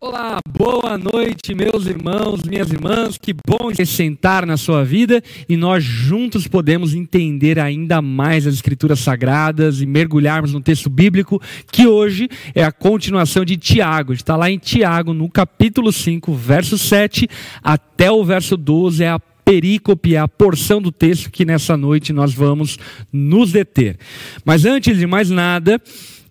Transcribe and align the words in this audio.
Olá, 0.00 0.38
boa 0.48 0.96
noite, 0.96 1.56
meus 1.56 1.86
irmãos, 1.86 2.44
minhas 2.44 2.70
irmãs. 2.70 3.18
Que 3.20 3.32
bom 3.32 3.74
sentar 3.84 4.46
na 4.46 4.56
sua 4.56 4.84
vida 4.84 5.20
e 5.48 5.56
nós 5.56 5.82
juntos 5.82 6.46
podemos 6.46 6.94
entender 6.94 7.58
ainda 7.58 8.00
mais 8.00 8.46
as 8.46 8.54
Escrituras 8.54 9.00
Sagradas 9.00 9.80
e 9.80 9.86
mergulharmos 9.86 10.52
no 10.52 10.60
texto 10.60 10.88
bíblico, 10.88 11.42
que 11.72 11.88
hoje 11.88 12.28
é 12.54 12.62
a 12.62 12.70
continuação 12.70 13.44
de 13.44 13.56
Tiago. 13.56 14.12
Está 14.12 14.36
lá 14.36 14.48
em 14.48 14.56
Tiago, 14.56 15.12
no 15.12 15.28
capítulo 15.28 15.92
5, 15.92 16.32
verso 16.32 16.78
7 16.78 17.28
até 17.60 18.08
o 18.08 18.24
verso 18.24 18.56
12, 18.56 19.02
é 19.02 19.08
a 19.08 19.18
perícope, 19.18 20.14
é 20.14 20.18
a 20.18 20.28
porção 20.28 20.80
do 20.80 20.92
texto 20.92 21.28
que 21.28 21.44
nessa 21.44 21.76
noite 21.76 22.12
nós 22.12 22.32
vamos 22.32 22.78
nos 23.12 23.50
deter. 23.50 23.98
Mas 24.44 24.64
antes 24.64 24.96
de 24.96 25.08
mais 25.08 25.28
nada, 25.28 25.82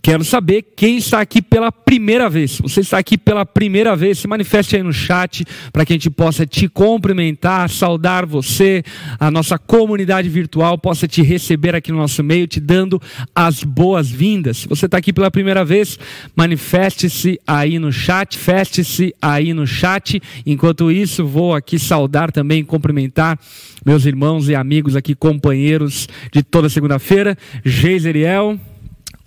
Quero 0.08 0.24
saber 0.24 0.62
quem 0.74 1.00
está 1.00 1.20
aqui 1.20 1.42
pela 1.42 1.70
primeira 1.70 2.30
vez. 2.30 2.60
Você 2.62 2.80
está 2.80 2.98
aqui 2.98 3.18
pela 3.18 3.46
primeira 3.46 3.94
vez, 3.94 4.20
se 4.20 4.26
manifeste 4.26 4.78
aí 4.78 4.82
no 4.82 4.94
chat 4.94 5.44
para 5.74 5.86
que 5.86 5.92
a 5.92 5.96
gente 5.96 6.10
possa 6.10 6.46
te 6.46 6.70
cumprimentar, 6.70 7.70
saudar 7.70 8.25
você, 8.25 8.83
a 9.20 9.30
nossa 9.30 9.60
comunidade 9.60 10.30
virtual 10.30 10.78
possa 10.78 11.10
te 11.10 11.21
receber 11.21 11.75
aqui 11.75 11.92
no 11.92 11.97
nosso 11.97 12.24
meio, 12.24 12.47
te 12.47 12.61
dando 12.61 13.02
as 13.36 13.66
boas-vindas. 13.66 14.60
Se 14.60 14.70
você 14.70 14.86
está 14.86 14.97
aqui 14.97 15.11
pela 15.11 15.30
primeira 15.30 15.66
vez, 15.66 16.00
manifeste-se 16.33 17.38
aí 17.46 17.78
no 17.78 17.92
chat, 17.92 18.38
feste-se 18.38 19.14
aí 19.21 19.54
no 19.54 19.68
chat. 19.68 20.21
Enquanto 20.46 20.89
isso, 20.89 21.28
vou 21.28 21.54
aqui 21.54 21.78
saudar 21.78 22.32
também, 22.32 22.64
cumprimentar 22.64 23.38
meus 23.86 24.05
irmãos 24.05 24.47
e 24.47 24.55
amigos 24.55 24.96
aqui, 24.96 25.14
companheiros 25.14 26.08
de 26.32 26.42
toda 26.44 26.69
segunda-feira. 26.69 27.38
Geiseriel. 27.66 28.58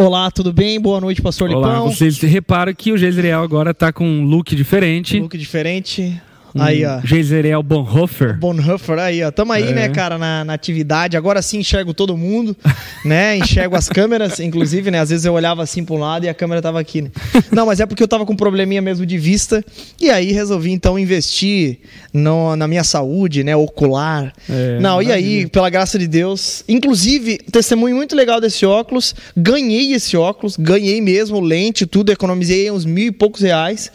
Olá, 0.01 0.31
tudo 0.31 0.51
bem? 0.51 0.81
Boa 0.81 0.99
noite, 0.99 1.21
pastor 1.21 1.51
Olá, 1.51 1.75
Lipão. 1.75 1.91
vocês 1.91 2.19
reparam 2.23 2.73
que 2.73 2.91
o 2.91 2.97
Jezreel 2.97 3.43
agora 3.43 3.73
está 3.73 3.93
com 3.93 4.03
um 4.03 4.25
look 4.25 4.57
diferente. 4.57 5.19
Um 5.19 5.25
look 5.25 5.37
diferente. 5.37 6.19
Um 6.55 6.63
aí, 6.63 6.85
ó. 6.85 7.01
Jezreel 7.05 7.63
Bonhoeffer. 7.63 8.39
Bonhoeffer, 8.39 8.99
aí, 8.99 9.23
ó. 9.23 9.31
Tamo 9.31 9.53
aí, 9.53 9.69
é. 9.69 9.73
né, 9.73 9.89
cara, 9.89 10.19
na, 10.19 10.45
na, 10.45 10.55
atividade. 10.55 11.17
Agora 11.17 11.41
sim 11.43 11.59
enxergo 11.59 11.95
todo 11.95 12.17
mundo, 12.17 12.57
né? 13.05 13.37
Enxergo 13.37 13.77
as 13.77 13.89
câmeras, 13.89 14.41
inclusive, 14.41 14.91
né? 14.91 15.01
Às 15.01 15.11
vezes 15.11 15.25
eu 15.25 15.33
olhava 15.33 15.63
assim 15.63 15.85
para 15.85 15.95
um 15.95 15.99
lado 15.99 16.25
e 16.25 16.29
a 16.29 16.35
câmera 16.35 16.61
tava 16.61 16.81
aqui, 16.81 17.03
né? 17.03 17.11
Não, 17.53 17.67
mas 17.67 17.81
é 17.81 17.87
porque 17.87 18.03
eu 18.03 18.09
tava 18.09 18.27
com 18.27 18.33
um 18.33 18.37
probleminha 18.37 18.83
mesmo 18.83 19.07
de 19.07 19.19
vista. 19.19 19.65
E 20.01 20.11
aí 20.11 20.33
resolvi, 20.33 20.73
então, 20.73 20.99
investir 20.99 21.79
no, 22.13 22.57
na 22.57 22.67
minha 22.67 22.85
saúde, 22.85 23.45
né? 23.45 23.55
Ocular. 23.55 24.33
É, 24.49 24.79
Não, 24.81 24.97
maravilha. 24.97 25.13
e 25.13 25.13
aí, 25.13 25.47
pela 25.47 25.71
graça 25.71 25.99
de 25.99 26.09
Deus. 26.09 26.65
Inclusive, 26.69 27.39
testemunho 27.39 27.97
muito 27.97 28.17
legal 28.17 28.41
desse 28.41 28.67
óculos. 28.67 29.15
Ganhei 29.37 29.93
esse 29.93 30.17
óculos, 30.17 30.57
ganhei 30.57 31.01
mesmo, 31.01 31.41
lente, 31.41 31.87
tudo. 31.87 32.11
Economizei 32.11 32.71
uns 32.71 32.85
mil 32.85 33.07
e 33.07 33.13
poucos 33.13 33.43
reais. 33.43 33.91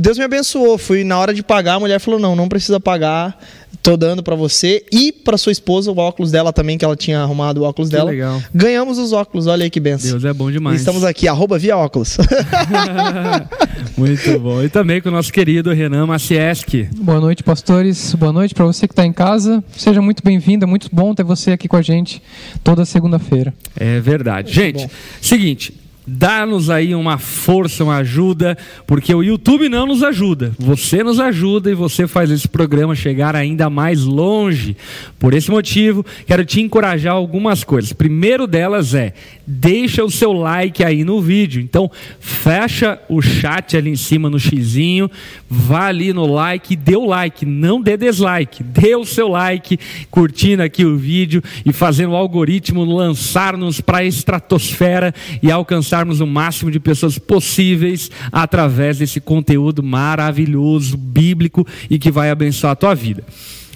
Deus 0.00 0.18
me 0.18 0.24
abençoou. 0.24 0.76
Fui 0.78 1.04
na 1.04 1.18
hora 1.18 1.32
de 1.32 1.42
pagar, 1.42 1.74
a 1.74 1.80
mulher 1.80 1.91
falou: 1.98 2.18
não, 2.18 2.36
não 2.36 2.48
precisa 2.48 2.80
pagar. 2.80 3.38
Tô 3.82 3.96
dando 3.96 4.22
para 4.22 4.36
você 4.36 4.84
e 4.92 5.10
para 5.10 5.36
sua 5.36 5.50
esposa 5.50 5.90
o 5.90 5.98
óculos 5.98 6.30
dela 6.30 6.52
também, 6.52 6.78
que 6.78 6.84
ela 6.84 6.94
tinha 6.94 7.20
arrumado 7.20 7.62
o 7.62 7.64
óculos 7.64 7.90
que 7.90 7.96
dela. 7.96 8.10
Legal. 8.10 8.40
Ganhamos 8.54 8.96
os 8.96 9.12
óculos, 9.12 9.48
olha 9.48 9.64
aí 9.64 9.70
que 9.70 9.80
benção. 9.80 10.10
Deus 10.12 10.24
é 10.24 10.32
bom 10.32 10.52
demais. 10.52 10.76
E 10.76 10.78
estamos 10.78 11.02
aqui, 11.02 11.26
arroba 11.26 11.58
via 11.58 11.76
óculos. 11.76 12.16
Muito 13.96 14.38
bom. 14.38 14.62
E 14.62 14.68
também 14.68 15.00
com 15.00 15.08
o 15.08 15.12
nosso 15.12 15.32
querido 15.32 15.72
Renan 15.72 16.06
Macieski. 16.06 16.88
Boa 16.96 17.20
noite, 17.20 17.42
pastores. 17.42 18.14
Boa 18.14 18.32
noite 18.32 18.54
para 18.54 18.64
você 18.64 18.86
que 18.86 18.92
está 18.92 19.04
em 19.04 19.12
casa. 19.12 19.62
Seja 19.76 20.00
muito 20.00 20.22
bem-vindo. 20.22 20.64
É 20.64 20.68
muito 20.68 20.88
bom 20.92 21.14
ter 21.14 21.24
você 21.24 21.52
aqui 21.52 21.66
com 21.66 21.76
a 21.76 21.82
gente 21.82 22.22
toda 22.62 22.84
segunda-feira. 22.84 23.52
É 23.76 24.00
verdade. 24.00 24.54
Muito 24.54 24.78
gente, 24.78 24.86
bom. 24.86 24.92
seguinte, 25.20 25.74
Dá-nos 26.04 26.68
aí 26.68 26.96
uma 26.96 27.16
força, 27.16 27.84
uma 27.84 27.98
ajuda, 27.98 28.58
porque 28.88 29.14
o 29.14 29.22
YouTube 29.22 29.68
não 29.68 29.86
nos 29.86 30.02
ajuda. 30.02 30.52
Você 30.58 31.04
nos 31.04 31.20
ajuda 31.20 31.70
e 31.70 31.74
você 31.74 32.08
faz 32.08 32.28
esse 32.28 32.48
programa 32.48 32.92
chegar 32.96 33.36
ainda 33.36 33.70
mais 33.70 34.02
longe. 34.02 34.76
Por 35.20 35.32
esse 35.32 35.48
motivo, 35.48 36.04
quero 36.26 36.44
te 36.44 36.60
encorajar 36.60 37.14
algumas 37.14 37.62
coisas. 37.62 37.92
Primeiro 37.92 38.48
delas 38.48 38.94
é: 38.94 39.14
deixa 39.46 40.04
o 40.04 40.10
seu 40.10 40.32
like 40.32 40.82
aí 40.82 41.04
no 41.04 41.20
vídeo. 41.20 41.62
Então, 41.62 41.88
fecha 42.18 42.98
o 43.08 43.22
chat 43.22 43.76
ali 43.76 43.90
em 43.90 43.96
cima 43.96 44.28
no 44.28 44.40
xizinho, 44.40 45.08
vá 45.48 45.86
ali 45.86 46.12
no 46.12 46.26
like, 46.26 46.74
dê 46.74 46.96
o 46.96 47.06
like, 47.06 47.46
não 47.46 47.80
dê 47.80 47.96
dislike. 47.96 48.64
Dê 48.64 48.96
o 48.96 49.04
seu 49.04 49.28
like, 49.28 49.78
curtindo 50.10 50.64
aqui 50.64 50.84
o 50.84 50.96
vídeo 50.96 51.40
e 51.64 51.72
fazendo 51.72 52.10
o 52.10 52.16
algoritmo 52.16 52.84
lançar-nos 52.84 53.80
para 53.80 53.98
a 53.98 54.04
estratosfera 54.04 55.14
e 55.40 55.48
alcançar 55.48 55.91
alcançarmos 55.92 56.20
o 56.20 56.26
máximo 56.26 56.70
de 56.70 56.80
pessoas 56.80 57.18
possíveis 57.18 58.10
através 58.32 58.98
desse 58.98 59.20
conteúdo 59.20 59.82
maravilhoso, 59.82 60.96
bíblico 60.96 61.66
e 61.90 61.98
que 61.98 62.10
vai 62.10 62.30
abençoar 62.30 62.72
a 62.72 62.76
tua 62.76 62.94
vida. 62.94 63.22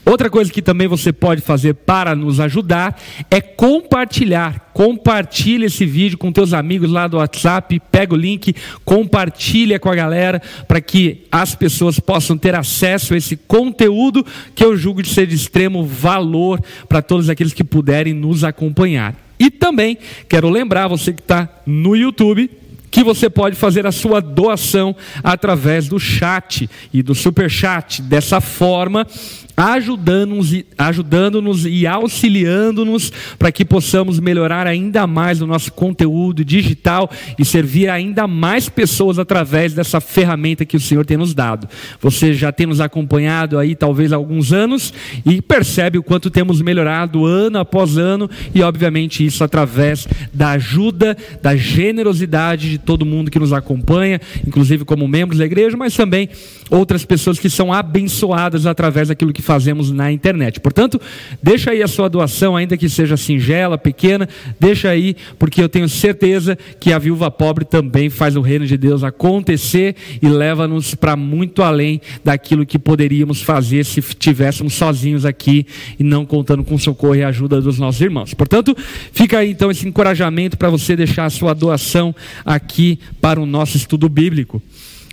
Outra 0.02 0.30
coisa 0.30 0.52
que 0.52 0.62
também 0.62 0.86
você 0.86 1.12
pode 1.12 1.42
fazer 1.42 1.74
para 1.74 2.14
nos 2.14 2.38
ajudar 2.38 2.96
é 3.28 3.40
compartilhar. 3.40 4.70
Compartilha 4.72 5.66
esse 5.66 5.84
vídeo 5.84 6.16
com 6.16 6.30
teus 6.30 6.52
amigos 6.52 6.88
lá 6.88 7.08
do 7.08 7.16
WhatsApp, 7.16 7.82
pega 7.90 8.14
o 8.14 8.16
link, 8.16 8.54
compartilha 8.84 9.80
com 9.80 9.90
a 9.90 9.94
galera 9.96 10.40
para 10.68 10.80
que 10.80 11.24
as 11.30 11.56
pessoas 11.56 11.98
possam 11.98 12.38
ter 12.38 12.54
acesso 12.54 13.14
a 13.14 13.16
esse 13.16 13.36
conteúdo 13.36 14.24
que 14.54 14.64
eu 14.64 14.76
julgo 14.76 15.02
de 15.02 15.08
ser 15.08 15.26
de 15.26 15.34
extremo 15.34 15.84
valor 15.84 16.62
para 16.88 17.02
todos 17.02 17.28
aqueles 17.28 17.52
que 17.52 17.64
puderem 17.64 18.14
nos 18.14 18.44
acompanhar. 18.44 19.25
E 19.38 19.50
também 19.50 19.98
quero 20.28 20.48
lembrar 20.48 20.88
você 20.88 21.12
que 21.12 21.20
está 21.20 21.48
no 21.66 21.94
YouTube 21.96 22.50
que 22.96 23.04
você 23.04 23.28
pode 23.28 23.56
fazer 23.56 23.86
a 23.86 23.92
sua 23.92 24.22
doação 24.22 24.96
através 25.22 25.86
do 25.86 26.00
chat 26.00 26.66
e 26.90 27.02
do 27.02 27.14
super 27.14 27.50
chat. 27.50 28.00
Dessa 28.00 28.40
forma, 28.40 29.06
ajudando-nos 29.56 30.64
ajudando 30.76 31.42
e 31.68 31.86
auxiliando-nos 31.86 33.12
para 33.38 33.50
que 33.50 33.64
possamos 33.64 34.20
melhorar 34.20 34.66
ainda 34.66 35.06
mais 35.06 35.40
o 35.40 35.46
nosso 35.46 35.72
conteúdo 35.72 36.44
digital 36.44 37.10
e 37.38 37.44
servir 37.44 37.88
ainda 37.88 38.26
mais 38.26 38.68
pessoas 38.68 39.18
através 39.18 39.72
dessa 39.72 40.00
ferramenta 40.00 40.64
que 40.64 40.76
o 40.76 40.80
Senhor 40.80 41.06
tem 41.06 41.16
nos 41.16 41.34
dado. 41.34 41.68
Você 42.00 42.34
já 42.34 42.52
tem 42.52 42.66
nos 42.66 42.80
acompanhado 42.80 43.58
aí 43.58 43.74
talvez 43.74 44.12
há 44.12 44.16
alguns 44.16 44.52
anos 44.52 44.92
e 45.24 45.40
percebe 45.40 45.98
o 45.98 46.02
quanto 46.02 46.30
temos 46.30 46.60
melhorado 46.60 47.24
ano 47.24 47.58
após 47.58 47.96
ano 47.96 48.28
e 48.54 48.62
obviamente 48.62 49.24
isso 49.24 49.42
através 49.42 50.06
da 50.32 50.50
ajuda, 50.50 51.16
da 51.42 51.56
generosidade 51.56 52.70
de 52.70 52.78
todo 52.78 53.06
mundo 53.06 53.30
que 53.30 53.38
nos 53.38 53.52
acompanha, 53.52 54.20
inclusive 54.46 54.84
como 54.84 55.08
membros 55.08 55.38
da 55.38 55.46
igreja, 55.46 55.76
mas 55.76 55.94
também 55.94 56.28
outras 56.70 57.04
pessoas 57.04 57.38
que 57.38 57.48
são 57.48 57.72
abençoadas 57.72 58.66
através 58.66 59.08
daquilo 59.08 59.32
que 59.32 59.42
fazemos 59.46 59.90
na 59.90 60.12
internet. 60.12 60.60
Portanto, 60.60 61.00
deixa 61.42 61.70
aí 61.70 61.82
a 61.82 61.88
sua 61.88 62.08
doação, 62.08 62.56
ainda 62.56 62.76
que 62.76 62.88
seja 62.88 63.16
singela, 63.16 63.78
pequena, 63.78 64.28
deixa 64.58 64.90
aí, 64.90 65.16
porque 65.38 65.62
eu 65.62 65.68
tenho 65.68 65.88
certeza 65.88 66.58
que 66.78 66.92
a 66.92 66.98
viúva 66.98 67.30
pobre 67.30 67.64
também 67.64 68.10
faz 68.10 68.36
o 68.36 68.40
reino 68.40 68.66
de 68.66 68.76
Deus 68.76 69.04
acontecer 69.04 69.94
e 70.20 70.28
leva-nos 70.28 70.94
para 70.94 71.16
muito 71.16 71.62
além 71.62 72.00
daquilo 72.24 72.66
que 72.66 72.78
poderíamos 72.78 73.40
fazer 73.40 73.84
se 73.84 74.00
estivéssemos 74.00 74.74
sozinhos 74.74 75.24
aqui 75.24 75.66
e 75.98 76.02
não 76.02 76.26
contando 76.26 76.64
com 76.64 76.74
o 76.74 76.78
socorro 76.78 77.14
e 77.14 77.22
ajuda 77.22 77.60
dos 77.60 77.78
nossos 77.78 78.00
irmãos. 78.00 78.34
Portanto, 78.34 78.76
fica 79.12 79.38
aí 79.38 79.50
então 79.52 79.70
esse 79.70 79.86
encorajamento 79.86 80.58
para 80.58 80.68
você 80.68 80.96
deixar 80.96 81.24
a 81.24 81.30
sua 81.30 81.54
doação 81.54 82.14
aqui 82.44 82.98
para 83.20 83.40
o 83.40 83.46
nosso 83.46 83.76
estudo 83.76 84.08
bíblico. 84.08 84.60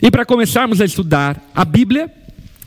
E 0.01 0.11
para 0.11 0.25
começarmos 0.25 0.81
a 0.81 0.85
estudar 0.85 1.49
a 1.55 1.63
Bíblia, 1.63 2.11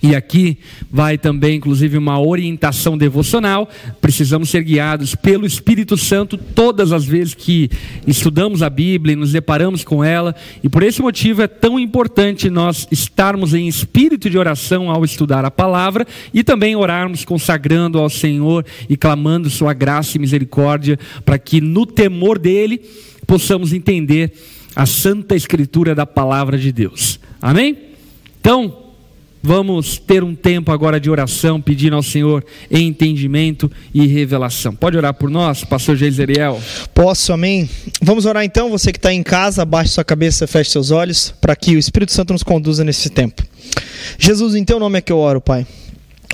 e 0.07 0.15
aqui 0.15 0.59
vai 0.89 1.19
também, 1.19 1.57
inclusive, 1.57 1.99
uma 1.99 2.21
orientação 2.21 2.97
devocional. 2.97 3.69
Precisamos 4.01 4.51
ser 4.51 4.63
guiados 4.63 5.17
pelo 5.17 5.45
Espírito 5.45 5.97
Santo 5.97 6.39
todas 6.39 6.93
as 6.93 7.05
vezes 7.05 7.35
que 7.35 7.69
estudamos 8.07 8.63
a 8.63 8.71
Bíblia 8.71 9.15
e 9.15 9.17
nos 9.17 9.33
deparamos 9.33 9.83
com 9.83 10.05
ela. 10.05 10.33
E 10.63 10.69
por 10.69 10.85
esse 10.85 11.03
motivo 11.03 11.43
é 11.43 11.49
tão 11.49 11.77
importante 11.77 12.49
nós 12.49 12.87
estarmos 12.89 13.53
em 13.53 13.67
espírito 13.67 14.31
de 14.31 14.39
oração 14.39 14.91
ao 14.91 15.05
estudar 15.05 15.45
a 15.45 15.51
palavra 15.51 16.07
e 16.33 16.45
também 16.45 16.77
orarmos 16.77 17.25
consagrando 17.25 17.99
ao 17.99 18.09
Senhor 18.09 18.65
e 18.89 18.97
clamando 18.97 19.51
Sua 19.51 19.73
graça 19.73 20.17
e 20.17 20.21
misericórdia 20.21 20.99
para 21.25 21.37
que 21.37 21.61
no 21.61 21.85
temor 21.85 22.39
dEle 22.39 22.81
possamos 23.27 23.73
entender 23.73 24.33
a 24.77 24.87
santa 24.87 25.35
escritura 25.35 25.97
da 25.97 26.07
palavra 26.07 26.57
de 26.57 26.71
Deus. 26.71 27.19
Amém? 27.43 27.77
Então, 28.39 28.86
Vamos 29.47 29.97
ter 29.97 30.25
um 30.25 30.35
tempo 30.35 30.73
agora 30.73 30.99
de 30.99 31.09
oração, 31.09 31.61
pedindo 31.61 31.95
ao 31.95 32.03
Senhor 32.03 32.45
entendimento 32.69 33.71
e 33.95 34.05
revelação. 34.05 34.75
Pode 34.75 34.97
orar 34.97 35.15
por 35.15 35.31
nós, 35.31 35.63
pastor 35.63 35.95
Geiseriel? 35.95 36.61
Posso, 36.93 37.33
amém. 37.33 37.71
Vamos 38.03 38.27
orar 38.27 38.43
então, 38.43 38.69
você 38.69 38.91
que 38.91 38.99
está 38.99 39.13
em 39.13 39.23
casa, 39.23 39.63
abaixe 39.63 39.93
sua 39.93 40.03
cabeça, 40.03 40.49
feche 40.49 40.73
seus 40.73 40.91
olhos, 40.91 41.33
para 41.41 41.55
que 41.55 41.77
o 41.77 41.79
Espírito 41.79 42.11
Santo 42.11 42.33
nos 42.33 42.43
conduza 42.43 42.83
nesse 42.83 43.09
tempo. 43.09 43.41
Jesus, 44.19 44.57
em 44.57 44.65
teu 44.65 44.81
nome 44.81 44.99
é 44.99 45.01
que 45.01 45.13
eu 45.13 45.19
oro, 45.19 45.41
Pai. 45.41 45.65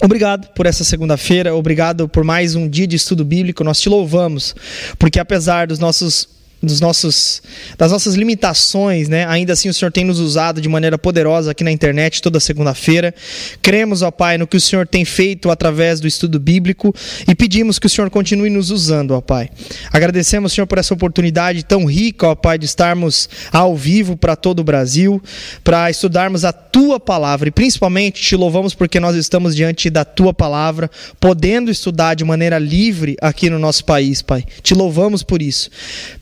Obrigado 0.02 0.48
por 0.54 0.64
essa 0.64 0.82
segunda-feira, 0.82 1.54
obrigado 1.54 2.08
por 2.08 2.24
mais 2.24 2.54
um 2.54 2.66
dia 2.66 2.86
de 2.86 2.96
estudo 2.96 3.26
bíblico. 3.26 3.62
Nós 3.62 3.78
te 3.78 3.90
louvamos, 3.90 4.54
porque 4.98 5.20
apesar 5.20 5.66
dos 5.66 5.78
nossos 5.78 6.26
dos 6.62 6.80
nossos, 6.80 7.42
das 7.76 7.90
nossas 7.90 8.14
limitações, 8.14 9.08
né? 9.08 9.26
Ainda 9.26 9.52
assim 9.52 9.68
o 9.68 9.74
Senhor 9.74 9.90
tem 9.90 10.04
nos 10.04 10.20
usado 10.20 10.60
de 10.60 10.68
maneira 10.68 10.96
poderosa 10.96 11.50
aqui 11.50 11.64
na 11.64 11.72
internet 11.72 12.22
toda 12.22 12.38
segunda-feira. 12.38 13.12
Cremos, 13.60 14.02
ó 14.02 14.10
Pai, 14.10 14.38
no 14.38 14.46
que 14.46 14.56
o 14.56 14.60
Senhor 14.60 14.86
tem 14.86 15.04
feito 15.04 15.50
através 15.50 15.98
do 15.98 16.06
estudo 16.06 16.38
bíblico 16.38 16.94
e 17.26 17.34
pedimos 17.34 17.78
que 17.78 17.86
o 17.86 17.90
Senhor 17.90 18.08
continue 18.10 18.48
nos 18.48 18.70
usando, 18.70 19.10
ó 19.12 19.20
Pai. 19.20 19.50
Agradecemos, 19.92 20.52
Senhor, 20.52 20.66
por 20.66 20.78
essa 20.78 20.94
oportunidade 20.94 21.64
tão 21.64 21.84
rica, 21.84 22.28
ó 22.28 22.34
Pai, 22.34 22.58
de 22.58 22.66
estarmos 22.66 23.28
ao 23.50 23.76
vivo 23.76 24.16
para 24.16 24.36
todo 24.36 24.60
o 24.60 24.64
Brasil, 24.64 25.20
para 25.64 25.90
estudarmos 25.90 26.44
a 26.44 26.52
tua 26.52 27.00
palavra 27.00 27.48
e 27.48 27.52
principalmente 27.52 28.22
te 28.22 28.36
louvamos 28.36 28.72
porque 28.72 29.00
nós 29.00 29.16
estamos 29.16 29.56
diante 29.56 29.90
da 29.90 30.04
tua 30.04 30.32
palavra, 30.32 30.90
podendo 31.18 31.70
estudar 31.70 32.14
de 32.14 32.24
maneira 32.24 32.58
livre 32.58 33.16
aqui 33.20 33.50
no 33.50 33.58
nosso 33.58 33.84
país, 33.84 34.22
Pai. 34.22 34.44
Te 34.62 34.74
louvamos 34.74 35.22
por 35.22 35.42
isso. 35.42 35.70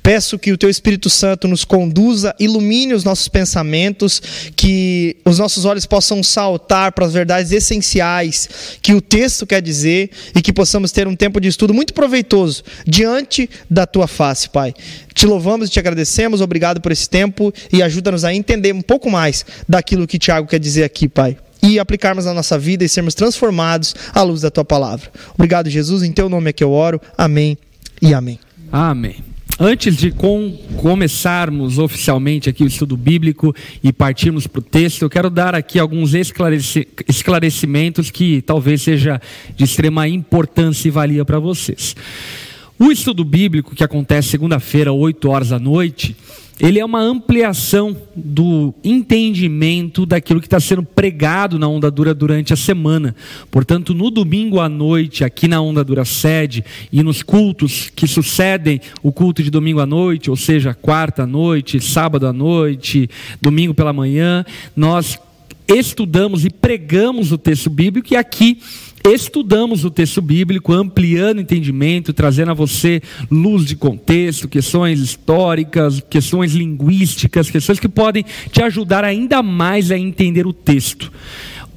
Peço 0.02 0.30
que 0.38 0.53
o 0.53 0.59
Teu 0.59 0.69
Espírito 0.69 1.09
Santo 1.11 1.47
nos 1.49 1.65
conduza, 1.65 2.35
ilumine 2.38 2.94
os 2.94 3.05
nossos 3.05 3.29
pensamentos, 3.29 4.21
que 4.56 5.17
os 5.25 5.38
nossos 5.38 5.65
olhos 5.65 5.87
possam 5.87 6.23
saltar 6.23 6.93
para 6.93 7.06
as 7.06 7.12
verdades 7.12 7.53
essenciais 7.53 8.49
que 8.82 8.94
o 8.94 9.00
texto 9.00 9.47
quer 9.47 9.62
dizer 9.62 10.11
e 10.35 10.43
que 10.43 10.53
possamos 10.53 10.93
ter 10.93 11.06
um 11.06 11.17
tempo 11.17 11.41
de 11.41 11.49
estudo 11.49 11.75
muito 11.75 11.94
proveitoso 11.94 12.62
diante 12.87 13.49
da 13.69 13.87
Tua 13.87 14.06
face, 14.06 14.49
Pai. 14.49 14.75
Te 15.15 15.27
louvamos 15.27 15.69
e 15.69 15.73
te 15.73 15.79
agradecemos, 15.79 16.41
obrigado 16.41 16.81
por 16.81 16.93
esse 16.93 17.09
tempo 17.09 17.53
e 17.73 17.82
ajuda-nos 17.82 18.25
a 18.25 18.35
entender 18.35 18.73
um 18.73 18.82
pouco 18.82 19.11
mais 19.11 19.44
daquilo 19.69 20.06
que 20.06 20.19
Tiago 20.19 20.49
quer 20.49 20.59
dizer 20.59 20.85
aqui, 20.85 21.09
Pai 21.09 21.37
e 21.62 21.79
aplicarmos 21.79 22.25
na 22.25 22.32
nossa 22.32 22.59
vida 22.59 22.85
e 22.85 22.88
sermos 22.88 23.15
transformados 23.15 23.94
à 24.15 24.23
luz 24.23 24.41
da 24.41 24.50
tua 24.50 24.65
palavra. 24.65 25.11
Obrigado, 25.35 25.69
Jesus. 25.69 26.03
Em 26.03 26.12
teu 26.12 26.29
nome 26.29 26.50
é 26.50 26.53
que 26.53 26.65
eu 26.65 26.73
oro. 26.73 27.00
Amém 27.17 27.59
e 28.00 28.15
amém. 28.15 28.38
Amém. 28.73 29.30
Antes 29.62 29.94
de 29.94 30.10
com, 30.10 30.56
começarmos 30.78 31.76
oficialmente 31.76 32.48
aqui 32.48 32.64
o 32.64 32.66
estudo 32.66 32.96
bíblico 32.96 33.54
e 33.84 33.92
partirmos 33.92 34.46
para 34.46 34.60
o 34.60 34.62
texto, 34.62 35.02
eu 35.02 35.10
quero 35.10 35.28
dar 35.28 35.54
aqui 35.54 35.78
alguns 35.78 36.14
esclareci 36.14 36.88
esclarecimentos 37.06 38.10
que 38.10 38.40
talvez 38.40 38.80
seja 38.80 39.20
de 39.54 39.64
extrema 39.64 40.08
importância 40.08 40.88
e 40.88 40.90
valia 40.90 41.26
para 41.26 41.38
vocês. 41.38 41.94
O 42.78 42.90
estudo 42.90 43.22
bíblico 43.22 43.74
que 43.74 43.84
acontece 43.84 44.30
segunda-feira, 44.30 44.94
8 44.94 45.28
horas 45.28 45.50
da 45.50 45.58
noite, 45.58 46.16
ele 46.60 46.78
é 46.78 46.84
uma 46.84 47.00
ampliação 47.00 47.96
do 48.14 48.74
entendimento 48.84 50.04
daquilo 50.04 50.40
que 50.40 50.46
está 50.46 50.60
sendo 50.60 50.82
pregado 50.82 51.58
na 51.58 51.66
Onda 51.66 51.90
Dura 51.90 52.12
durante 52.12 52.52
a 52.52 52.56
semana. 52.56 53.16
Portanto, 53.50 53.94
no 53.94 54.10
domingo 54.10 54.60
à 54.60 54.68
noite, 54.68 55.24
aqui 55.24 55.48
na 55.48 55.60
Onda 55.60 55.82
Dura 55.82 56.04
sede, 56.04 56.62
e 56.92 57.02
nos 57.02 57.22
cultos 57.22 57.90
que 57.94 58.06
sucedem 58.06 58.80
o 59.02 59.10
culto 59.10 59.42
de 59.42 59.50
domingo 59.50 59.80
à 59.80 59.86
noite, 59.86 60.30
ou 60.30 60.36
seja, 60.36 60.74
quarta 60.74 61.22
à 61.22 61.26
noite, 61.26 61.80
sábado 61.80 62.26
à 62.26 62.32
noite, 62.32 63.08
domingo 63.40 63.72
pela 63.72 63.92
manhã, 63.92 64.44
nós 64.76 65.18
estudamos 65.66 66.44
e 66.44 66.50
pregamos 66.50 67.32
o 67.32 67.38
texto 67.38 67.70
bíblico 67.70 68.12
e 68.12 68.16
aqui 68.16 68.58
estudamos 69.05 69.85
o 69.85 69.91
texto 69.91 70.20
bíblico, 70.20 70.73
ampliando 70.73 71.38
o 71.38 71.41
entendimento, 71.41 72.12
trazendo 72.12 72.50
a 72.50 72.55
você 72.55 73.00
luz 73.31 73.64
de 73.64 73.76
contexto, 73.76 74.49
questões 74.49 75.00
históricas, 75.00 76.02
questões 76.08 76.52
linguísticas, 76.52 77.50
questões 77.50 77.81
que 77.81 77.88
podem 77.88 78.25
te 78.50 78.62
ajudar 78.62 79.05
ainda 79.05 79.43
mais 79.43 79.91
a 79.91 79.99
entender 79.99 80.47
o 80.47 80.52
texto. 80.52 81.11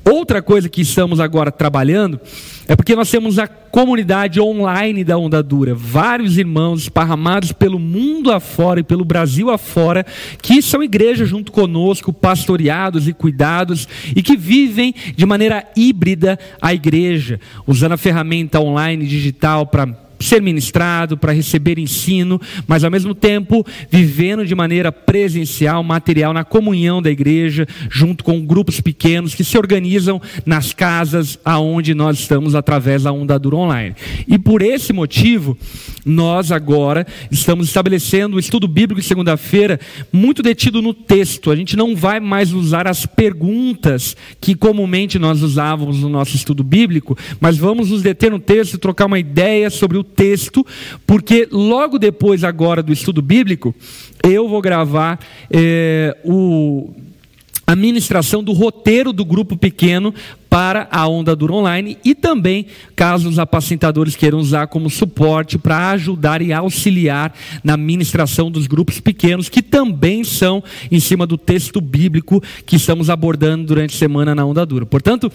Outra 0.05 0.41
coisa 0.41 0.67
que 0.67 0.81
estamos 0.81 1.19
agora 1.19 1.51
trabalhando 1.51 2.19
é 2.67 2.75
porque 2.75 2.95
nós 2.95 3.09
temos 3.11 3.37
a 3.39 3.47
comunidade 3.47 4.39
online 4.39 5.03
da 5.03 5.17
Onda 5.17 5.41
Dura, 5.41 5.73
vários 5.73 6.37
irmãos 6.37 6.83
esparramados 6.83 7.51
pelo 7.51 7.79
mundo 7.79 8.31
afora 8.31 8.79
e 8.79 8.83
pelo 8.83 9.03
Brasil 9.03 9.49
afora, 9.49 10.05
que 10.41 10.61
são 10.61 10.83
igrejas 10.83 11.27
junto 11.27 11.51
conosco, 11.51 12.13
pastoreados 12.13 13.07
e 13.07 13.13
cuidados, 13.13 13.87
e 14.15 14.21
que 14.21 14.37
vivem 14.37 14.93
de 15.15 15.25
maneira 15.25 15.65
híbrida 15.75 16.37
a 16.61 16.73
igreja, 16.73 17.39
usando 17.65 17.93
a 17.93 17.97
ferramenta 17.97 18.59
online 18.59 19.05
digital 19.05 19.65
para 19.65 20.02
ser 20.23 20.41
ministrado, 20.41 21.17
para 21.17 21.31
receber 21.31 21.77
ensino, 21.77 22.39
mas 22.67 22.83
ao 22.83 22.91
mesmo 22.91 23.13
tempo 23.13 23.65
vivendo 23.89 24.45
de 24.45 24.55
maneira 24.55 24.91
presencial, 24.91 25.83
material, 25.83 26.33
na 26.33 26.43
comunhão 26.43 27.01
da 27.01 27.11
igreja, 27.11 27.67
junto 27.89 28.23
com 28.23 28.45
grupos 28.45 28.79
pequenos 28.81 29.35
que 29.35 29.43
se 29.43 29.57
organizam 29.57 30.21
nas 30.45 30.73
casas 30.73 31.39
aonde 31.43 31.93
nós 31.93 32.19
estamos 32.19 32.55
através 32.55 33.03
da 33.03 33.11
Onda 33.11 33.37
Dura 33.37 33.57
Online. 33.57 33.95
E 34.27 34.37
por 34.37 34.61
esse 34.61 34.93
motivo, 34.93 35.57
nós 36.05 36.51
agora 36.51 37.05
estamos 37.31 37.67
estabelecendo 37.67 38.35
o 38.35 38.39
estudo 38.39 38.67
bíblico 38.67 39.01
de 39.01 39.07
segunda-feira 39.07 39.79
muito 40.11 40.41
detido 40.41 40.81
no 40.81 40.93
texto. 40.93 41.51
A 41.51 41.55
gente 41.55 41.75
não 41.75 41.95
vai 41.95 42.19
mais 42.19 42.53
usar 42.53 42.87
as 42.87 43.05
perguntas 43.05 44.15
que 44.39 44.55
comumente 44.55 45.17
nós 45.17 45.41
usávamos 45.41 45.99
no 45.99 46.09
nosso 46.09 46.35
estudo 46.35 46.63
bíblico, 46.63 47.17
mas 47.39 47.57
vamos 47.57 47.89
nos 47.89 48.01
deter 48.01 48.31
no 48.31 48.39
texto 48.39 48.75
e 48.75 48.77
trocar 48.77 49.05
uma 49.05 49.19
ideia 49.19 49.69
sobre 49.69 49.97
o 49.97 50.03
texto, 50.15 50.65
porque 51.05 51.47
logo 51.51 51.97
depois 51.99 52.43
agora 52.43 52.81
do 52.81 52.93
estudo 52.93 53.21
bíblico, 53.21 53.73
eu 54.23 54.47
vou 54.47 54.61
gravar 54.61 55.19
é, 55.51 56.17
o 56.23 56.93
a 57.65 57.75
ministração 57.75 58.43
do 58.43 58.51
roteiro 58.51 59.13
do 59.13 59.23
grupo 59.23 59.55
pequeno 59.55 60.13
para 60.53 60.87
a 60.91 61.07
Onda 61.07 61.35
Dura 61.35 61.53
Online 61.53 61.97
e 62.05 62.13
também, 62.13 62.67
caso 62.95 63.27
os 63.27 63.39
apacentadores 63.39 64.15
queiram 64.15 64.37
usar 64.37 64.67
como 64.67 64.87
suporte 64.87 65.57
para 65.57 65.89
ajudar 65.89 66.43
e 66.43 66.53
auxiliar 66.53 67.33
na 67.63 67.75
ministração 67.75 68.51
dos 68.51 68.67
grupos 68.67 68.99
pequenos, 68.99 69.49
que 69.49 69.63
também 69.63 70.23
são 70.23 70.63
em 70.91 70.99
cima 70.99 71.25
do 71.25 71.39
texto 71.39 71.81
bíblico 71.81 72.43
que 72.67 72.75
estamos 72.75 73.09
abordando 73.09 73.65
durante 73.65 73.95
a 73.95 73.97
semana 73.97 74.35
na 74.35 74.45
Onda 74.45 74.63
Dura. 74.63 74.85
Portanto, 74.85 75.31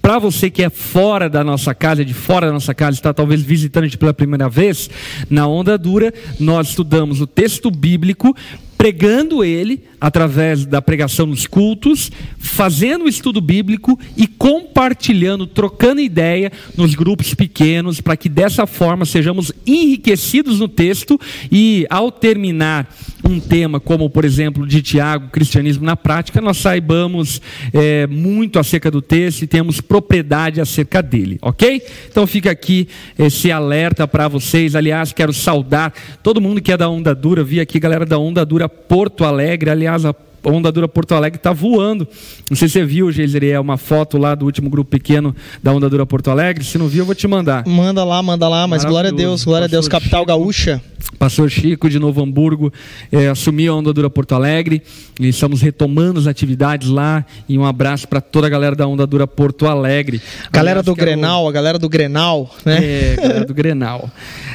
para 0.00 0.18
você 0.18 0.48
que 0.48 0.62
é 0.62 0.70
fora 0.70 1.28
da 1.28 1.44
nossa 1.44 1.74
casa, 1.74 2.02
de 2.02 2.14
fora 2.14 2.46
da 2.46 2.52
nossa 2.52 2.72
casa, 2.72 2.96
está 2.96 3.12
talvez 3.12 3.42
visitando 3.42 3.84
a 3.84 3.86
gente 3.88 3.98
pela 3.98 4.14
primeira 4.14 4.48
vez, 4.48 4.88
na 5.28 5.46
Onda 5.46 5.76
Dura 5.76 6.14
nós 6.40 6.70
estudamos 6.70 7.20
o 7.20 7.26
texto 7.26 7.70
bíblico 7.70 8.34
pregando 8.78 9.44
ele 9.44 9.84
através 10.02 10.66
da 10.66 10.82
pregação 10.82 11.26
nos 11.26 11.46
cultos, 11.46 12.10
fazendo 12.36 13.04
o 13.04 13.08
estudo 13.08 13.40
bíblico 13.40 13.96
e 14.16 14.26
compartilhando, 14.26 15.46
trocando 15.46 16.00
ideia 16.00 16.50
nos 16.76 16.96
grupos 16.96 17.32
pequenos, 17.34 18.00
para 18.00 18.16
que 18.16 18.28
dessa 18.28 18.66
forma 18.66 19.04
sejamos 19.04 19.52
enriquecidos 19.64 20.58
no 20.58 20.66
texto 20.66 21.20
e 21.52 21.86
ao 21.88 22.10
terminar 22.10 22.92
um 23.24 23.38
tema 23.38 23.78
como, 23.78 24.10
por 24.10 24.24
exemplo, 24.24 24.66
de 24.66 24.82
Tiago, 24.82 25.28
cristianismo 25.30 25.84
na 25.84 25.96
prática, 25.96 26.40
nós 26.40 26.56
saibamos 26.56 27.40
é, 27.72 28.06
muito 28.08 28.58
acerca 28.58 28.90
do 28.90 29.00
texto 29.00 29.42
e 29.42 29.46
temos 29.46 29.80
propriedade 29.80 30.60
acerca 30.60 31.00
dele, 31.00 31.38
ok? 31.40 31.80
Então 32.10 32.26
fica 32.26 32.50
aqui 32.50 32.88
esse 33.16 33.52
alerta 33.52 34.08
para 34.08 34.26
vocês. 34.26 34.74
Aliás, 34.74 35.12
quero 35.12 35.32
saudar 35.32 35.92
todo 36.24 36.40
mundo 36.40 36.60
que 36.60 36.72
é 36.72 36.76
da 36.76 36.88
Onda 36.88 37.14
Dura, 37.14 37.44
vi 37.44 37.60
aqui 37.60 37.78
galera 37.78 38.04
da 38.04 38.18
Onda 38.18 38.44
Dura 38.44 38.68
Porto 38.68 39.24
Alegre, 39.24 39.70
aliás, 39.70 39.91
a 40.04 40.14
Onda 40.44 40.72
Dura 40.72 40.88
Porto 40.88 41.12
Alegre 41.14 41.36
está 41.36 41.52
voando. 41.52 42.06
Não 42.50 42.56
sei 42.56 42.68
se 42.68 42.74
você 42.74 42.84
viu, 42.84 43.12
Geiseriel, 43.12 43.62
uma 43.62 43.76
foto 43.76 44.18
lá 44.18 44.34
do 44.34 44.44
último 44.44 44.68
grupo 44.68 44.90
pequeno 44.90 45.34
da 45.62 45.72
Onda 45.72 45.88
Dura 45.88 46.04
Porto 46.04 46.30
Alegre. 46.30 46.64
Se 46.64 46.78
não 46.78 46.88
viu, 46.88 47.02
eu 47.02 47.06
vou 47.06 47.14
te 47.14 47.28
mandar. 47.28 47.66
Manda 47.66 48.02
lá, 48.04 48.22
manda 48.22 48.48
lá, 48.48 48.66
mas 48.66 48.84
glória 48.84 49.10
a 49.10 49.12
Deus, 49.12 49.44
glória 49.44 49.66
a 49.66 49.68
Deus, 49.68 49.86
capital 49.86 50.22
Chico, 50.22 50.28
gaúcha. 50.28 50.82
Pastor 51.18 51.50
Chico 51.50 51.88
de 51.88 51.98
Novo 51.98 52.22
Hamburgo 52.22 52.72
é, 53.10 53.28
assumiu 53.28 53.72
a 53.72 53.76
Onda 53.76 53.92
Dura 53.92 54.10
Porto 54.10 54.34
Alegre 54.34 54.82
e 55.20 55.28
estamos 55.28 55.60
retomando 55.60 56.18
as 56.18 56.26
atividades 56.26 56.88
lá. 56.88 57.24
E 57.48 57.56
um 57.56 57.64
abraço 57.64 58.08
para 58.08 58.20
toda 58.20 58.46
a 58.46 58.50
galera 58.50 58.74
da 58.74 58.86
Onda 58.86 59.06
Dura 59.06 59.26
Porto 59.26 59.66
Alegre. 59.66 60.20
Galera 60.50 60.80
aliás, 60.80 60.86
do 60.86 60.94
quero... 60.94 61.10
Grenal, 61.10 61.48
a 61.48 61.52
galera 61.52 61.78
do 61.78 61.88
Grenal, 61.88 62.54
né? 62.64 62.78
É, 62.82 63.16
galera 63.16 63.44
do 63.44 63.54
Grenal. 63.54 64.10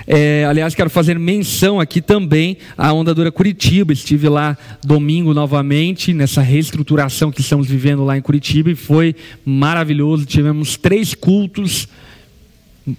É, 0.06 0.46
aliás, 0.46 0.76
quero 0.76 0.90
fazer 0.90 1.18
menção 1.18 1.80
aqui 1.80 2.02
também 2.02 2.58
à 2.78 2.92
Onda 2.92 3.14
Dura 3.14 3.32
Curitiba. 3.32 3.94
Estive 3.94 4.28
lá 4.28 4.58
domingo 4.84 5.34
novamente 5.34 5.77
nessa 6.14 6.42
reestruturação 6.42 7.32
que 7.32 7.42
estamos 7.42 7.68
vivendo 7.68 8.04
lá 8.04 8.18
em 8.18 8.22
Curitiba 8.22 8.72
e 8.72 8.76
foi 8.76 9.16
maravilhoso. 9.46 10.26
Tivemos 10.26 10.76
três 10.76 11.14
cultos 11.14 11.88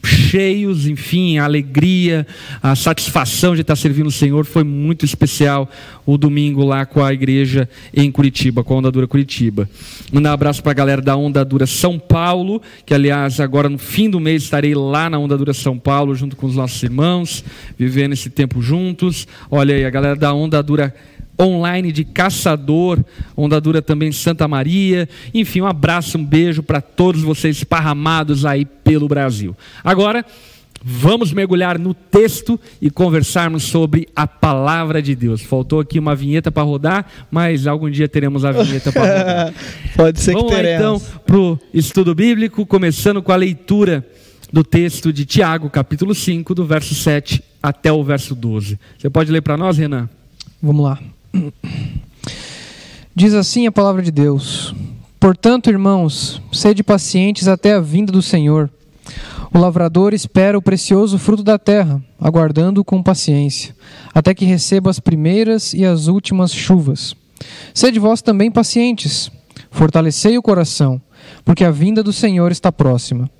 cheios, 0.04 0.86
enfim, 0.86 1.38
a 1.38 1.44
alegria, 1.44 2.26
a 2.62 2.76
satisfação 2.76 3.54
de 3.54 3.62
estar 3.62 3.76
servindo 3.76 4.08
o 4.08 4.12
Senhor 4.12 4.44
foi 4.44 4.62
muito 4.62 5.04
especial 5.04 5.70
o 6.04 6.18
domingo 6.18 6.64
lá 6.64 6.84
com 6.84 7.02
a 7.02 7.12
igreja 7.12 7.68
em 7.94 8.10
Curitiba, 8.10 8.62
com 8.62 8.74
a 8.74 8.76
Onda 8.78 8.90
Dura 8.90 9.06
Curitiba. 9.06 9.68
Mandar 10.12 10.30
um 10.30 10.34
abraço 10.34 10.62
para 10.62 10.72
a 10.72 10.74
galera 10.74 11.00
da 11.00 11.16
Onda 11.16 11.44
Dura 11.44 11.66
São 11.66 11.98
Paulo, 11.98 12.60
que 12.84 12.92
aliás 12.92 13.40
agora 13.40 13.68
no 13.68 13.78
fim 13.78 14.10
do 14.10 14.20
mês 14.20 14.42
estarei 14.42 14.74
lá 14.74 15.08
na 15.08 15.18
Onda 15.18 15.36
Dura 15.38 15.54
São 15.54 15.78
Paulo 15.78 16.14
junto 16.14 16.36
com 16.36 16.46
os 16.46 16.54
nossos 16.54 16.82
irmãos, 16.82 17.44
vivendo 17.78 18.12
esse 18.12 18.28
tempo 18.28 18.60
juntos. 18.60 19.26
Olha 19.50 19.74
aí, 19.74 19.84
a 19.84 19.90
galera 19.90 20.16
da 20.16 20.34
Onda 20.34 20.62
Dura 20.62 20.94
online 21.40 21.92
de 21.92 22.04
Caçador, 22.04 23.02
Ondadura 23.36 23.80
também 23.80 24.10
Santa 24.12 24.48
Maria. 24.48 25.08
Enfim, 25.32 25.60
um 25.60 25.66
abraço, 25.66 26.18
um 26.18 26.24
beijo 26.24 26.62
para 26.62 26.80
todos 26.80 27.22
vocês 27.22 27.58
esparramados 27.58 28.44
aí 28.44 28.64
pelo 28.64 29.08
Brasil. 29.08 29.56
Agora, 29.84 30.24
Vamos 30.80 31.32
mergulhar 31.32 31.78
no 31.78 31.92
texto 31.92 32.58
e 32.80 32.88
conversarmos 32.88 33.64
sobre 33.64 34.08
a 34.14 34.26
palavra 34.26 35.02
de 35.02 35.14
Deus. 35.14 35.42
Faltou 35.42 35.80
aqui 35.80 35.98
uma 35.98 36.14
vinheta 36.14 36.52
para 36.52 36.62
rodar, 36.62 37.06
mas 37.30 37.66
algum 37.66 37.90
dia 37.90 38.08
teremos 38.08 38.44
a 38.44 38.52
vinheta 38.52 38.92
para 38.92 39.02
rodar. 39.02 39.54
Pode 39.96 40.20
ser 40.20 40.32
Vamos 40.32 40.48
que 40.48 40.56
teremos. 40.56 41.02
então 41.02 41.20
para 41.26 41.36
o 41.36 41.58
estudo 41.74 42.14
bíblico, 42.14 42.64
começando 42.64 43.20
com 43.20 43.32
a 43.32 43.36
leitura 43.36 44.06
do 44.52 44.62
texto 44.62 45.12
de 45.12 45.26
Tiago, 45.26 45.68
capítulo 45.68 46.14
5, 46.14 46.54
do 46.54 46.64
verso 46.64 46.94
7 46.94 47.42
até 47.62 47.92
o 47.92 48.02
verso 48.04 48.34
12. 48.34 48.78
Você 48.96 49.10
pode 49.10 49.32
ler 49.32 49.42
para 49.42 49.56
nós, 49.56 49.78
Renan? 49.78 50.08
Vamos 50.62 50.84
lá. 50.84 50.98
Diz 53.14 53.34
assim 53.34 53.66
a 53.66 53.72
palavra 53.72 54.02
de 54.02 54.10
Deus: 54.10 54.74
Portanto, 55.18 55.68
irmãos, 55.68 56.40
sede 56.52 56.82
pacientes 56.82 57.48
até 57.48 57.74
a 57.74 57.80
vinda 57.80 58.12
do 58.12 58.22
Senhor. 58.22 58.70
O 59.52 59.58
lavrador 59.58 60.12
espera 60.12 60.58
o 60.58 60.62
precioso 60.62 61.18
fruto 61.18 61.42
da 61.42 61.58
terra, 61.58 62.02
aguardando-o 62.20 62.84
com 62.84 63.02
paciência, 63.02 63.74
até 64.14 64.34
que 64.34 64.44
receba 64.44 64.90
as 64.90 65.00
primeiras 65.00 65.72
e 65.72 65.84
as 65.84 66.06
últimas 66.06 66.52
chuvas. 66.52 67.16
Sede 67.72 67.98
vós 67.98 68.20
também 68.20 68.50
pacientes, 68.50 69.30
fortalecei 69.70 70.36
o 70.36 70.42
coração, 70.42 71.00
porque 71.44 71.64
a 71.64 71.70
vinda 71.70 72.02
do 72.02 72.12
Senhor 72.12 72.52
está 72.52 72.70
próxima. 72.70 73.30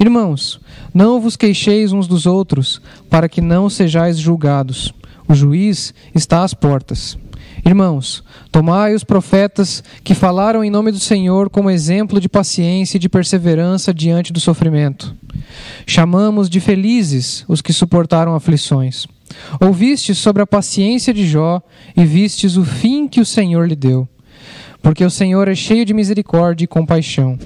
Irmãos, 0.00 0.60
não 0.94 1.20
vos 1.20 1.36
queixeis 1.36 1.92
uns 1.92 2.06
dos 2.06 2.24
outros, 2.24 2.80
para 3.10 3.28
que 3.28 3.40
não 3.40 3.68
sejais 3.68 4.18
julgados. 4.18 4.92
O 5.28 5.34
juiz 5.34 5.92
está 6.14 6.42
às 6.42 6.54
portas. 6.54 7.18
Irmãos, 7.64 8.22
tomai 8.50 8.94
os 8.94 9.04
profetas 9.04 9.82
que 10.02 10.14
falaram 10.14 10.62
em 10.64 10.70
nome 10.70 10.90
do 10.90 10.98
Senhor 10.98 11.50
como 11.50 11.70
exemplo 11.70 12.20
de 12.20 12.28
paciência 12.28 12.96
e 12.96 13.00
de 13.00 13.08
perseverança 13.08 13.92
diante 13.92 14.32
do 14.32 14.40
sofrimento. 14.40 15.14
Chamamos 15.86 16.48
de 16.48 16.60
felizes 16.60 17.44
os 17.48 17.60
que 17.60 17.72
suportaram 17.72 18.34
aflições. 18.34 19.06
Ouvistes 19.60 20.18
sobre 20.18 20.42
a 20.42 20.46
paciência 20.46 21.12
de 21.12 21.26
Jó 21.26 21.62
e 21.96 22.04
vistes 22.04 22.56
o 22.56 22.64
fim 22.64 23.06
que 23.06 23.20
o 23.20 23.26
Senhor 23.26 23.66
lhe 23.68 23.76
deu. 23.76 24.08
Porque 24.82 25.04
o 25.04 25.10
Senhor 25.10 25.48
é 25.48 25.54
cheio 25.54 25.84
de 25.84 25.92
misericórdia 25.92 26.64
e 26.64 26.68
compaixão. 26.68 27.38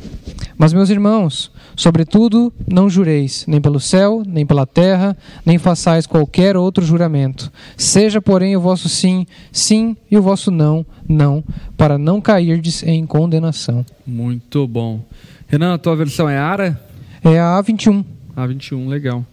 Mas, 0.57 0.73
meus 0.73 0.91
irmãos, 0.91 1.51
sobretudo, 1.75 2.53
não 2.71 2.89
jureis, 2.89 3.45
nem 3.49 3.61
pelo 3.61 3.81
céu, 3.81 4.23
nem 4.27 4.47
pela 4.47 4.67
terra, 4.67 5.17
nem 5.45 5.59
façais 5.59 6.07
qualquer 6.07 6.57
outro 6.57 6.85
juramento. 6.85 7.51
Seja, 7.77 8.21
porém, 8.21 8.57
o 8.57 8.61
vosso 8.61 8.89
sim, 8.89 9.27
sim, 9.51 9.97
e 10.11 10.17
o 10.17 10.23
vosso 10.23 10.51
não, 10.51 10.87
não, 11.09 11.43
para 11.77 11.99
não 11.99 12.21
cairdes 12.21 12.83
em 12.83 13.05
condenação. 13.07 13.85
Muito 14.07 14.67
bom. 14.69 15.01
Renan, 15.49 15.75
a 15.75 15.79
tua 15.79 15.97
versão 15.97 16.29
é 16.29 16.39
ARA? 16.39 16.81
É 17.25 17.41
a 17.41 17.61
A21. 17.63 18.05
A21, 18.37 18.89
legal. 18.89 19.25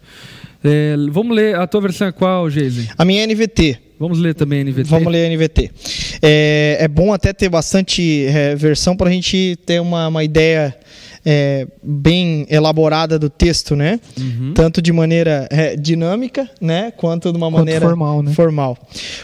É, 0.64 0.96
vamos 1.12 1.36
ler, 1.36 1.56
a 1.56 1.66
tua 1.68 1.82
versão 1.82 2.08
é 2.08 2.12
qual, 2.12 2.50
Geise? 2.50 2.90
A 2.98 3.06
minha 3.06 3.24
é 3.24 3.28
NVT. 3.28 3.89
Vamos 4.00 4.18
ler 4.18 4.34
também 4.34 4.62
a 4.62 4.64
NVT? 4.64 4.90
Vamos 4.90 5.12
ler 5.12 5.26
a 5.26 5.36
NVT. 5.36 5.72
É, 6.22 6.78
é 6.80 6.88
bom 6.88 7.12
até 7.12 7.34
ter 7.34 7.50
bastante 7.50 8.26
é, 8.28 8.56
versão 8.56 8.96
para 8.96 9.10
a 9.10 9.12
gente 9.12 9.58
ter 9.66 9.82
uma, 9.82 10.08
uma 10.08 10.24
ideia 10.24 10.74
é, 11.26 11.68
bem 11.82 12.46
elaborada 12.50 13.20
do 13.20 13.30
texto, 13.30 13.76
né? 13.76 14.00
Uhum. 14.18 14.54
Tanto 14.54 14.82
de 14.82 14.92
maneira 14.92 15.48
é, 15.52 15.76
dinâmica, 15.76 16.50
né? 16.60 16.92
Quanto 16.96 17.32
de 17.32 17.38
uma 17.38 17.48
Quanto 17.48 17.60
maneira 17.60 17.86
formal, 17.88 18.24
né? 18.24 18.34
formal. 18.34 18.78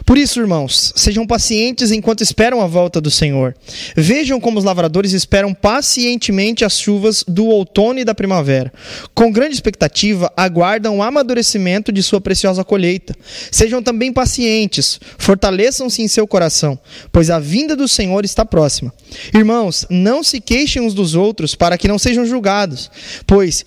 Por 0.06 0.18
isso, 0.18 0.40
irmãos, 0.40 0.94
sejam 0.96 1.25
pacientes 1.25 1.92
enquanto 1.92 2.22
esperam 2.22 2.62
a 2.62 2.68
volta 2.68 3.00
do 3.00 3.12
Senhor. 3.12 3.56
Vejam 3.96 4.40
como 4.40 4.60
os 4.60 4.64
lavradores 4.64 5.14
esperam 5.14 5.54
pacientemente 5.54 6.66
as 6.66 6.80
chuvas 6.80 7.24
do 7.28 7.46
outono 7.46 8.00
e 8.00 8.06
da 8.06 8.16
primavera. 8.16 8.72
Com 9.14 9.32
grande 9.32 9.56
expectativa, 9.56 10.32
aguardam 10.36 10.98
o 10.98 11.04
amadurecimento 11.04 11.92
de 11.92 12.04
sua 12.04 12.22
preciosa 12.22 12.64
colheita. 12.64 13.16
Sejam 13.52 13.82
também 13.82 14.12
pacientes, 14.12 15.00
fortaleçam-se 15.18 16.02
em 16.02 16.08
seu 16.08 16.28
coração, 16.28 16.78
pois 17.12 17.30
a 17.30 17.40
vinda 17.40 17.75
do 17.75 17.88
Senhor 17.88 18.25
está 18.25 18.46
próxima. 18.46 18.94
Irmãos, 19.34 19.86
não 19.90 20.24
se 20.24 20.40
queixem 20.40 20.82
uns 20.82 20.94
dos 20.94 21.16
outros 21.16 21.56
para 21.56 21.78
que 21.78 21.85
não 21.88 22.00
sejam 22.00 22.25
julgados, 22.25 22.89
pois 23.25 23.65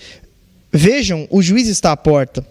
vejam, 0.73 1.27
o 1.31 1.43
juiz 1.43 1.69
está 1.69 1.93
à 1.93 1.97
porta. 1.97 2.45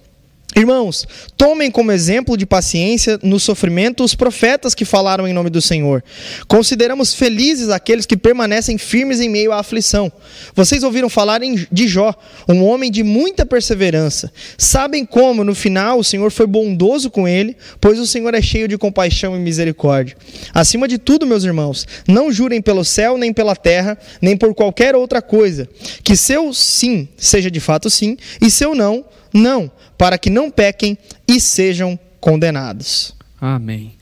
Irmãos, 0.58 1.08
tomem 1.38 1.70
como 1.70 1.92
exemplo 1.92 2.36
de 2.36 2.44
paciência 2.44 3.20
no 3.22 3.40
sofrimento 3.40 4.04
os 4.04 4.16
profetas 4.16 4.74
que 4.74 4.86
falaram 4.86 5.28
em 5.28 5.34
nome 5.34 5.52
do 5.52 5.62
Senhor. 5.62 6.04
Consideramos 6.48 7.14
felizes 7.14 7.70
aqueles 7.70 8.08
que 8.08 8.18
permanecem 8.18 8.76
firmes 8.76 9.20
em 9.20 9.30
meio 9.30 9.52
à 9.52 9.60
aflição. 9.60 10.12
Vocês 10.56 10.82
ouviram 10.82 11.10
falar 11.10 11.42
de 11.72 11.88
Jó, 11.88 12.12
um 12.50 12.64
homem 12.66 12.90
de 12.90 13.04
muita 13.04 13.46
perseverança. 13.46 14.34
Sabem 14.58 15.06
como, 15.06 15.44
no 15.44 15.54
final, 15.54 16.00
o 16.00 16.04
Senhor 16.04 16.32
foi 16.32 16.48
bondoso 16.48 17.12
com 17.12 17.28
ele, 17.28 17.56
pois 17.80 18.00
o 18.00 18.08
Senhor 18.08 18.34
é 18.34 18.42
cheio 18.42 18.68
de 18.68 18.80
compaixão 18.80 19.36
e 19.36 19.40
misericórdia. 19.40 20.18
Acima 20.56 20.88
de 20.88 20.98
tudo, 20.98 21.28
meus 21.28 21.44
irmãos, 21.44 21.86
não 22.08 22.32
jurem 22.32 22.64
pelo 22.64 22.84
céu, 22.84 23.16
nem 23.16 23.32
pela 23.32 23.56
terra, 23.56 23.96
nem 24.20 24.36
por 24.36 24.56
qualquer 24.56 24.96
outra 24.96 25.22
coisa. 25.22 25.70
Que 26.04 26.16
seu 26.16 26.52
sim 26.52 27.08
seja 27.16 27.52
de 27.52 27.60
fato 27.60 27.92
sim, 27.92 28.18
e 28.42 28.50
seu 28.50 28.74
não, 28.74 29.06
não, 29.38 29.72
para 29.98 30.18
que 30.18 30.30
não 30.30 30.50
pequem 30.50 30.98
e 31.28 31.40
sejam 31.40 31.98
condenados. 32.20 33.16
Amém. 33.40 33.94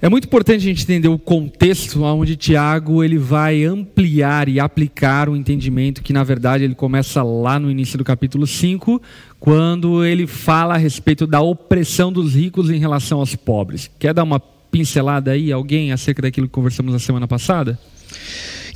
É 0.00 0.10
muito 0.10 0.26
importante 0.26 0.58
a 0.58 0.68
gente 0.68 0.82
entender 0.82 1.08
o 1.08 1.18
contexto 1.18 2.04
onde 2.04 2.36
Tiago 2.36 3.02
ele 3.02 3.16
vai 3.16 3.64
ampliar 3.64 4.46
e 4.46 4.60
aplicar 4.60 5.26
o 5.28 5.34
entendimento 5.34 6.02
que, 6.02 6.12
na 6.12 6.22
verdade, 6.22 6.64
ele 6.64 6.74
começa 6.74 7.22
lá 7.22 7.58
no 7.58 7.70
início 7.70 7.96
do 7.96 8.04
capítulo 8.04 8.46
5, 8.46 9.00
quando 9.40 10.04
ele 10.04 10.26
fala 10.26 10.74
a 10.74 10.76
respeito 10.76 11.26
da 11.26 11.40
opressão 11.40 12.12
dos 12.12 12.34
ricos 12.34 12.68
em 12.70 12.78
relação 12.78 13.20
aos 13.20 13.34
pobres. 13.34 13.90
Quer 13.98 14.12
dar 14.12 14.22
uma 14.22 14.38
pincelada 14.38 15.30
aí, 15.30 15.50
alguém, 15.50 15.90
acerca 15.90 16.20
daquilo 16.20 16.46
que 16.46 16.52
conversamos 16.52 16.92
na 16.92 16.98
semana 16.98 17.26
passada? 17.26 17.78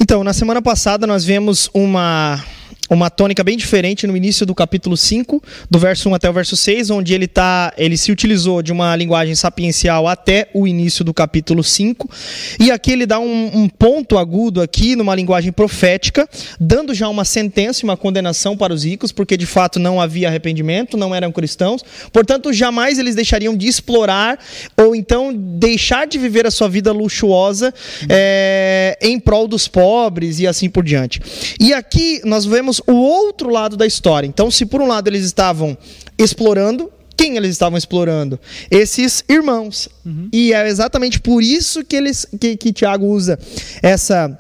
Então, 0.00 0.24
na 0.24 0.32
semana 0.32 0.62
passada 0.62 1.06
nós 1.06 1.26
vemos 1.26 1.68
uma 1.74 2.42
uma 2.90 3.09
tônica 3.11 3.42
bem 3.44 3.56
diferente 3.56 4.06
no 4.06 4.16
início 4.16 4.44
do 4.44 4.54
capítulo 4.54 4.97
5, 4.97 5.42
do 5.70 5.78
verso 5.78 6.09
1 6.09 6.14
até 6.14 6.28
o 6.28 6.32
verso 6.32 6.56
6, 6.56 6.90
onde 6.90 7.14
ele 7.14 7.28
tá, 7.28 7.73
ele 7.76 7.97
se 7.97 8.11
utilizou 8.11 8.62
de 8.62 8.73
uma 8.73 8.94
linguagem 8.97 9.35
sapiencial 9.35 10.09
até 10.09 10.49
o 10.52 10.66
início 10.66 11.04
do 11.04 11.14
capítulo 11.14 11.62
5. 11.62 12.11
E 12.59 12.70
aqui 12.70 12.92
ele 12.92 13.06
dá 13.06 13.18
um, 13.18 13.50
um 13.54 13.68
ponto 13.68 14.18
agudo 14.18 14.61
aqui 14.61 14.97
numa 14.97 15.14
linguagem 15.14 15.52
profética, 15.52 16.28
dando 16.59 16.92
já 16.94 17.09
uma 17.09 17.25
sentença 17.25 17.80
uma 17.85 17.97
condenação 17.97 18.56
para 18.56 18.73
os 18.73 18.85
ricos, 18.85 19.12
porque 19.12 19.37
de 19.37 19.47
fato 19.47 19.78
não 19.78 20.00
havia 20.00 20.28
arrependimento, 20.28 20.97
não 20.97 21.14
eram 21.14 21.30
cristãos. 21.30 21.82
Portanto, 22.12 22.52
jamais 22.52 22.99
eles 22.99 23.14
deixariam 23.14 23.56
de 23.56 23.66
explorar 23.66 24.38
ou 24.76 24.94
então 24.94 25.32
deixar 25.32 26.06
de 26.06 26.18
viver 26.18 26.47
a 26.47 26.50
sua 26.50 26.68
vida 26.68 26.92
luxuosa 26.92 27.73
é, 28.09 28.99
em 29.00 29.18
prol 29.18 29.47
dos 29.47 29.68
pobres 29.68 30.40
e 30.40 30.47
assim 30.47 30.68
por 30.68 30.85
diante. 30.85 31.20
E 31.59 31.73
aqui 31.73 32.20
nós 32.25 32.44
vemos 32.44 32.79
o 32.87 32.92
outro 32.92 33.50
lado 33.50 33.76
da 33.76 33.87
história. 33.87 34.26
Então, 34.26 34.50
se 34.50 34.66
por 34.66 34.80
um 34.80 34.87
lado 34.87 35.08
eles 35.08 35.25
estavam 35.25 35.76
explorando, 36.18 36.90
quem 37.16 37.37
eles 37.37 37.50
estavam 37.50 37.76
explorando? 37.76 38.40
Esses 38.70 39.22
irmãos. 39.28 39.88
E 40.32 40.52
é 40.52 40.66
exatamente 40.66 41.20
por 41.20 41.42
isso 41.42 41.84
que 41.84 41.94
eles 41.94 42.26
que, 42.40 42.56
que 42.56 42.72
Tiago 42.72 43.06
usa 43.06 43.38
essa 43.82 44.37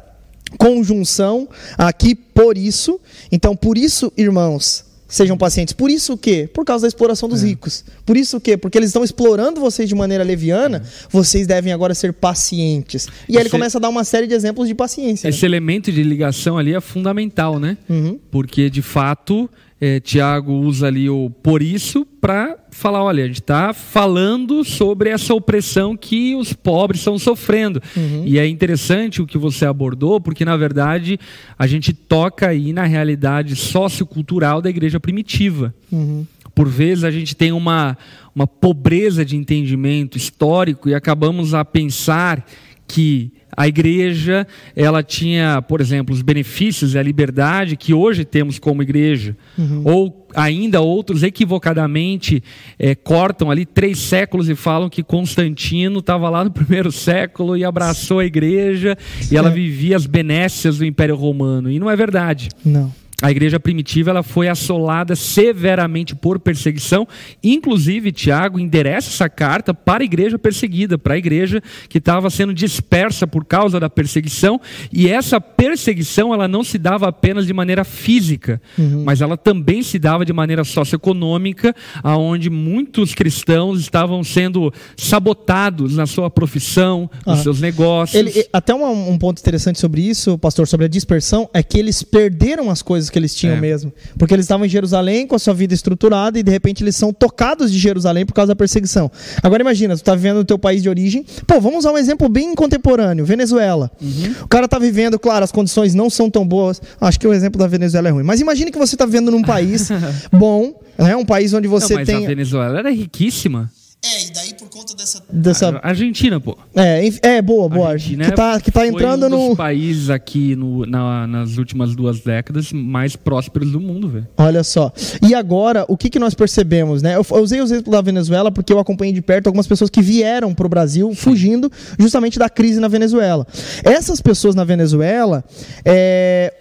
conjunção 0.56 1.48
aqui 1.76 2.14
por 2.14 2.56
isso. 2.56 2.98
Então, 3.30 3.54
por 3.54 3.76
isso, 3.76 4.12
irmãos, 4.16 4.84
sejam 5.10 5.36
pacientes. 5.36 5.74
Por 5.74 5.90
isso 5.90 6.14
o 6.14 6.16
quê? 6.16 6.48
Por 6.52 6.64
causa 6.64 6.82
da 6.82 6.88
exploração 6.88 7.28
dos 7.28 7.42
ricos. 7.42 7.84
Por 8.06 8.16
isso 8.16 8.36
o 8.38 8.40
quê? 8.40 8.56
Porque 8.56 8.78
eles 8.78 8.88
estão 8.88 9.04
explorando 9.04 9.60
vocês 9.60 9.88
de 9.88 9.94
maneira 9.94 10.24
leviana, 10.24 10.82
vocês 11.10 11.46
devem 11.46 11.72
agora 11.72 11.94
ser 11.94 12.12
pacientes. 12.12 13.06
E 13.28 13.32
aí 13.32 13.36
ele 13.36 13.40
Esse- 13.42 13.50
começa 13.50 13.76
a 13.78 13.80
dar 13.80 13.88
uma 13.88 14.04
série 14.04 14.26
de 14.26 14.34
exemplos 14.34 14.68
de 14.68 14.74
paciência. 14.74 15.28
né? 15.28 15.34
Esse 15.36 15.44
elemento 15.44 15.90
de 15.92 16.02
ligação 16.02 16.56
ali 16.56 16.74
é 16.74 16.80
fundamental, 16.80 17.58
né? 17.58 17.76
Uhum. 17.88 18.18
Porque, 18.30 18.70
de 18.70 18.80
fato, 18.82 19.50
é, 19.80 19.98
Tiago 19.98 20.52
usa 20.52 20.88
ali 20.88 21.08
o 21.08 21.30
por 21.42 21.62
isso 21.62 22.04
para 22.04 22.58
falar: 22.70 23.02
olha, 23.02 23.24
a 23.24 23.26
gente 23.26 23.40
está 23.40 23.72
falando 23.72 24.62
sobre 24.62 25.08
essa 25.08 25.32
opressão 25.32 25.96
que 25.96 26.34
os 26.34 26.52
pobres 26.52 27.00
estão 27.00 27.18
sofrendo. 27.18 27.82
E 28.26 28.38
é 28.38 28.46
interessante 28.46 29.22
o 29.22 29.26
que 29.26 29.38
você 29.38 29.64
abordou, 29.64 30.20
porque, 30.20 30.44
na 30.44 30.56
verdade, 30.56 31.18
a 31.58 31.66
gente 31.66 31.94
toca 31.94 32.48
aí 32.48 32.72
na 32.72 32.84
realidade 32.84 33.56
sociocultural 33.56 34.60
da 34.60 34.68
igreja 34.68 35.00
primitiva. 35.00 35.74
Uhum. 35.90 36.26
Por 36.54 36.68
vezes 36.68 37.04
a 37.04 37.10
gente 37.10 37.34
tem 37.34 37.52
uma, 37.52 37.96
uma 38.34 38.46
pobreza 38.46 39.24
de 39.24 39.34
entendimento 39.34 40.18
histórico 40.18 40.90
e 40.90 40.94
acabamos 40.94 41.54
a 41.54 41.64
pensar 41.64 42.44
que 42.92 43.32
a 43.56 43.66
igreja 43.68 44.46
ela 44.76 45.02
tinha, 45.02 45.60
por 45.62 45.80
exemplo, 45.80 46.14
os 46.14 46.22
benefícios 46.22 46.94
e 46.94 46.98
a 46.98 47.02
liberdade 47.02 47.76
que 47.76 47.92
hoje 47.92 48.24
temos 48.24 48.58
como 48.58 48.82
igreja, 48.82 49.36
ou 49.84 50.28
ainda 50.34 50.80
outros 50.80 51.22
equivocadamente 51.22 52.42
eh, 52.78 52.94
cortam 52.94 53.50
ali 53.50 53.66
três 53.66 53.98
séculos 53.98 54.48
e 54.48 54.54
falam 54.54 54.88
que 54.88 55.02
Constantino 55.02 55.98
estava 56.00 56.28
lá 56.30 56.44
no 56.44 56.50
primeiro 56.52 56.90
século 56.92 57.56
e 57.56 57.64
abraçou 57.64 58.18
a 58.20 58.24
igreja 58.24 58.96
e 59.30 59.36
ela 59.36 59.48
É. 59.50 59.52
vivia 59.52 59.96
as 59.96 60.06
benécias 60.06 60.78
do 60.78 60.84
Império 60.84 61.16
Romano 61.16 61.70
e 61.70 61.78
não 61.78 61.90
é 61.90 61.96
verdade. 61.96 62.48
Não. 62.64 62.92
A 63.22 63.30
igreja 63.30 63.60
primitiva 63.60 64.10
ela 64.10 64.22
foi 64.22 64.48
assolada 64.48 65.14
severamente 65.14 66.14
por 66.14 66.38
perseguição. 66.38 67.06
Inclusive, 67.42 68.12
Tiago 68.12 68.58
endereça 68.58 69.10
essa 69.10 69.28
carta 69.28 69.74
para 69.74 70.02
a 70.02 70.04
igreja 70.04 70.38
perseguida, 70.38 70.96
para 70.96 71.14
a 71.14 71.18
igreja 71.18 71.62
que 71.88 71.98
estava 71.98 72.30
sendo 72.30 72.54
dispersa 72.54 73.26
por 73.26 73.44
causa 73.44 73.78
da 73.78 73.90
perseguição. 73.90 74.60
E 74.92 75.08
essa 75.08 75.40
perseguição 75.40 76.32
ela 76.32 76.48
não 76.48 76.64
se 76.64 76.78
dava 76.78 77.08
apenas 77.08 77.46
de 77.46 77.52
maneira 77.52 77.84
física, 77.84 78.60
uhum. 78.78 79.04
mas 79.04 79.20
ela 79.20 79.36
também 79.36 79.82
se 79.82 79.98
dava 79.98 80.24
de 80.24 80.32
maneira 80.32 80.64
socioeconômica, 80.64 81.74
aonde 82.02 82.48
muitos 82.48 83.14
cristãos 83.14 83.80
estavam 83.80 84.24
sendo 84.24 84.72
sabotados 84.96 85.96
na 85.96 86.06
sua 86.06 86.30
profissão, 86.30 87.10
nos 87.26 87.40
ah. 87.40 87.42
seus 87.42 87.60
negócios. 87.60 88.18
Ele, 88.18 88.46
até 88.52 88.74
um, 88.74 89.10
um 89.10 89.18
ponto 89.18 89.40
interessante 89.40 89.78
sobre 89.78 90.00
isso, 90.00 90.38
pastor, 90.38 90.66
sobre 90.66 90.86
a 90.86 90.88
dispersão, 90.88 91.48
é 91.52 91.62
que 91.62 91.78
eles 91.78 92.02
perderam 92.02 92.70
as 92.70 92.80
coisas 92.80 93.09
que 93.10 93.18
eles 93.18 93.34
tinham 93.34 93.56
é. 93.56 93.60
mesmo. 93.60 93.92
Porque 94.18 94.34
eles 94.34 94.44
estavam 94.44 94.66
em 94.66 94.68
Jerusalém 94.68 95.26
com 95.26 95.34
a 95.34 95.38
sua 95.38 95.54
vida 95.54 95.74
estruturada 95.74 96.38
e 96.38 96.42
de 96.42 96.50
repente 96.50 96.82
eles 96.82 96.96
são 96.96 97.12
tocados 97.12 97.72
de 97.72 97.78
Jerusalém 97.78 98.24
por 98.24 98.34
causa 98.34 98.48
da 98.48 98.56
perseguição. 98.56 99.10
Agora 99.42 99.62
imagina, 99.62 99.96
tu 99.96 100.02
tá 100.02 100.14
vivendo 100.14 100.36
no 100.36 100.44
teu 100.44 100.58
país 100.58 100.82
de 100.82 100.88
origem. 100.88 101.24
Pô, 101.46 101.60
vamos 101.60 101.80
usar 101.80 101.92
um 101.92 101.98
exemplo 101.98 102.28
bem 102.28 102.54
contemporâneo, 102.54 103.24
Venezuela. 103.24 103.90
Uhum. 104.00 104.34
O 104.42 104.48
cara 104.48 104.68
tá 104.68 104.78
vivendo, 104.78 105.18
claro, 105.18 105.44
as 105.44 105.52
condições 105.52 105.94
não 105.94 106.08
são 106.08 106.30
tão 106.30 106.46
boas. 106.46 106.80
Acho 107.00 107.18
que 107.18 107.26
o 107.26 107.32
exemplo 107.32 107.58
da 107.58 107.66
Venezuela 107.66 108.08
é 108.08 108.10
ruim. 108.10 108.24
Mas 108.24 108.40
imagine 108.40 108.70
que 108.70 108.78
você 108.78 108.96
tá 108.96 109.06
vivendo 109.06 109.30
num 109.30 109.42
país 109.42 109.88
bom, 110.32 110.74
né? 110.98 111.16
Um 111.16 111.24
país 111.24 111.52
onde 111.52 111.68
você 111.68 111.94
não, 111.94 112.00
mas 112.00 112.06
tem. 112.06 112.24
A 112.24 112.28
Venezuela 112.28 112.78
era 112.78 112.90
riquíssima. 112.90 113.70
É, 114.02 114.26
e 114.26 114.30
daí 114.30 114.54
por 114.54 114.70
conta 114.70 114.94
dessa. 114.96 115.22
dessa... 115.30 115.78
Argentina, 115.82 116.40
pô. 116.40 116.56
É, 116.74 117.06
é 117.22 117.42
boa, 117.42 117.68
boa. 117.68 117.90
Argentina 117.90 118.24
que 118.24 118.32
tá, 118.34 118.60
que 118.60 118.70
tá 118.70 118.86
entrando 118.86 119.26
um 119.26 119.50
no. 119.50 119.56
países 119.56 120.08
aqui 120.08 120.56
no, 120.56 120.86
na, 120.86 121.26
nas 121.26 121.58
últimas 121.58 121.94
duas 121.94 122.20
décadas 122.20 122.72
mais 122.72 123.14
prósperos 123.14 123.70
do 123.70 123.78
mundo, 123.78 124.08
velho. 124.08 124.26
Olha 124.38 124.64
só. 124.64 124.90
E 125.26 125.34
agora, 125.34 125.84
o 125.86 125.98
que, 125.98 126.08
que 126.08 126.18
nós 126.18 126.34
percebemos, 126.34 127.02
né? 127.02 127.14
Eu, 127.14 127.26
eu 127.30 127.42
usei 127.42 127.60
o 127.60 127.64
exemplo 127.64 127.92
da 127.92 128.00
Venezuela 128.00 128.50
porque 128.50 128.72
eu 128.72 128.78
acompanhei 128.78 129.12
de 129.12 129.20
perto 129.20 129.48
algumas 129.48 129.66
pessoas 129.66 129.90
que 129.90 130.00
vieram 130.00 130.54
pro 130.54 130.68
Brasil 130.68 131.10
Sim. 131.10 131.14
fugindo 131.16 131.70
justamente 131.98 132.38
da 132.38 132.48
crise 132.48 132.80
na 132.80 132.88
Venezuela. 132.88 133.46
Essas 133.84 134.22
pessoas 134.22 134.54
na 134.54 134.64
Venezuela, 134.64 135.44
é, 135.84 136.54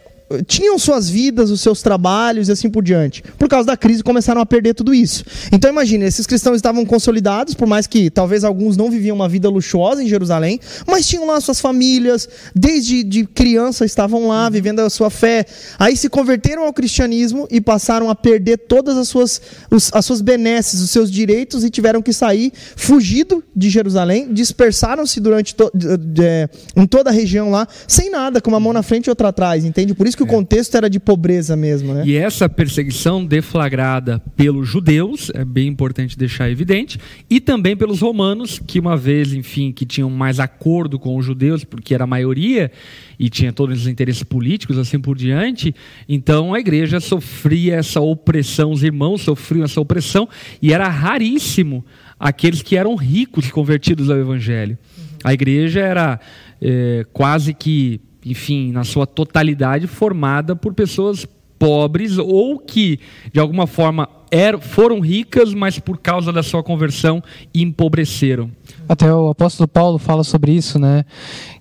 tinham 0.45 0.77
suas 0.77 1.09
vidas, 1.09 1.49
os 1.49 1.61
seus 1.61 1.81
trabalhos 1.81 2.49
e 2.49 2.51
assim 2.51 2.69
por 2.69 2.83
diante. 2.83 3.23
Por 3.37 3.49
causa 3.49 3.65
da 3.67 3.77
crise, 3.77 4.03
começaram 4.03 4.41
a 4.41 4.45
perder 4.45 4.73
tudo 4.73 4.93
isso. 4.93 5.23
Então 5.51 5.69
imagine, 5.69 6.05
esses 6.05 6.27
cristãos 6.27 6.57
estavam 6.57 6.85
consolidados, 6.85 7.53
por 7.53 7.67
mais 7.67 7.87
que 7.87 8.09
talvez 8.09 8.43
alguns 8.43 8.77
não 8.77 8.91
viviam 8.91 9.15
uma 9.15 9.27
vida 9.27 9.49
luxuosa 9.49 10.03
em 10.03 10.07
Jerusalém, 10.07 10.59
mas 10.87 11.07
tinham 11.07 11.25
lá 11.25 11.41
suas 11.41 11.59
famílias, 11.59 12.29
desde 12.55 13.03
de 13.03 13.25
criança 13.25 13.85
estavam 13.85 14.27
lá 14.27 14.49
vivendo 14.49 14.79
a 14.79 14.89
sua 14.89 15.09
fé. 15.09 15.45
Aí 15.79 15.97
se 15.97 16.09
converteram 16.09 16.63
ao 16.63 16.73
cristianismo 16.73 17.47
e 17.49 17.59
passaram 17.59 18.09
a 18.09 18.15
perder 18.15 18.57
todas 18.57 18.97
as 18.97 19.07
suas, 19.07 19.41
os, 19.71 19.89
as 19.93 20.05
suas 20.05 20.21
benesses, 20.21 20.81
os 20.81 20.91
seus 20.91 21.09
direitos 21.09 21.63
e 21.63 21.69
tiveram 21.69 22.01
que 22.01 22.13
sair, 22.13 22.53
fugido 22.75 23.43
de 23.55 23.69
Jerusalém, 23.69 24.31
dispersaram-se 24.31 25.19
durante 25.19 25.55
to, 25.55 25.71
de, 25.73 25.97
de, 25.97 26.49
em 26.75 26.85
toda 26.85 27.09
a 27.09 27.13
região 27.13 27.49
lá, 27.49 27.67
sem 27.87 28.11
nada, 28.11 28.39
com 28.39 28.49
uma 28.49 28.59
mão 28.59 28.73
na 28.73 28.83
frente 28.83 29.07
e 29.07 29.09
outra 29.09 29.29
atrás, 29.29 29.65
entende? 29.65 29.93
Por 29.93 30.07
isso 30.07 30.18
que 30.19 30.23
o 30.23 30.27
é. 30.27 30.29
contexto 30.29 30.75
era 30.75 30.89
de 30.89 30.99
pobreza 30.99 31.55
mesmo, 31.55 31.93
né? 31.93 32.03
E 32.05 32.15
essa 32.15 32.49
perseguição 32.49 33.25
deflagrada 33.25 34.21
pelos 34.35 34.67
judeus, 34.67 35.31
é 35.33 35.45
bem 35.45 35.67
importante 35.69 36.17
deixar 36.17 36.51
evidente, 36.51 36.99
e 37.29 37.39
também 37.39 37.75
pelos 37.75 38.01
romanos, 38.01 38.59
que 38.59 38.79
uma 38.79 38.97
vez, 38.97 39.31
enfim, 39.31 39.71
que 39.71 39.85
tinham 39.85 40.09
mais 40.09 40.39
acordo 40.39 40.99
com 40.99 41.15
os 41.15 41.25
judeus, 41.25 41.63
porque 41.63 41.95
era 41.95 42.03
a 42.03 42.07
maioria 42.07 42.69
e 43.17 43.29
tinha 43.29 43.53
todos 43.53 43.81
os 43.81 43.87
interesses 43.87 44.23
políticos, 44.23 44.77
assim 44.77 44.99
por 44.99 45.17
diante, 45.17 45.73
então 46.07 46.53
a 46.53 46.59
igreja 46.59 46.99
sofria 46.99 47.75
essa 47.75 48.01
opressão, 48.01 48.71
os 48.71 48.83
irmãos 48.83 49.21
sofriam 49.21 49.63
essa 49.63 49.79
opressão, 49.79 50.27
e 50.61 50.73
era 50.73 50.87
raríssimo 50.89 51.85
aqueles 52.19 52.61
que 52.61 52.75
eram 52.75 52.95
ricos 52.95 53.49
convertidos 53.49 54.09
ao 54.09 54.17
evangelho. 54.17 54.77
A 55.23 55.33
igreja 55.33 55.79
era 55.79 56.19
é, 56.61 57.05
quase 57.13 57.53
que 57.53 58.01
enfim, 58.25 58.71
na 58.71 58.83
sua 58.83 59.07
totalidade, 59.07 59.87
formada 59.87 60.55
por 60.55 60.73
pessoas 60.73 61.25
pobres 61.57 62.17
ou 62.17 62.57
que, 62.57 62.99
de 63.33 63.39
alguma 63.39 63.67
forma, 63.67 64.07
eram, 64.31 64.61
foram 64.61 64.99
ricas, 64.99 65.53
mas 65.53 65.77
por 65.77 65.97
causa 65.97 66.31
da 66.31 66.41
sua 66.41 66.63
conversão 66.63 67.21
empobreceram. 67.53 68.49
Até 68.87 69.13
o 69.13 69.29
apóstolo 69.29 69.67
Paulo 69.67 69.97
fala 69.97 70.23
sobre 70.23 70.53
isso, 70.53 70.79
né? 70.79 71.03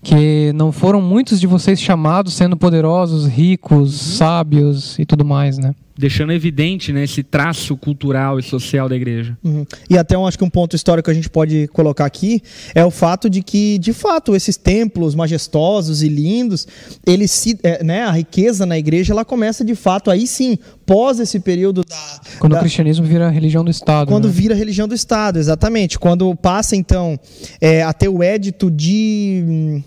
Que 0.02 0.52
não 0.54 0.70
foram 0.70 1.00
muitos 1.02 1.40
de 1.40 1.46
vocês 1.46 1.80
chamados 1.80 2.34
sendo 2.34 2.56
poderosos, 2.56 3.26
ricos, 3.26 3.94
sábios 3.94 4.98
e 4.98 5.04
tudo 5.04 5.24
mais, 5.24 5.58
né? 5.58 5.74
Deixando 5.98 6.32
evidente 6.32 6.92
né, 6.92 7.02
esse 7.02 7.24
traço 7.24 7.76
cultural 7.76 8.38
e 8.38 8.42
social 8.42 8.88
da 8.88 8.94
igreja. 8.94 9.36
Uhum. 9.42 9.66
E 9.90 9.98
até 9.98 10.14
eu 10.14 10.24
acho 10.24 10.38
que 10.38 10.44
um 10.44 10.50
ponto 10.50 10.76
histórico 10.76 11.06
que 11.06 11.10
a 11.10 11.14
gente 11.14 11.28
pode 11.28 11.66
colocar 11.68 12.06
aqui 12.06 12.40
é 12.72 12.84
o 12.84 12.90
fato 12.90 13.28
de 13.28 13.42
que, 13.42 13.78
de 13.78 13.92
fato, 13.92 14.36
esses 14.36 14.56
templos 14.56 15.16
majestosos 15.16 16.00
e 16.04 16.08
lindos, 16.08 16.68
eles 17.04 17.32
se, 17.32 17.58
é, 17.64 17.82
né, 17.82 18.04
a 18.04 18.12
riqueza 18.12 18.64
na 18.64 18.78
igreja 18.78 19.12
ela 19.12 19.24
começa 19.24 19.64
de 19.64 19.74
fato 19.74 20.08
aí 20.08 20.24
sim, 20.28 20.56
pós 20.86 21.18
esse 21.18 21.40
período 21.40 21.82
da, 21.82 22.20
quando 22.38 22.52
da, 22.52 22.58
o 22.58 22.60
cristianismo 22.60 23.04
vira 23.04 23.26
a 23.26 23.30
religião 23.30 23.64
do 23.64 23.70
Estado. 23.70 24.06
Quando 24.06 24.28
né? 24.28 24.32
vira 24.32 24.54
a 24.54 24.56
religião 24.56 24.86
do 24.86 24.94
Estado, 24.94 25.40
exatamente. 25.40 25.98
Quando 25.98 26.32
passa 26.36 26.76
então 26.76 27.18
é, 27.60 27.82
a 27.82 27.92
ter 27.92 28.08
o 28.08 28.22
édito 28.22 28.70
de 28.70 29.82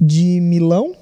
de 0.00 0.40
Milão, 0.40 0.94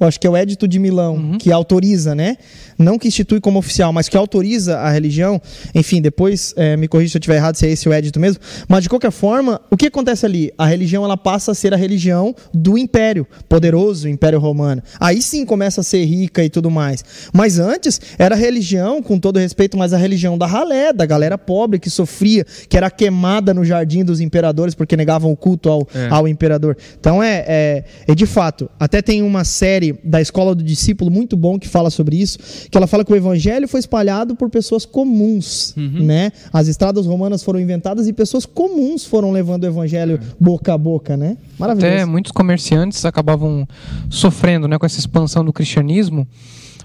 eu 0.00 0.06
acho 0.06 0.18
que 0.18 0.26
é 0.26 0.30
o 0.30 0.36
Edito 0.36 0.66
de 0.66 0.78
Milão, 0.78 1.16
uhum. 1.16 1.38
que 1.38 1.52
autoriza, 1.52 2.14
né? 2.14 2.38
Não 2.78 2.98
que 2.98 3.06
institui 3.06 3.38
como 3.40 3.58
oficial, 3.58 3.92
mas 3.92 4.08
que 4.08 4.16
autoriza 4.16 4.78
a 4.78 4.90
religião. 4.90 5.40
Enfim, 5.74 6.00
depois 6.00 6.54
é, 6.56 6.74
me 6.76 6.88
corrija 6.88 7.12
se 7.12 7.18
eu 7.18 7.20
estiver 7.20 7.36
errado, 7.36 7.56
se 7.56 7.66
é 7.66 7.70
esse 7.70 7.86
o 7.86 7.92
Edito 7.92 8.18
mesmo. 8.18 8.40
Mas 8.66 8.82
de 8.82 8.88
qualquer 8.88 9.10
forma, 9.10 9.60
o 9.70 9.76
que 9.76 9.86
acontece 9.86 10.24
ali? 10.24 10.50
A 10.56 10.64
religião 10.64 11.04
ela 11.04 11.18
passa 11.18 11.52
a 11.52 11.54
ser 11.54 11.74
a 11.74 11.76
religião 11.76 12.34
do 12.54 12.78
império, 12.78 13.26
poderoso 13.46 14.08
império 14.08 14.38
romano. 14.38 14.82
Aí 14.98 15.20
sim 15.20 15.44
começa 15.44 15.82
a 15.82 15.84
ser 15.84 16.04
rica 16.06 16.42
e 16.42 16.48
tudo 16.48 16.70
mais. 16.70 17.04
Mas 17.34 17.58
antes 17.58 18.00
era 18.18 18.34
a 18.34 18.38
religião, 18.38 19.02
com 19.02 19.18
todo 19.18 19.38
respeito, 19.38 19.76
mas 19.76 19.92
a 19.92 19.98
religião 19.98 20.38
da 20.38 20.46
ralé, 20.46 20.92
da 20.94 21.04
galera 21.04 21.36
pobre 21.36 21.78
que 21.78 21.90
sofria, 21.90 22.46
que 22.68 22.76
era 22.76 22.90
queimada 22.90 23.52
no 23.52 23.64
jardim 23.64 24.02
dos 24.02 24.20
imperadores 24.20 24.74
porque 24.74 24.96
negavam 24.96 25.30
o 25.30 25.36
culto 25.36 25.68
ao, 25.68 25.88
é. 25.94 26.08
ao 26.08 26.26
imperador. 26.26 26.74
Então 26.98 27.22
é, 27.22 27.44
é, 27.46 27.84
é 28.08 28.14
de 28.14 28.24
fato. 28.24 28.70
Até 28.78 29.02
tem 29.02 29.20
uma 29.20 29.44
série 29.44 29.89
da 30.02 30.20
Escola 30.20 30.54
do 30.54 30.62
Discípulo 30.62 31.10
muito 31.10 31.36
bom 31.36 31.58
que 31.58 31.68
fala 31.68 31.90
sobre 31.90 32.16
isso, 32.16 32.38
que 32.70 32.76
ela 32.76 32.86
fala 32.86 33.04
que 33.04 33.12
o 33.12 33.16
evangelho 33.16 33.68
foi 33.68 33.80
espalhado 33.80 34.34
por 34.34 34.50
pessoas 34.50 34.84
comuns, 34.84 35.74
uhum. 35.76 36.04
né? 36.04 36.32
As 36.52 36.68
estradas 36.68 37.06
romanas 37.06 37.42
foram 37.42 37.60
inventadas 37.60 38.08
e 38.08 38.12
pessoas 38.12 38.46
comuns 38.46 39.04
foram 39.04 39.30
levando 39.32 39.64
o 39.64 39.66
evangelho 39.66 40.20
é. 40.22 40.34
boca 40.38 40.74
a 40.74 40.78
boca, 40.78 41.16
né? 41.16 41.36
Maravilhoso. 41.58 41.94
Até 41.94 42.04
muitos 42.04 42.32
comerciantes 42.32 43.04
acabavam 43.04 43.66
sofrendo, 44.08 44.66
né, 44.66 44.78
com 44.78 44.86
essa 44.86 44.98
expansão 44.98 45.44
do 45.44 45.52
cristianismo, 45.52 46.26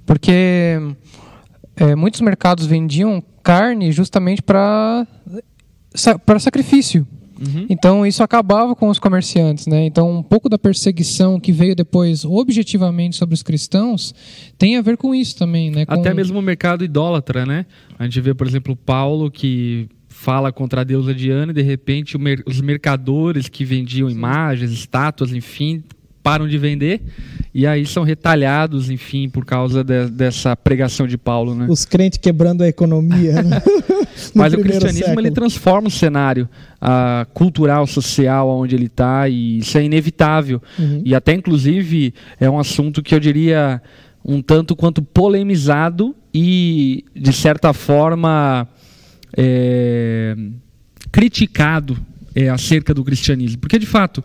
porque 0.05 0.77
é, 1.75 1.95
muitos 1.95 2.21
mercados 2.21 2.65
vendiam 2.65 3.23
carne 3.43 3.91
justamente 3.91 4.41
para 4.41 5.05
para 6.25 6.39
sacrifício. 6.39 7.07
Uhum. 7.39 7.65
Então 7.69 8.05
isso 8.05 8.23
acabava 8.23 8.75
com 8.75 8.89
os 8.89 8.99
comerciantes, 8.99 9.67
né? 9.67 9.85
Então 9.85 10.19
um 10.19 10.23
pouco 10.23 10.47
da 10.47 10.57
perseguição 10.57 11.39
que 11.39 11.51
veio 11.51 11.75
depois 11.75 12.23
objetivamente 12.23 13.15
sobre 13.15 13.35
os 13.35 13.43
cristãos 13.43 14.13
tem 14.57 14.77
a 14.77 14.81
ver 14.81 14.97
com 14.97 15.13
isso 15.13 15.35
também, 15.35 15.69
né? 15.69 15.85
Com... 15.85 15.93
Até 15.93 16.13
mesmo 16.13 16.39
o 16.39 16.41
mercado 16.41 16.83
idólatra, 16.83 17.45
né? 17.45 17.65
A 17.99 18.03
gente 18.03 18.21
vê, 18.21 18.33
por 18.33 18.47
exemplo, 18.47 18.75
Paulo 18.75 19.29
que 19.29 19.89
fala 20.07 20.51
contra 20.51 20.81
a 20.81 20.83
deusa 20.83 21.13
Diana 21.13 21.51
e 21.51 21.55
de 21.55 21.61
repente 21.61 22.17
os 22.45 22.61
mercadores 22.61 23.49
que 23.49 23.65
vendiam 23.65 24.09
imagens, 24.09 24.71
estátuas, 24.71 25.33
enfim, 25.33 25.83
param 26.25 26.47
de 26.47 26.57
vender 26.57 27.03
e 27.53 27.67
aí 27.67 27.85
são 27.85 28.01
retalhados, 28.01 28.89
enfim, 28.89 29.29
por 29.29 29.45
causa 29.45 29.83
de, 29.83 30.09
dessa 30.09 30.55
pregação 30.55 31.05
de 31.05 31.19
Paulo, 31.19 31.53
né? 31.53 31.67
Os 31.69 31.85
crentes 31.85 32.17
quebrando 32.17 32.63
a 32.63 32.67
economia, 32.67 33.43
né? 33.43 33.61
Mas 34.33 34.51
o 34.51 34.57
cristianismo 34.57 35.05
século. 35.05 35.19
ele 35.19 35.29
transforma 35.29 35.87
o 35.87 35.91
cenário 35.91 36.49
uh, 36.81 37.31
cultural, 37.31 37.85
social, 37.85 38.49
onde 38.49 38.75
ele 38.75 38.87
está 38.87 39.29
e 39.29 39.59
isso 39.59 39.77
é 39.77 39.83
inevitável. 39.83 40.59
Uhum. 40.79 41.03
E 41.05 41.13
até 41.13 41.33
inclusive 41.33 42.11
é 42.39 42.49
um 42.49 42.57
assunto 42.57 43.03
que 43.03 43.13
eu 43.13 43.19
diria 43.19 43.79
um 44.23 44.41
tanto 44.41 44.75
quanto 44.75 45.03
polemizado 45.03 46.15
e 46.33 47.05
de 47.15 47.31
certa 47.31 47.71
forma 47.71 48.67
é, 49.37 50.35
criticado 51.11 51.95
é, 52.33 52.49
acerca 52.49 52.95
do 52.95 53.03
cristianismo, 53.03 53.59
porque 53.59 53.77
de 53.77 53.85
fato 53.85 54.23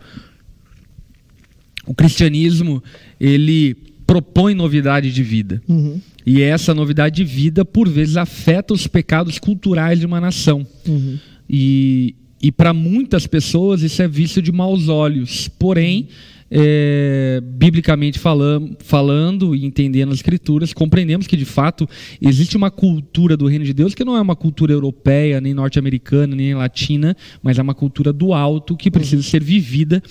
o 1.91 1.93
cristianismo 1.93 2.81
ele 3.19 3.75
propõe 4.07 4.55
novidade 4.55 5.11
de 5.11 5.21
vida. 5.21 5.61
Uhum. 5.67 5.99
E 6.25 6.41
essa 6.41 6.73
novidade 6.73 7.17
de 7.17 7.25
vida, 7.25 7.65
por 7.65 7.89
vezes, 7.89 8.15
afeta 8.15 8.73
os 8.73 8.87
pecados 8.87 9.37
culturais 9.37 9.99
de 9.99 10.05
uma 10.05 10.21
nação. 10.21 10.65
Uhum. 10.87 11.19
E, 11.49 12.15
e 12.41 12.49
para 12.49 12.73
muitas 12.73 13.27
pessoas 13.27 13.81
isso 13.81 14.01
é 14.01 14.07
visto 14.07 14.41
de 14.41 14.53
maus 14.53 14.87
olhos. 14.87 15.49
Porém, 15.59 16.07
é, 16.49 17.41
biblicamente 17.43 18.17
falando, 18.19 18.77
falando 18.79 19.53
e 19.53 19.65
entendendo 19.65 20.13
as 20.13 20.19
escrituras, 20.19 20.71
compreendemos 20.71 21.27
que 21.27 21.35
de 21.35 21.45
fato 21.45 21.89
existe 22.21 22.55
uma 22.55 22.71
cultura 22.71 23.35
do 23.35 23.47
reino 23.47 23.65
de 23.65 23.73
Deus 23.73 23.93
que 23.93 24.05
não 24.05 24.15
é 24.15 24.21
uma 24.21 24.35
cultura 24.35 24.71
europeia, 24.71 25.41
nem 25.41 25.53
norte-americana, 25.53 26.37
nem 26.37 26.55
latina, 26.55 27.17
mas 27.43 27.59
é 27.59 27.61
uma 27.61 27.75
cultura 27.75 28.13
do 28.13 28.33
alto 28.33 28.77
que 28.77 28.89
precisa 28.89 29.23
ser 29.23 29.43
vivida 29.43 30.01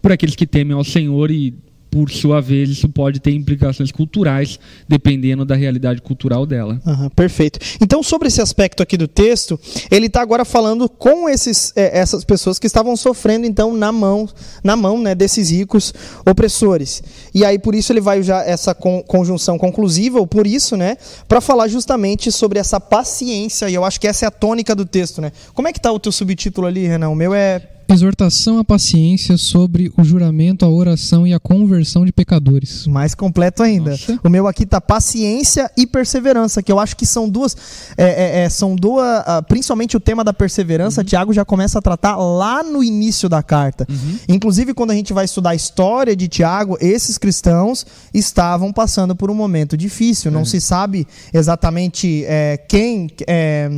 por 0.00 0.12
aqueles 0.12 0.34
que 0.34 0.46
temem 0.46 0.74
ao 0.74 0.84
Senhor 0.84 1.30
e 1.30 1.54
por 1.90 2.10
sua 2.10 2.40
vez, 2.40 2.68
isso 2.70 2.88
pode 2.88 3.20
ter 3.20 3.32
implicações 3.32 3.90
culturais, 3.90 4.58
dependendo 4.86 5.44
da 5.44 5.54
realidade 5.54 6.02
cultural 6.02 6.46
dela. 6.46 6.80
Uhum, 6.84 7.08
perfeito. 7.10 7.58
Então, 7.80 8.02
sobre 8.02 8.28
esse 8.28 8.40
aspecto 8.40 8.82
aqui 8.82 8.96
do 8.96 9.08
texto, 9.08 9.58
ele 9.90 10.06
está 10.06 10.20
agora 10.20 10.44
falando 10.44 10.88
com 10.88 11.28
esses, 11.28 11.72
é, 11.74 11.98
essas 11.98 12.24
pessoas 12.24 12.58
que 12.58 12.66
estavam 12.66 12.96
sofrendo, 12.96 13.46
então, 13.46 13.72
na 13.72 13.90
mão, 13.90 14.28
na 14.62 14.76
mão 14.76 15.00
né, 15.00 15.14
desses 15.14 15.50
ricos 15.50 15.94
opressores. 16.26 17.02
E 17.34 17.44
aí, 17.44 17.58
por 17.58 17.74
isso, 17.74 17.92
ele 17.92 18.00
vai 18.00 18.20
usar 18.20 18.46
essa 18.46 18.74
con 18.74 19.02
conjunção 19.02 19.58
conclusiva, 19.58 20.18
ou 20.18 20.26
por 20.26 20.46
isso, 20.46 20.76
né, 20.76 20.96
para 21.26 21.40
falar 21.40 21.68
justamente 21.68 22.30
sobre 22.30 22.58
essa 22.58 22.80
paciência, 22.80 23.68
e 23.68 23.74
eu 23.74 23.84
acho 23.84 24.00
que 24.00 24.06
essa 24.06 24.26
é 24.26 24.28
a 24.28 24.30
tônica 24.30 24.74
do 24.74 24.84
texto. 24.84 25.20
Né? 25.20 25.32
Como 25.54 25.68
é 25.68 25.72
que 25.72 25.78
está 25.78 25.90
o 25.90 25.98
teu 25.98 26.12
subtítulo 26.12 26.66
ali, 26.66 26.86
Renan? 26.86 27.08
O 27.08 27.14
meu 27.14 27.32
é 27.32 27.77
Exortação 27.90 28.58
à 28.58 28.64
paciência 28.64 29.38
sobre 29.38 29.90
o 29.96 30.04
juramento, 30.04 30.62
a 30.62 30.68
oração 30.68 31.26
e 31.26 31.32
a 31.32 31.40
conversão 31.40 32.04
de 32.04 32.12
pecadores. 32.12 32.86
Mais 32.86 33.14
completo 33.14 33.62
ainda. 33.62 33.92
Nossa. 33.92 34.20
O 34.22 34.28
meu 34.28 34.46
aqui 34.46 34.66
tá 34.66 34.78
paciência 34.78 35.70
e 35.74 35.86
perseverança, 35.86 36.62
que 36.62 36.70
eu 36.70 36.78
acho 36.78 36.94
que 36.94 37.06
são 37.06 37.26
duas. 37.26 37.56
É, 37.96 38.40
é, 38.40 38.44
é 38.44 38.48
são 38.50 38.76
duas. 38.76 39.20
Uh, 39.20 39.42
principalmente 39.48 39.96
o 39.96 40.00
tema 40.00 40.22
da 40.22 40.34
perseverança, 40.34 41.00
uhum. 41.00 41.06
Tiago 41.06 41.32
já 41.32 41.46
começa 41.46 41.78
a 41.78 41.82
tratar 41.82 42.16
lá 42.16 42.62
no 42.62 42.84
início 42.84 43.26
da 43.26 43.42
carta. 43.42 43.86
Uhum. 43.88 44.18
Inclusive, 44.28 44.74
quando 44.74 44.90
a 44.90 44.94
gente 44.94 45.14
vai 45.14 45.24
estudar 45.24 45.50
a 45.50 45.54
história 45.54 46.14
de 46.14 46.28
Tiago, 46.28 46.76
esses 46.82 47.16
cristãos 47.16 47.86
estavam 48.12 48.70
passando 48.70 49.16
por 49.16 49.30
um 49.30 49.34
momento 49.34 49.78
difícil. 49.78 50.30
Não 50.30 50.42
é. 50.42 50.44
se 50.44 50.60
sabe 50.60 51.06
exatamente 51.32 52.22
é, 52.26 52.58
quem 52.68 53.08
é, 53.26 53.70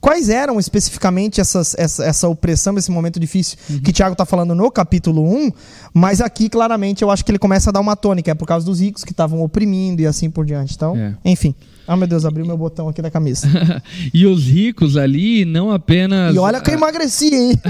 Quais 0.00 0.30
eram 0.30 0.58
especificamente 0.58 1.40
essas, 1.40 1.74
essa, 1.78 2.04
essa 2.04 2.28
opressão, 2.28 2.76
esse 2.78 2.90
momento 2.90 3.20
difícil 3.20 3.58
uhum. 3.68 3.80
que 3.80 3.92
Tiago 3.92 4.12
está 4.12 4.24
falando 4.24 4.54
no 4.54 4.70
capítulo 4.70 5.22
1, 5.22 5.52
mas 5.92 6.20
aqui 6.22 6.48
claramente 6.48 7.02
eu 7.02 7.10
acho 7.10 7.22
que 7.24 7.30
ele 7.30 7.38
começa 7.38 7.68
a 7.68 7.72
dar 7.72 7.80
uma 7.80 7.94
tônica, 7.94 8.30
é 8.30 8.34
por 8.34 8.46
causa 8.46 8.64
dos 8.64 8.80
ricos 8.80 9.04
que 9.04 9.12
estavam 9.12 9.42
oprimindo 9.42 10.00
e 10.00 10.06
assim 10.06 10.30
por 10.30 10.46
diante. 10.46 10.74
Então, 10.74 10.96
é. 10.96 11.14
enfim. 11.24 11.54
Ah, 11.86 11.96
meu 11.96 12.06
Deus, 12.06 12.24
abri 12.24 12.44
meu 12.44 12.56
botão 12.56 12.88
aqui 12.88 13.02
da 13.02 13.10
camisa. 13.10 13.48
e 14.14 14.24
os 14.24 14.46
ricos 14.46 14.96
ali 14.96 15.44
não 15.44 15.72
apenas. 15.72 16.34
E 16.34 16.38
olha 16.38 16.60
que 16.60 16.70
eu 16.70 16.74
emagreci, 16.74 17.34
hein? 17.34 17.60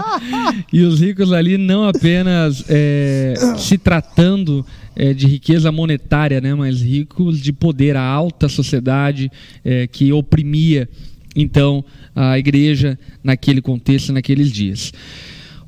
e 0.72 0.82
os 0.82 1.00
ricos 1.00 1.32
ali 1.32 1.56
não 1.56 1.86
apenas 1.86 2.64
é, 2.68 3.34
se 3.56 3.78
tratando 3.78 4.66
é, 4.96 5.14
de 5.14 5.26
riqueza 5.26 5.70
monetária, 5.70 6.40
né, 6.40 6.54
mas 6.54 6.80
ricos 6.80 7.38
de 7.38 7.52
poder, 7.52 7.96
a 7.96 8.02
alta 8.02 8.48
sociedade 8.48 9.30
é, 9.64 9.86
que 9.86 10.12
oprimia 10.12 10.88
então 11.34 11.84
a 12.14 12.38
igreja 12.38 12.98
naquele 13.22 13.60
contexto, 13.60 14.12
naqueles 14.12 14.50
dias. 14.50 14.92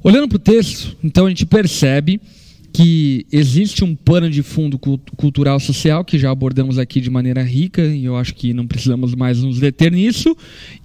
Olhando 0.02 0.28
para 0.28 0.36
o 0.36 0.38
texto, 0.38 0.96
então 1.02 1.26
a 1.26 1.28
gente 1.28 1.46
percebe 1.46 2.20
que 2.72 3.24
existe 3.30 3.84
um 3.84 3.94
pano 3.94 4.28
de 4.28 4.42
fundo 4.42 4.78
cultural 4.78 5.60
social 5.60 6.04
que 6.04 6.18
já 6.18 6.30
abordamos 6.30 6.76
aqui 6.76 7.00
de 7.00 7.08
maneira 7.08 7.42
rica 7.42 7.82
e 7.82 8.04
eu 8.04 8.16
acho 8.16 8.34
que 8.34 8.52
não 8.52 8.66
precisamos 8.66 9.14
mais 9.14 9.42
nos 9.42 9.60
deter 9.60 9.92
nisso. 9.92 10.36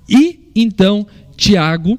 E 0.08 0.52
então 0.56 1.08
Tiago 1.36 1.98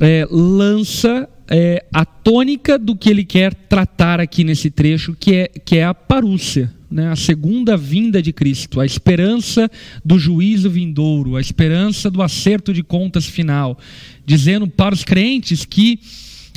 é, 0.00 0.26
lança 0.30 1.28
é, 1.50 1.84
a 1.92 2.04
tônica 2.04 2.78
do 2.78 2.96
que 2.96 3.10
ele 3.10 3.24
quer 3.24 3.54
tratar 3.54 4.20
aqui 4.20 4.42
nesse 4.42 4.70
trecho, 4.70 5.14
que 5.14 5.34
é, 5.34 5.48
que 5.48 5.76
é 5.76 5.84
a 5.84 5.94
parúcia 5.94 6.72
né, 6.90 7.08
a 7.08 7.16
segunda 7.16 7.76
vinda 7.76 8.22
de 8.22 8.32
Cristo, 8.32 8.80
a 8.80 8.86
esperança 8.86 9.70
do 10.04 10.18
juízo 10.18 10.70
vindouro, 10.70 11.36
a 11.36 11.40
esperança 11.40 12.10
do 12.10 12.22
acerto 12.22 12.72
de 12.72 12.82
contas 12.82 13.26
final, 13.26 13.78
dizendo 14.24 14.66
para 14.66 14.94
os 14.94 15.04
crentes 15.04 15.64
que 15.64 16.00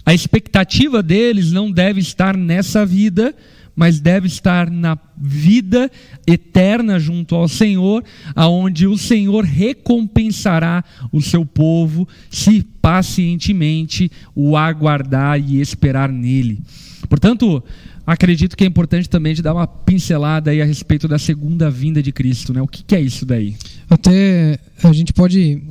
a 0.06 0.14
expectativa 0.14 1.04
deles 1.04 1.52
não 1.52 1.72
deve 1.72 2.00
estar 2.00 2.36
nessa 2.36 2.86
vida, 2.86 3.36
mas 3.76 4.00
deve 4.00 4.28
estar 4.28 4.70
na 4.70 4.98
vida 5.18 5.90
eterna 6.28 7.00
junto 7.00 7.34
ao 7.34 7.48
Senhor, 7.48 8.04
aonde 8.36 8.86
o 8.86 8.98
Senhor 8.98 9.46
recompensará 9.46 10.84
o 11.12 11.22
seu 11.22 11.46
povo 11.46 12.08
se 12.30 12.62
pacientemente 12.82 14.12
o 14.36 14.58
aguardar 14.58 15.40
e 15.40 15.62
esperar 15.62 16.12
nele. 16.12 16.60
Portanto, 17.08 17.64
acredito 18.10 18.58
que 18.58 18.64
é 18.64 18.68
importante 18.68 19.10
também 19.10 19.34
de 19.34 19.42
dar 19.42 19.54
uma 19.54 19.68
pincelada 19.68 20.52
aí 20.52 20.62
a 20.62 20.66
respeito 20.66 21.08
da 21.08 21.20
segunda 21.20 21.70
vinda 21.70 22.02
de 22.02 22.12
Cristo, 22.12 22.54
né? 22.54 22.62
O 22.62 22.68
que, 22.68 22.84
que 22.84 22.96
é 22.96 23.02
isso 23.02 23.26
daí? 23.26 23.56
Até 23.90 24.60
a 24.84 24.92
gente 24.92 25.14
pode 25.14 25.62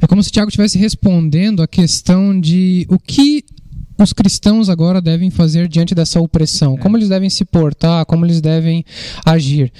é 0.00 0.06
como 0.06 0.22
se 0.22 0.30
Tiago 0.30 0.48
estivesse 0.48 0.78
respondendo 0.78 1.62
a 1.62 1.68
questão 1.68 2.38
de 2.38 2.86
o 2.88 2.98
que 2.98 3.44
os 3.98 4.12
cristãos 4.12 4.68
agora 4.68 5.00
devem 5.00 5.30
fazer 5.30 5.68
diante 5.68 5.94
dessa 5.94 6.20
opressão? 6.20 6.74
É. 6.74 6.78
Como 6.78 6.96
eles 6.96 7.08
devem 7.08 7.30
se 7.30 7.44
portar? 7.44 8.04
Como 8.04 8.24
eles 8.26 8.40
devem 8.40 8.84
agir? 9.24 9.72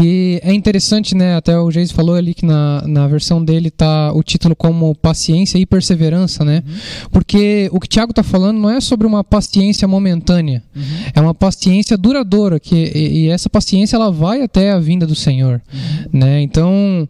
E 0.00 0.40
é 0.42 0.52
interessante, 0.52 1.14
né? 1.14 1.36
Até 1.36 1.58
o 1.58 1.70
Geis 1.70 1.90
falou 1.90 2.14
ali 2.14 2.34
que 2.34 2.46
na, 2.46 2.82
na 2.86 3.08
versão 3.08 3.44
dele 3.44 3.70
tá 3.70 4.12
o 4.12 4.22
título 4.22 4.54
como 4.54 4.94
paciência 4.94 5.58
e 5.58 5.66
perseverança, 5.66 6.44
né? 6.44 6.62
Uhum. 6.66 6.74
Porque 7.10 7.68
o 7.72 7.80
que 7.80 7.88
Tiago 7.88 8.12
está 8.12 8.22
falando 8.22 8.58
não 8.58 8.70
é 8.70 8.80
sobre 8.80 9.06
uma 9.06 9.24
paciência 9.24 9.88
momentânea, 9.88 10.62
uhum. 10.74 10.82
é 11.14 11.20
uma 11.20 11.34
paciência 11.34 11.96
duradoura 11.96 12.60
que 12.60 12.74
e, 12.74 13.24
e, 13.24 13.28
essa 13.28 13.50
paciência 13.50 13.96
ela 13.96 14.10
vai 14.10 14.42
até 14.42 14.72
a 14.72 14.78
vinda 14.78 15.06
do 15.06 15.14
Senhor, 15.14 15.60
uhum. 15.72 16.20
né? 16.20 16.42
Então, 16.42 17.08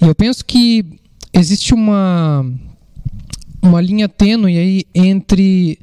eu 0.00 0.14
penso 0.14 0.44
que 0.44 0.84
existe 1.32 1.74
uma 1.74 2.44
uma 3.62 3.80
linha 3.80 4.08
tênue 4.08 4.58
aí 4.58 4.84
entre 4.92 5.78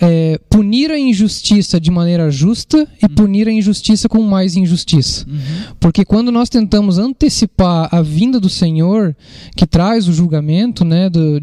é, 0.00 0.38
punir 0.50 0.90
a 0.90 0.98
injustiça 0.98 1.80
de 1.80 1.90
maneira 1.90 2.30
justa 2.30 2.86
e 3.02 3.06
uhum. 3.06 3.14
punir 3.14 3.48
a 3.48 3.52
injustiça 3.52 4.08
com 4.08 4.20
mais 4.20 4.56
injustiça. 4.56 5.24
Uhum. 5.26 5.74
Porque 5.80 6.04
quando 6.04 6.30
nós 6.30 6.50
tentamos 6.50 6.98
antecipar 6.98 7.88
a 7.90 8.02
vinda 8.02 8.38
do 8.38 8.50
Senhor, 8.50 9.16
que 9.56 9.66
traz 9.66 10.06
o 10.06 10.12
julgamento 10.12 10.84
né, 10.84 11.08
do, 11.08 11.40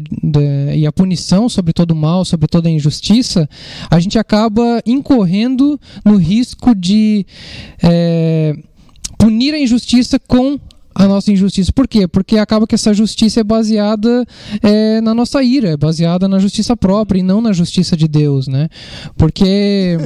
e 0.74 0.86
a 0.86 0.92
punição 0.92 1.48
sobre 1.48 1.72
todo 1.72 1.90
o 1.90 1.96
mal, 1.96 2.24
sobre 2.24 2.46
toda 2.46 2.68
a 2.68 2.72
injustiça, 2.72 3.48
a 3.90 3.98
gente 3.98 4.18
acaba 4.18 4.80
incorrendo 4.86 5.80
no 6.04 6.16
risco 6.16 6.74
de. 6.74 7.26
É, 7.82 8.56
punir 9.18 9.54
a 9.54 9.58
injustiça 9.58 10.18
com 10.18 10.58
a 10.98 11.06
nossa 11.06 11.30
injustiça. 11.30 11.70
Por 11.72 11.86
quê? 11.86 12.08
Porque 12.08 12.38
acaba 12.38 12.66
que 12.66 12.74
essa 12.74 12.94
justiça 12.94 13.40
é 13.40 13.44
baseada 13.44 14.24
é, 14.62 15.00
na 15.02 15.14
nossa 15.14 15.42
ira, 15.42 15.68
é 15.68 15.76
baseada 15.76 16.26
na 16.26 16.38
justiça 16.38 16.74
própria 16.74 17.18
e 17.18 17.22
não 17.22 17.40
na 17.40 17.52
justiça 17.52 17.96
de 17.96 18.08
Deus, 18.08 18.48
né? 18.48 18.68
Porque. 19.16 19.98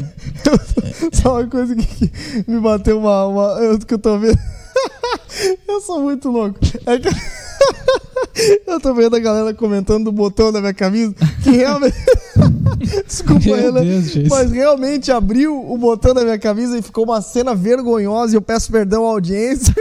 Só 1.15 1.35
uma 1.35 1.47
coisa 1.47 1.77
que 1.77 2.11
me 2.47 2.61
bateu 2.61 2.99
uma. 2.99 3.27
uma 3.27 3.43
eu, 3.63 3.79
que 3.79 3.95
eu 3.95 3.99
tô 3.99 4.19
vendo. 4.19 4.39
eu 5.69 5.81
sou 5.81 6.01
muito 6.01 6.31
louco. 6.31 6.59
É 6.87 6.99
que. 6.99 7.09
Eu 8.67 8.81
tô 8.81 8.95
vendo 8.95 9.17
a 9.17 9.19
galera 9.19 9.53
comentando 9.53 10.05
do 10.05 10.13
botão 10.13 10.53
da 10.53 10.61
minha 10.61 10.73
camisa 10.73 11.15
que 11.43 11.51
realmente. 11.51 11.97
Desculpa, 13.07 13.45
Meu 13.45 13.73
Deus, 13.73 14.15
mas 14.29 14.51
realmente 14.51 15.13
abriu 15.13 15.55
o 15.55 15.77
botão 15.77 16.15
da 16.15 16.23
minha 16.23 16.39
camisa 16.39 16.79
e 16.79 16.83
ficou 16.83 17.05
uma 17.05 17.21
cena 17.21 17.55
vergonhosa 17.55 18.33
e 18.33 18.37
eu 18.37 18.43
peço 18.43 18.73
perdão 18.73 19.05
à 19.05 19.11
audiência. 19.11 19.75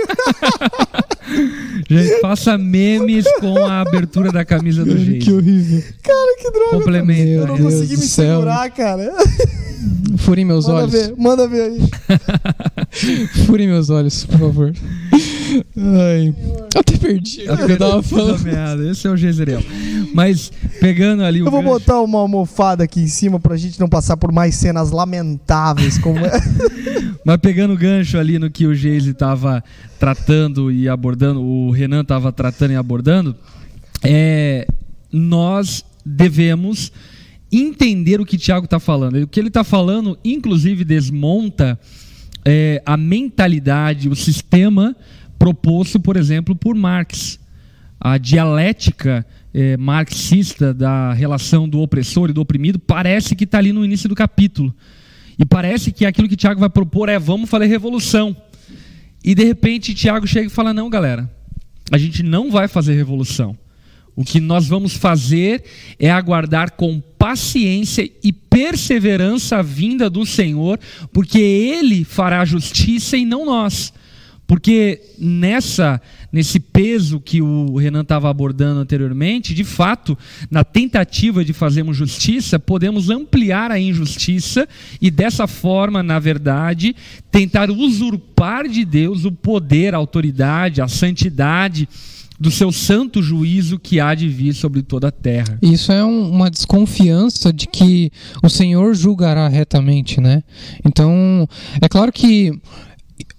Gente, 1.90 2.20
faça 2.20 2.58
memes 2.58 3.26
com 3.40 3.58
a 3.66 3.82
abertura 3.82 4.32
da 4.32 4.44
camisa 4.44 4.84
do 4.84 4.98
jeito. 4.98 5.26
Que 5.26 5.32
horrível. 5.32 5.84
Cara, 6.04 6.38
que 6.40 6.52
droga. 6.52 6.72
Complementa. 6.72 7.30
Eu 7.30 7.48
não 7.48 7.58
consegui 7.58 7.98
me 7.98 8.06
céu. 8.06 8.40
segurar, 8.40 8.70
cara. 8.72 9.14
Furem 10.18 10.44
meus 10.44 10.68
manda 10.68 10.80
olhos. 10.82 10.92
Ver, 10.92 11.14
manda 11.16 11.48
ver 11.48 11.62
aí. 11.62 11.80
Furem 13.46 13.68
meus 13.68 13.90
olhos, 13.90 14.26
por 14.26 14.40
favor. 14.40 14.74
Ai. 15.78 16.34
Até 16.76 16.98
perdi. 16.98 17.50
Até 17.50 17.76
tava 17.76 18.02
falando. 18.04 18.90
Esse 18.90 19.08
é 19.08 19.10
o 19.12 19.18
Jezreel. 19.18 19.64
Mas 20.14 20.52
pegando 20.80 21.24
ali 21.24 21.42
o. 21.42 21.46
Eu 21.46 21.52
vou 21.52 21.62
gancho... 21.62 21.74
botar 21.74 22.02
uma 22.02 22.20
almofada 22.20 22.84
aqui 22.84 23.02
em 23.02 23.08
cima 23.08 23.40
pra 23.40 23.58
gente 23.58 23.80
não 23.80 23.88
passar 23.88 24.18
por 24.18 24.32
mais 24.32 24.56
cenas 24.56 24.92
lamentáveis 24.92 25.98
como 25.98 26.20
é. 26.20 26.32
Mas 27.24 27.38
pegando 27.38 27.74
o 27.74 27.78
gancho 27.78 28.18
ali 28.18 28.40
no 28.40 28.50
que 28.50 28.66
o 28.66 28.74
Geise 28.74 29.14
tava 29.14 29.64
tratando 30.00 30.72
e 30.72 30.88
abordando, 30.88 31.42
o 31.42 31.70
Renan 31.70 32.04
tava 32.04 32.32
tratando 32.32 32.72
e 32.72 32.76
abordando, 32.76 33.36
é, 34.04 34.66
nós 35.12 35.84
devemos 36.06 36.92
entender 37.52 38.22
o 38.22 38.26
que 38.26 38.38
Tiago 38.38 38.66
está 38.66 38.80
falando. 38.80 39.22
O 39.22 39.28
que 39.28 39.40
ele 39.40 39.50
está 39.50 39.64
falando, 39.64 40.18
inclusive, 40.24 40.84
desmonta 40.84 41.78
é, 42.46 42.82
a 42.86 42.96
mentalidade, 42.98 44.10
o 44.10 44.16
sistema 44.16 44.96
proposto, 45.38 46.00
por 46.00 46.18
exemplo, 46.18 46.56
por 46.56 46.76
Marx. 46.76 47.40
A 48.00 48.18
dialética 48.18 49.26
é, 49.54 49.76
marxista 49.78 50.74
da 50.74 51.14
relação 51.14 51.68
do 51.68 51.80
opressor 51.80 52.30
e 52.30 52.34
do 52.34 52.42
oprimido 52.42 52.80
parece 52.80 53.36
que 53.36 53.44
está 53.44 53.58
ali 53.58 53.74
no 53.74 53.84
início 53.84 54.08
do 54.08 54.16
capítulo. 54.16 54.74
E 55.38 55.46
parece 55.46 55.92
que 55.92 56.06
aquilo 56.06 56.28
que 56.28 56.36
Tiago 56.36 56.60
vai 56.60 56.70
propor 56.70 57.10
é 57.10 57.18
vamos 57.18 57.50
fazer 57.50 57.66
revolução. 57.66 58.36
E 59.24 59.34
de 59.34 59.44
repente 59.44 59.94
Tiago 59.94 60.28
chega 60.28 60.48
e 60.48 60.50
fala: 60.50 60.74
não, 60.74 60.90
galera, 60.90 61.30
a 61.92 61.98
gente 61.98 62.24
não 62.24 62.52
vai 62.52 62.68
fazer 62.68 62.94
revolução. 62.94 63.58
O 64.20 64.26
que 64.26 64.42
nós 64.42 64.68
vamos 64.68 64.96
fazer 64.96 65.64
é 65.98 66.12
aguardar 66.12 66.74
com 66.74 67.02
paciência 67.18 68.12
e 68.22 68.34
perseverança 68.34 69.60
a 69.60 69.62
vinda 69.62 70.10
do 70.10 70.26
Senhor, 70.26 70.78
porque 71.14 71.40
Ele 71.40 72.04
fará 72.04 72.44
justiça 72.44 73.16
e 73.16 73.24
não 73.24 73.46
nós. 73.46 73.94
Porque 74.46 75.00
nessa 75.18 76.02
nesse 76.34 76.60
peso 76.60 77.22
que 77.22 77.42
o 77.42 77.78
Renan 77.78 78.02
estava 78.02 78.30
abordando 78.30 78.82
anteriormente, 78.82 79.54
de 79.54 79.64
fato, 79.64 80.18
na 80.52 80.66
tentativa 80.66 81.46
de 81.46 81.54
fazermos 81.54 81.96
justiça, 81.96 82.60
podemos 82.60 83.10
ampliar 83.10 83.72
a 83.72 83.80
injustiça 83.80 84.68
e 85.02 85.10
dessa 85.10 85.48
forma, 85.48 86.04
na 86.04 86.20
verdade, 86.20 86.94
tentar 87.32 87.72
usurpar 87.72 88.68
de 88.68 88.84
Deus 88.84 89.24
o 89.24 89.32
poder, 89.32 89.96
a 89.96 89.98
autoridade, 89.98 90.82
a 90.82 90.90
santidade 90.90 91.88
do 92.40 92.50
seu 92.50 92.72
santo 92.72 93.22
juízo 93.22 93.78
que 93.78 94.00
há 94.00 94.16
de 94.16 94.30
vir 94.30 94.54
sobre 94.54 94.82
toda 94.82 95.10
a 95.10 95.12
terra. 95.12 95.60
Isso 95.62 95.92
é 95.92 96.04
um, 96.04 96.30
uma 96.30 96.50
desconfiança 96.50 97.52
de 97.52 97.68
que 97.68 98.12
o 98.42 98.50
Senhor 98.50 98.94
julgará 98.94 99.48
retamente, 99.48 100.22
né? 100.22 100.42
Então, 100.86 101.48
é 101.82 101.90
claro 101.90 102.12
que 102.12 102.58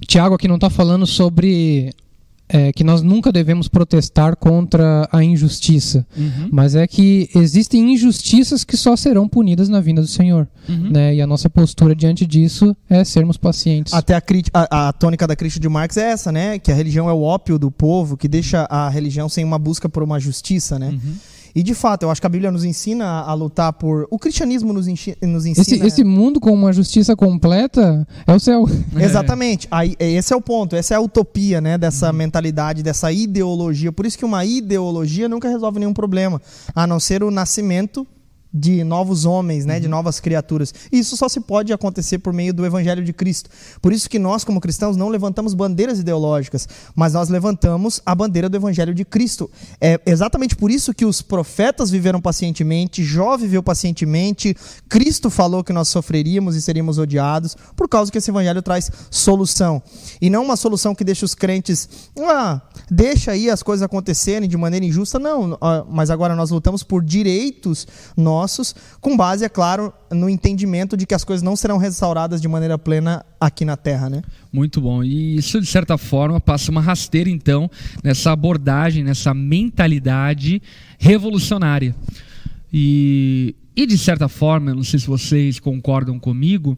Tiago 0.07 0.35
aqui 0.35 0.47
não 0.47 0.57
está 0.57 0.69
falando 0.69 1.07
sobre 1.07 1.91
é, 2.53 2.73
que 2.73 2.83
nós 2.83 3.01
nunca 3.01 3.31
devemos 3.31 3.69
protestar 3.69 4.37
contra 4.37 5.09
a 5.13 5.23
injustiça, 5.23 6.05
uhum. 6.17 6.49
mas 6.51 6.75
é 6.75 6.87
que 6.87 7.31
existem 7.35 7.93
injustiças 7.93 8.65
que 8.65 8.77
só 8.77 8.97
serão 8.97 9.29
punidas 9.29 9.69
na 9.69 9.81
vinda 9.81 10.01
do 10.01 10.09
Senhor, 10.09 10.49
uhum. 10.69 10.91
né? 10.91 11.15
E 11.15 11.23
a 11.23 11.27
nossa 11.27 11.49
postura 11.49 11.95
diante 11.95 12.27
disso 12.27 12.77
é 12.89 13.05
sermos 13.05 13.37
pacientes. 13.37 13.95
Até 13.95 14.15
a, 14.15 14.23
a, 14.53 14.89
a 14.89 14.93
tônica 14.93 15.27
da 15.27 15.37
crítica 15.37 15.61
de 15.61 15.69
Marx 15.69 15.97
é 15.97 16.11
essa, 16.11 16.33
né? 16.33 16.59
Que 16.59 16.73
a 16.73 16.75
religião 16.75 17.09
é 17.09 17.13
o 17.13 17.23
ópio 17.23 17.59
do 17.59 17.71
povo, 17.71 18.17
que 18.17 18.27
deixa 18.27 18.67
a 18.69 18.89
religião 18.89 19.29
sem 19.29 19.45
uma 19.45 19.59
busca 19.59 19.89
por 19.89 20.03
uma 20.03 20.19
justiça, 20.19 20.79
né? 20.79 20.89
Uhum. 20.89 21.15
E 21.55 21.63
de 21.63 21.75
fato, 21.75 22.05
eu 22.05 22.11
acho 22.11 22.21
que 22.21 22.27
a 22.27 22.31
Bíblia 22.31 22.51
nos 22.51 22.65
ensina 22.65 23.21
a 23.23 23.35
lutar 23.35 23.73
por. 23.73 24.07
O 24.11 24.19
cristianismo 24.19 24.73
nos, 24.73 24.87
nos 24.87 25.47
ensina. 25.47 25.63
Esse, 25.63 25.87
esse, 25.87 26.05
mundo 26.05 26.41
com 26.41 26.53
uma 26.53 26.73
justiça 26.73 27.17
completa 27.17 28.07
é 28.27 28.33
o 28.33 28.39
céu. 28.39 28.65
Exatamente. 28.97 29.67
Aí, 29.71 29.97
esse 29.99 30.33
é 30.33 30.37
o 30.37 30.41
ponto. 30.41 30.77
Essa 30.77 30.95
é 30.95 30.97
a 30.97 31.01
utopia 31.01 31.61
né, 31.61 31.77
dessa 31.77 32.09
uhum. 32.09 32.17
mentalidade, 32.17 32.83
dessa 32.83 33.11
ideologia. 33.11 33.93
Por 33.93 34.07
isso 34.07 34.19
que 34.19 34.25
uma 34.25 34.45
ideologia 34.45 35.29
nunca 35.29 35.49
resolve 35.49 35.79
nenhum 35.79 35.95
problema, 35.95 36.41
a 36.75 36.87
não 36.87 37.01
ser 37.01 37.23
o 37.23 37.31
nascimento 37.31 38.07
de 38.53 38.83
novos 38.83 39.25
homens, 39.25 39.65
né, 39.65 39.79
de 39.79 39.87
uhum. 39.87 39.93
novas 39.93 40.19
criaturas. 40.19 40.75
E 40.91 40.99
isso 40.99 41.17
só 41.17 41.29
se 41.29 41.41
pode 41.41 41.73
acontecer 41.73 42.19
por 42.19 42.33
meio 42.33 42.53
do 42.53 42.67
evangelho 42.67 43.05
de 43.05 43.13
Cristo. 43.13 43.49
Por 43.81 43.93
isso 43.93 44.11
que 44.11 44.19
nós 44.19 44.43
como 44.43 44.61
cristãos 44.61 44.97
não 44.97 45.09
levantamos 45.09 45.55
bandeiras 45.55 46.01
ideológicas, 46.01 46.69
mas 46.95 47.13
nós 47.13 47.29
levantamos 47.29 48.03
a 48.05 48.15
bandeira 48.15 48.49
do 48.49 48.57
evangelho 48.57 48.93
de 48.93 49.05
Cristo. 49.05 49.49
É 49.81 50.01
exatamente 50.05 50.57
por 50.57 50.71
isso 50.71 50.93
que 50.93 51.05
os 51.05 51.23
profetas 51.23 51.91
viveram 51.91 52.21
pacientemente, 52.21 53.05
Jó 53.05 53.37
viveu 53.37 53.63
pacientemente, 53.63 54.57
Cristo 54.89 55.31
falou 55.31 55.63
que 55.63 55.73
nós 55.73 55.89
sofreríamos 55.89 56.57
e 56.57 56.63
seríamos 56.63 56.99
odiados, 56.99 57.57
por 57.77 57.89
causa 57.89 58.11
que 58.11 58.19
esse 58.19 58.31
evangelho 58.31 58.63
traz 58.63 58.91
solução. 59.11 59.81
E 60.21 60.29
não 60.29 60.45
uma 60.45 60.57
solução 60.57 60.95
que 60.95 61.05
deixa 61.05 61.25
os 61.25 61.35
crentes, 61.35 61.89
ah, 62.19 62.61
deixa 62.91 63.31
aí 63.31 63.49
as 63.49 63.63
coisas 63.63 63.83
acontecerem 63.83 64.49
de 64.49 64.57
maneira 64.57 64.85
injusta, 64.85 65.19
não, 65.19 65.57
mas 65.89 66.11
agora 66.11 66.35
nós 66.35 66.51
lutamos 66.51 66.83
por 66.83 67.03
direitos 67.05 67.87
nossos 68.17 68.40
nossos, 68.41 68.75
com 69.01 69.17
base, 69.17 69.45
é 69.45 69.49
claro, 69.49 69.93
no 70.11 70.29
entendimento 70.29 70.97
de 70.97 71.07
que 71.07 71.15
as 71.15 71.25
coisas 71.25 71.43
não 71.43 71.55
serão 71.55 71.79
restauradas 71.79 72.41
de 72.41 72.49
maneira 72.49 72.79
plena 72.79 73.25
aqui 73.39 73.65
na 73.65 73.77
Terra, 73.77 74.09
né? 74.09 74.23
Muito 74.53 74.81
bom. 74.81 75.05
E 75.05 75.37
isso, 75.37 75.61
de 75.61 75.67
certa 75.67 75.99
forma, 75.99 76.41
passa 76.41 76.71
uma 76.71 76.81
rasteira, 76.81 77.29
então, 77.29 77.71
nessa 78.03 78.33
abordagem, 78.33 79.05
nessa 79.05 79.35
mentalidade 79.35 80.63
revolucionária. 80.99 81.95
E, 82.73 83.55
e 83.77 83.87
de 83.87 83.99
certa 83.99 84.29
forma, 84.29 84.75
não 84.75 84.85
sei 84.85 84.99
se 84.99 85.07
vocês 85.07 85.61
concordam 85.61 86.19
comigo, 86.19 86.77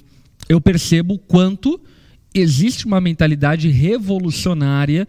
eu 0.48 0.60
percebo 0.60 1.14
o 1.14 1.18
quanto 1.18 1.80
existe 2.34 2.86
uma 2.86 3.00
mentalidade 3.00 3.68
revolucionária 3.68 5.06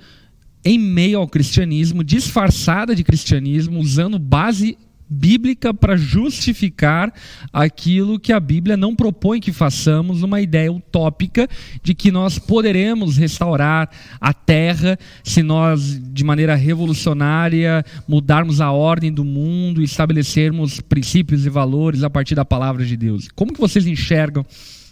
em 0.64 0.78
meio 0.80 1.20
ao 1.20 1.28
cristianismo, 1.28 2.04
disfarçada 2.04 2.96
de 2.96 3.04
cristianismo, 3.04 3.80
usando 3.80 4.18
base 4.18 4.78
bíblica 5.10 5.74
para 5.74 5.96
justificar 5.96 7.14
aquilo 7.52 8.20
que 8.20 8.32
a 8.34 8.40
Bíblia 8.40 8.78
não 8.78 8.96
propõe 8.96 9.40
que 9.40 9.52
façamos, 9.52 10.24
uma 10.24 10.42
ideia 10.42 10.72
utópica 10.72 11.48
de 11.82 11.94
que 11.94 12.12
nós 12.12 12.40
poderemos 12.40 13.18
restaurar 13.18 13.90
a 14.20 14.34
terra 14.34 14.98
se 15.24 15.44
nós, 15.44 16.02
de 16.12 16.24
maneira 16.24 16.56
revolucionária, 16.56 17.84
mudarmos 18.08 18.62
a 18.62 18.72
ordem 18.72 19.12
do 19.12 19.24
mundo 19.24 19.82
e 19.82 19.86
estabelecermos 19.86 20.82
princípios 20.82 21.46
e 21.46 21.50
valores 21.50 22.04
a 22.04 22.10
partir 22.10 22.36
da 22.36 22.46
palavra 22.46 22.86
de 22.86 22.98
Deus. 22.98 23.28
Como 23.36 23.54
que 23.54 23.60
vocês 23.60 23.86
enxergam 23.86 24.46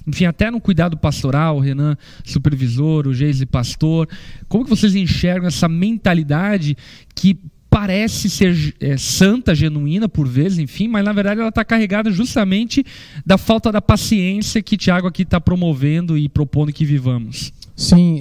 enfim, 0.08 0.26
até 0.26 0.50
no 0.50 0.60
cuidado 0.60 0.98
pastoral, 0.98 1.60
Renan 1.60 1.96
supervisor, 2.26 3.08
o 3.08 3.14
Geise 3.14 3.46
pastor, 3.46 4.10
como 4.48 4.64
que 4.64 4.70
vocês 4.70 4.96
enxergam 4.96 5.48
essa 5.48 5.68
mentalidade 5.68 6.76
que 7.14 7.40
parece 7.72 8.30
ser 8.30 8.76
é, 8.82 8.98
santa, 8.98 9.56
genuína 9.56 10.10
por 10.10 10.28
vezes, 10.28 10.60
enfim, 10.60 10.90
mas 10.90 11.06
na 11.06 11.14
verdade 11.14 11.40
ela 11.40 11.48
está 11.48 11.64
carregada 11.64 12.12
justamente 12.12 12.86
da 13.26 13.38
falta 13.38 13.72
da 13.72 13.82
paciência 13.82 14.62
que 14.62 14.76
Tiago 14.76 15.08
aqui 15.08 15.22
está 15.22 15.40
promovendo 15.40 16.18
e 16.18 16.28
propondo 16.28 16.74
que 16.74 16.84
vivamos. 16.84 17.54
Sim, 17.74 18.20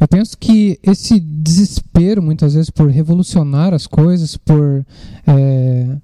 eu 0.00 0.08
penso 0.08 0.36
que 0.36 0.78
esse 0.82 1.20
desespero, 1.20 2.20
muitas 2.20 2.54
vezes, 2.54 2.70
por 2.70 2.90
revolucionar 2.90 3.72
as 3.72 3.86
coisas, 3.86 4.36
por, 4.36 4.84
é, 5.26 5.96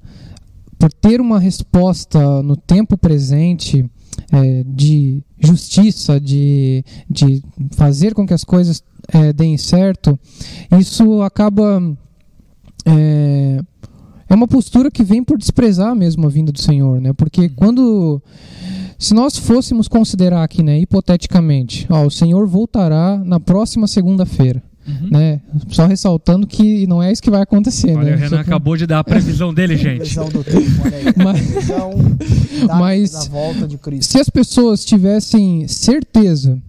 por 0.78 0.92
ter 0.92 1.20
uma 1.20 1.40
resposta 1.40 2.42
no 2.44 2.56
tempo 2.56 2.96
presente 2.96 3.84
é, 4.32 4.64
de 4.64 5.20
justiça, 5.40 6.20
de, 6.20 6.84
de 7.10 7.42
fazer 7.72 8.14
com 8.14 8.24
que 8.24 8.32
as 8.32 8.44
coisas 8.44 8.82
é, 9.08 9.32
deem 9.32 9.58
certo, 9.58 10.18
isso 10.78 11.22
acaba 11.22 11.82
é, 12.84 13.60
é 14.28 14.34
uma 14.34 14.48
postura 14.48 14.90
que 14.90 15.02
vem 15.02 15.22
por 15.22 15.38
desprezar 15.38 15.94
mesmo 15.94 16.26
a 16.26 16.30
vinda 16.30 16.52
do 16.52 16.60
Senhor, 16.60 17.00
né? 17.00 17.12
Porque 17.12 17.42
uhum. 17.42 17.52
quando 17.56 18.22
se 18.98 19.14
nós 19.14 19.36
fôssemos 19.36 19.88
considerar 19.88 20.44
aqui, 20.44 20.62
né, 20.62 20.78
hipoteticamente, 20.78 21.86
ó, 21.88 22.04
o 22.04 22.10
Senhor 22.10 22.46
voltará 22.46 23.16
na 23.24 23.40
próxima 23.40 23.86
segunda-feira. 23.86 24.62
Uhum. 24.86 25.10
Né? 25.10 25.40
Só 25.68 25.86
ressaltando 25.86 26.46
que 26.46 26.86
não 26.86 27.02
é 27.02 27.10
isso 27.10 27.22
que 27.22 27.30
vai 27.30 27.42
acontecer. 27.42 27.96
Olha, 27.96 28.10
né? 28.10 28.16
o 28.16 28.18
Renan 28.18 28.36
Só... 28.36 28.40
acabou 28.42 28.76
de 28.76 28.86
dar 28.86 28.98
a 28.98 29.04
previsão 29.04 29.54
dele, 29.54 29.76
gente. 29.78 30.14
do 30.14 30.44
tempo, 30.44 30.82
mas, 31.16 31.70
mas 32.66 33.30
se 34.00 34.18
as 34.18 34.28
pessoas 34.28 34.84
tivessem 34.84 35.66
certeza 35.66 36.60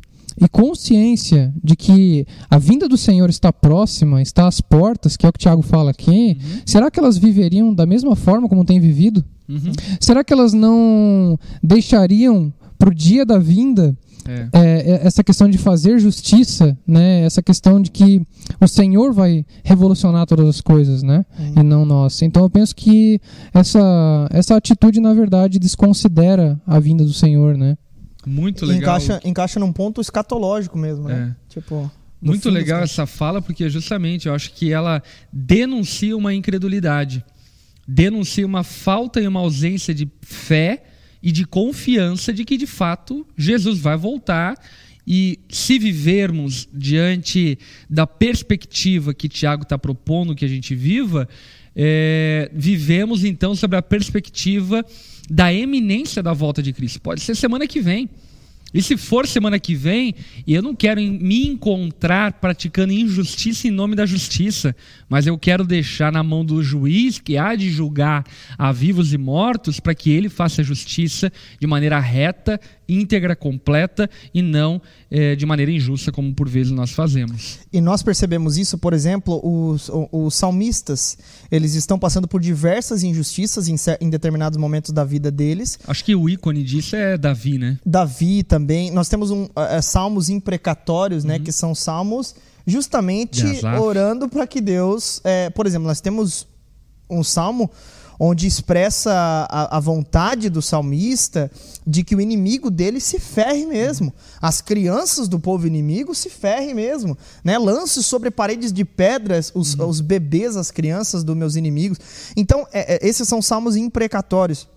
e 0.42 0.50
consciência 0.50 1.54
de 1.64 1.76
que 1.76 2.26
a 2.50 2.58
vinda 2.58 2.90
do 2.90 2.98
Senhor 2.98 3.30
está 3.30 3.54
próxima, 3.54 4.22
está 4.22 4.48
às 4.48 4.60
portas, 4.60 5.16
que 5.16 5.24
é 5.26 5.30
o 5.30 5.32
que 5.32 5.38
o 5.38 5.40
Tiago 5.40 5.62
fala 5.62 5.92
aqui, 5.92 6.38
uhum. 6.42 6.62
será 6.66 6.90
que 6.90 7.00
elas 7.00 7.18
viveriam 7.18 7.72
da 7.72 7.86
mesma 7.86 8.16
forma 8.16 8.50
como 8.50 8.66
têm 8.66 8.80
vivido? 8.80 9.24
Uhum. 9.48 9.72
Será 10.00 10.24
que 10.24 10.34
elas 10.34 10.52
não 10.52 11.38
deixariam 11.62 12.52
para 12.80 12.90
o 12.90 12.96
dia 12.96 13.24
da 13.24 13.38
vinda 13.38 13.96
é. 14.28 14.50
É, 14.54 14.92
é. 14.92 15.08
essa 15.08 15.24
questão 15.24 15.50
de 15.50 15.58
fazer 15.58 16.00
justiça, 16.00 16.78
né? 16.86 17.22
Essa 17.22 17.42
questão 17.42 17.82
de 17.82 17.92
que 17.92 18.22
o 18.60 18.68
Senhor 18.68 19.14
vai 19.14 19.46
revolucionar 19.64 20.26
todas 20.26 20.48
as 20.48 20.62
coisas, 20.62 21.04
né? 21.04 21.26
Uhum. 21.40 21.54
E 21.58 21.64
não 21.64 21.86
nós. 21.86 22.22
Então 22.22 22.44
eu 22.44 22.50
penso 22.50 22.76
que 22.76 23.20
essa 23.54 24.28
essa 24.32 24.56
atitude 24.56 25.00
na 25.00 25.14
verdade 25.14 25.60
desconsidera 25.60 26.60
a 26.66 26.80
vinda 26.80 27.04
do 27.04 27.14
Senhor, 27.14 27.58
né? 27.58 27.78
Muito 28.26 28.66
legal. 28.66 28.98
Encaixa, 28.98 29.22
encaixa 29.24 29.60
num 29.60 29.72
ponto 29.74 30.02
escatológico 30.02 30.78
mesmo, 30.78 31.08
né? 31.08 31.36
É. 31.36 31.54
Tipo. 31.54 31.92
Muito 32.22 32.52
legal 32.52 32.84
essa 32.84 33.08
fala, 33.08 33.42
porque 33.42 33.68
justamente 33.68 34.28
eu 34.28 34.36
acho 34.36 34.54
que 34.54 34.72
ela 34.72 35.02
denuncia 35.34 36.16
uma 36.16 36.32
incredulidade, 36.32 37.26
denuncia 37.88 38.46
uma 38.46 38.64
falta 38.64 39.20
e 39.20 39.28
uma 39.28 39.40
ausência 39.40 39.92
de 39.92 40.08
fé 40.22 40.84
e 41.22 41.32
de 41.32 41.46
confiança 41.46 42.32
de 42.32 42.46
que 42.46 42.58
de 42.58 42.68
fato 42.68 43.26
Jesus 43.36 43.80
vai 43.80 43.98
voltar 43.98 44.56
e 45.06 45.40
se 45.50 45.80
vivermos 45.80 46.70
diante 46.72 47.58
da 47.90 48.06
perspectiva 48.06 49.16
que 49.16 49.28
Tiago 49.28 49.64
está 49.64 49.78
propondo 49.78 50.36
que 50.36 50.46
a 50.46 50.48
gente 50.48 50.76
viva, 50.76 51.28
é, 51.76 52.52
vivemos 52.54 53.24
então 53.24 53.56
sobre 53.56 53.78
a 53.78 53.82
perspectiva 53.82 54.86
da 55.34 55.54
eminência 55.54 56.22
da 56.22 56.34
volta 56.34 56.62
de 56.62 56.74
Cristo. 56.74 57.00
Pode 57.00 57.22
ser 57.22 57.36
semana 57.36 57.66
que 57.66 57.80
vem. 57.80 58.10
E 58.74 58.82
se 58.82 58.98
for 58.98 59.26
semana 59.28 59.60
que 59.60 59.76
vem, 59.76 60.14
eu 60.48 60.62
não 60.62 60.74
quero 60.74 61.02
me 61.02 61.46
encontrar 61.46 62.34
praticando 62.34 62.92
injustiça 62.94 63.68
em 63.68 63.72
nome 63.72 63.96
da 63.96 64.06
justiça, 64.06 64.76
mas 65.10 65.28
eu 65.28 65.38
quero 65.38 65.66
deixar 65.66 66.12
na 66.12 66.24
mão 66.24 66.44
do 66.44 66.62
juiz 66.64 67.20
que 67.20 67.38
há 67.38 67.54
de 67.56 67.70
julgar 67.70 68.26
a 68.58 68.72
vivos 68.72 69.14
e 69.14 69.18
mortos 69.18 69.80
para 69.80 69.96
que 69.96 70.10
ele 70.10 70.30
faça 70.30 70.64
justiça 70.64 71.32
de 71.60 71.68
maneira 71.68 72.00
reta 72.00 72.60
íntegra, 72.92 73.36
completa 73.36 74.10
e 74.34 74.42
não 74.42 74.82
é, 75.10 75.36
de 75.36 75.46
maneira 75.46 75.72
injusta, 75.72 76.12
como 76.12 76.34
por 76.34 76.50
vezes 76.50 76.72
nós 76.72 76.92
fazemos. 76.92 77.60
E 77.72 77.80
nós 77.80 78.04
percebemos 78.04 78.58
isso, 78.58 78.78
por 78.78 78.94
exemplo, 78.94 79.40
os, 79.44 79.90
os 80.12 80.36
salmistas, 80.36 81.18
eles 81.50 81.76
estão 81.76 81.98
passando 81.98 82.28
por 82.28 82.42
diversas 82.42 83.04
injustiças 83.04 83.68
em, 83.68 83.76
em 84.02 84.10
determinados 84.10 84.58
momentos 84.58 84.92
da 84.92 85.04
vida 85.04 85.32
deles. 85.32 85.80
Acho 85.88 86.04
que 86.04 86.16
o 86.16 86.30
ícone 86.30 86.64
disso 86.64 86.96
é 86.96 87.18
Davi, 87.18 87.58
né? 87.58 87.80
Davi 87.86 88.44
também. 88.44 88.92
Nós 88.92 89.08
temos 89.08 89.32
um, 89.32 89.48
é, 89.56 89.82
salmos 89.82 90.30
imprecatórios, 90.30 91.24
né? 91.24 91.36
uhum. 91.36 91.40
né? 91.40 91.46
Que 91.46 91.52
são 91.52 91.74
salmos 91.74 92.36
justamente 92.66 93.44
orando 93.80 94.30
para 94.30 94.46
que 94.46 94.62
Deus. 94.62 95.22
É, 95.24 95.50
por 95.50 95.66
exemplo, 95.66 95.88
nós 95.88 96.02
temos 96.02 96.48
um 97.10 97.24
salmo 97.24 97.70
onde 98.24 98.46
expressa 98.46 99.12
a, 99.50 99.78
a, 99.78 99.80
vontade 99.80 100.48
do 100.48 100.62
salmista 100.62 101.50
de 101.88 102.04
que 102.04 102.16
o 102.16 102.22
inimigo 102.22 102.70
dele 102.70 103.00
se 103.00 103.20
ferre 103.20 103.66
mesmo. 103.66 104.14
As 104.40 104.62
crianças 104.62 105.28
do 105.28 105.40
povo 105.40 105.66
inimigo 105.66 106.14
se 106.14 106.30
ferrem 106.30 106.76
mesmo. 106.76 107.18
Né? 107.44 107.58
Lance 107.58 108.04
sobre 108.04 108.30
paredes 108.30 108.72
de 108.72 108.86
pedras 108.86 109.52
os, 109.56 109.74
uhum. 109.74 109.88
os 109.88 110.02
bebês, 110.02 110.56
as 110.56 110.70
crianças 110.70 111.24
dos 111.24 111.36
meus 111.36 111.56
inimigos. 111.56 111.98
Então, 112.38 112.68
é, 112.72 112.94
é, 112.94 113.08
esses 113.10 113.28
são 113.28 113.42
salmos 113.42 113.76
imprecatórios. 113.76 114.68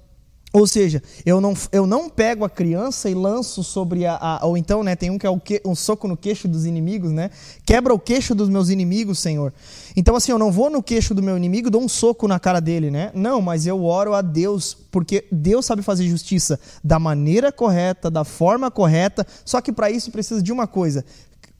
Ou 0.54 0.68
seja, 0.68 1.02
eu 1.26 1.40
não, 1.40 1.52
eu 1.72 1.84
não 1.84 2.08
pego 2.08 2.44
a 2.44 2.48
criança 2.48 3.10
e 3.10 3.14
lanço 3.14 3.64
sobre 3.64 4.06
a, 4.06 4.16
a. 4.16 4.46
ou 4.46 4.56
então, 4.56 4.84
né, 4.84 4.94
tem 4.94 5.10
um 5.10 5.18
que 5.18 5.26
é 5.26 5.30
o 5.30 5.38
que, 5.38 5.60
um 5.66 5.74
soco 5.74 6.06
no 6.06 6.16
queixo 6.16 6.46
dos 6.46 6.64
inimigos, 6.64 7.10
né? 7.10 7.28
Quebra 7.66 7.92
o 7.92 7.98
queixo 7.98 8.36
dos 8.36 8.48
meus 8.48 8.68
inimigos, 8.68 9.18
Senhor. 9.18 9.52
Então, 9.96 10.16
assim, 10.16 10.32
eu 10.32 10.38
não 10.38 10.50
vou 10.50 10.68
no 10.68 10.82
queixo 10.82 11.14
do 11.14 11.22
meu 11.22 11.36
inimigo 11.36 11.70
dou 11.70 11.82
um 11.82 11.88
soco 11.88 12.26
na 12.26 12.40
cara 12.40 12.60
dele, 12.60 12.90
né? 12.90 13.10
Não, 13.14 13.40
mas 13.40 13.66
eu 13.66 13.84
oro 13.84 14.14
a 14.14 14.22
Deus, 14.22 14.76
porque 14.90 15.24
Deus 15.30 15.64
sabe 15.64 15.82
fazer 15.82 16.08
justiça 16.08 16.58
da 16.82 16.98
maneira 16.98 17.52
correta, 17.52 18.10
da 18.10 18.24
forma 18.24 18.70
correta. 18.70 19.26
Só 19.44 19.60
que 19.60 19.72
para 19.72 19.90
isso 19.90 20.10
precisa 20.10 20.42
de 20.42 20.52
uma 20.52 20.66
coisa: 20.66 21.04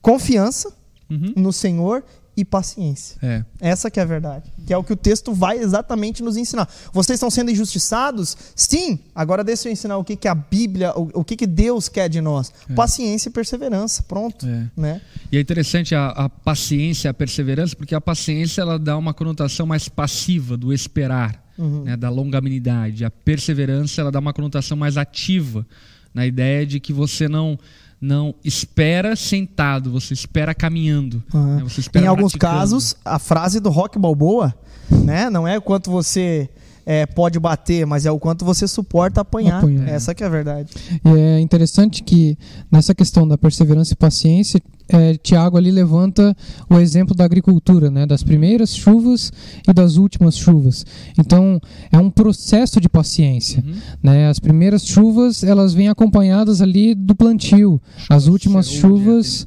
confiança 0.02 0.72
uhum. 1.10 1.32
no 1.36 1.52
Senhor 1.52 2.04
e 2.36 2.44
paciência. 2.44 3.16
É. 3.22 3.44
Essa 3.60 3.90
que 3.90 4.00
é 4.00 4.02
a 4.02 4.06
verdade. 4.06 4.50
Que 4.66 4.72
é 4.72 4.76
o 4.76 4.82
que 4.82 4.92
o 4.92 4.96
texto 4.96 5.32
vai 5.32 5.58
exatamente 5.58 6.22
nos 6.22 6.36
ensinar. 6.36 6.68
Vocês 6.92 7.16
estão 7.16 7.30
sendo 7.30 7.50
injustiçados? 7.50 8.36
Sim. 8.56 8.98
Agora 9.14 9.44
deixa 9.44 9.68
eu 9.68 9.72
ensinar 9.72 9.96
o 9.98 10.04
que, 10.04 10.16
que 10.16 10.26
a 10.26 10.34
Bíblia, 10.34 10.92
o, 10.96 11.20
o 11.20 11.24
que, 11.24 11.36
que 11.36 11.46
Deus 11.46 11.88
quer 11.88 12.08
de 12.08 12.20
nós. 12.20 12.52
É. 12.68 12.74
Paciência 12.74 13.28
e 13.28 13.32
perseverança. 13.32 14.02
Pronto. 14.02 14.46
É. 14.46 14.70
Né? 14.76 15.00
E 15.30 15.36
é 15.36 15.40
interessante 15.40 15.94
a, 15.94 16.08
a 16.08 16.28
paciência 16.28 17.08
e 17.08 17.10
a 17.10 17.14
perseverança, 17.14 17.76
porque 17.76 17.94
a 17.94 18.00
paciência 18.00 18.62
ela 18.62 18.78
dá 18.78 18.96
uma 18.96 19.14
conotação 19.14 19.66
mais 19.66 19.88
passiva 19.88 20.56
do 20.56 20.72
esperar, 20.72 21.42
uhum. 21.56 21.84
né, 21.84 21.96
da 21.96 22.10
longanimidade. 22.10 23.04
A 23.04 23.10
perseverança 23.10 24.00
ela 24.00 24.10
dá 24.10 24.18
uma 24.18 24.32
conotação 24.32 24.76
mais 24.76 24.96
ativa, 24.96 25.66
na 26.12 26.26
ideia 26.26 26.64
de 26.64 26.78
que 26.78 26.92
você 26.92 27.28
não 27.28 27.58
não 28.04 28.34
espera 28.44 29.16
sentado, 29.16 29.90
você 29.90 30.12
espera 30.12 30.54
caminhando. 30.54 31.22
Uhum. 31.32 31.56
Né? 31.56 31.62
Você 31.64 31.80
espera 31.80 32.04
em 32.04 32.08
alguns 32.08 32.34
casos, 32.34 32.94
a 33.02 33.18
frase 33.18 33.60
do 33.60 33.70
Rock 33.70 33.98
Balboa, 33.98 34.54
né, 34.90 35.30
não 35.30 35.48
é 35.48 35.58
quanto 35.58 35.90
você 35.90 36.50
é, 36.86 37.06
pode 37.06 37.38
bater, 37.38 37.86
mas 37.86 38.06
é 38.06 38.10
o 38.10 38.18
quanto 38.18 38.44
você 38.44 38.66
suporta 38.68 39.20
apanhar. 39.20 39.58
apanhar. 39.58 39.88
Essa 39.88 40.14
que 40.14 40.22
é 40.22 40.26
a 40.26 40.30
verdade. 40.30 40.70
E 41.04 41.18
é 41.18 41.40
interessante 41.40 42.02
que 42.02 42.36
nessa 42.70 42.94
questão 42.94 43.26
da 43.26 43.38
perseverança 43.38 43.92
e 43.92 43.96
paciência, 43.96 44.60
é, 44.88 45.16
Tiago 45.16 45.56
ali 45.56 45.70
levanta 45.70 46.36
o 46.68 46.78
exemplo 46.78 47.14
da 47.14 47.24
agricultura, 47.24 47.90
né, 47.90 48.04
das 48.04 48.22
primeiras 48.22 48.76
chuvas 48.76 49.32
e 49.66 49.72
das 49.72 49.96
últimas 49.96 50.36
chuvas. 50.36 50.84
Então 51.18 51.60
é 51.90 51.98
um 51.98 52.10
processo 52.10 52.80
de 52.80 52.88
paciência. 52.88 53.64
Uhum. 53.66 53.74
Né? 54.02 54.28
As 54.28 54.38
primeiras 54.38 54.84
chuvas 54.84 55.42
elas 55.42 55.72
vêm 55.72 55.88
acompanhadas 55.88 56.60
ali 56.60 56.94
do 56.94 57.14
plantio. 57.14 57.80
As 58.10 58.26
últimas 58.26 58.68
chuvas 58.68 59.44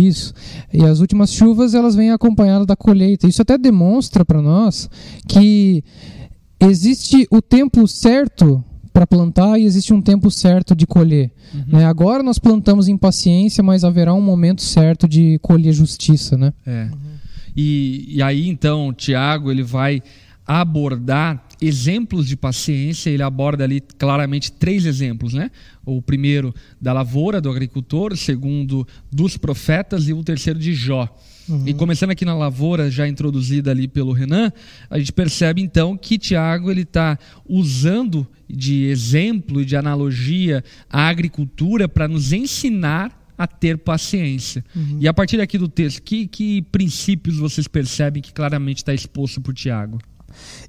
isso. 0.00 0.32
E 0.72 0.82
as 0.84 1.00
últimas 1.00 1.30
chuvas 1.30 1.74
elas 1.74 1.94
vêm 1.94 2.10
acompanhadas 2.10 2.66
da 2.66 2.74
colheita. 2.76 3.26
Isso 3.26 3.42
até 3.42 3.58
demonstra 3.58 4.24
para 4.24 4.40
nós 4.40 4.88
que 5.28 5.84
existe 6.60 7.26
o 7.30 7.40
tempo 7.40 7.86
certo 7.86 8.62
para 8.92 9.06
plantar 9.06 9.58
e 9.58 9.64
existe 9.64 9.92
um 9.92 10.00
tempo 10.00 10.30
certo 10.30 10.74
de 10.74 10.86
colher. 10.86 11.32
Uhum. 11.52 11.78
Né? 11.78 11.84
Agora 11.84 12.22
nós 12.22 12.38
plantamos 12.38 12.86
em 12.86 12.96
paciência, 12.96 13.62
mas 13.62 13.82
haverá 13.84 14.14
um 14.14 14.20
momento 14.20 14.62
certo 14.62 15.08
de 15.08 15.38
colher 15.40 15.72
justiça, 15.72 16.38
né? 16.38 16.54
É. 16.64 16.84
Uhum. 16.84 16.98
E, 17.56 18.04
e 18.08 18.22
aí 18.22 18.48
então 18.48 18.92
Tiago 18.92 19.50
ele 19.50 19.62
vai 19.62 20.00
abordar 20.46 21.44
exemplos 21.60 22.26
de 22.26 22.36
paciência. 22.36 23.10
Ele 23.10 23.22
aborda 23.22 23.64
ali 23.64 23.80
claramente 23.80 24.52
três 24.52 24.84
exemplos, 24.84 25.34
né? 25.34 25.50
O 25.84 26.00
primeiro 26.00 26.54
da 26.80 26.92
lavoura 26.92 27.40
do 27.40 27.50
agricultor, 27.50 28.12
o 28.12 28.16
segundo 28.16 28.86
dos 29.10 29.36
profetas 29.36 30.08
e 30.08 30.12
o 30.12 30.22
terceiro 30.22 30.58
de 30.58 30.74
Jó. 30.74 31.08
Uhum. 31.48 31.64
E 31.66 31.74
começando 31.74 32.10
aqui 32.10 32.24
na 32.24 32.34
lavoura, 32.34 32.90
já 32.90 33.06
introduzida 33.06 33.70
ali 33.70 33.86
pelo 33.86 34.12
Renan, 34.12 34.52
a 34.88 34.98
gente 34.98 35.12
percebe 35.12 35.60
então 35.62 35.96
que 35.96 36.18
Tiago 36.18 36.70
ele 36.70 36.82
está 36.82 37.18
usando 37.46 38.26
de 38.48 38.84
exemplo 38.84 39.60
e 39.60 39.64
de 39.64 39.76
analogia 39.76 40.64
a 40.88 41.08
agricultura 41.08 41.88
para 41.88 42.08
nos 42.08 42.32
ensinar 42.32 43.20
a 43.36 43.46
ter 43.46 43.78
paciência. 43.78 44.64
Uhum. 44.74 44.98
E 45.00 45.08
a 45.08 45.12
partir 45.12 45.40
aqui 45.40 45.58
do 45.58 45.68
texto, 45.68 46.00
que, 46.02 46.26
que 46.26 46.62
princípios 46.62 47.36
vocês 47.36 47.66
percebem 47.66 48.22
que 48.22 48.32
claramente 48.32 48.78
está 48.78 48.94
exposto 48.94 49.40
por 49.40 49.52
Tiago? 49.52 49.98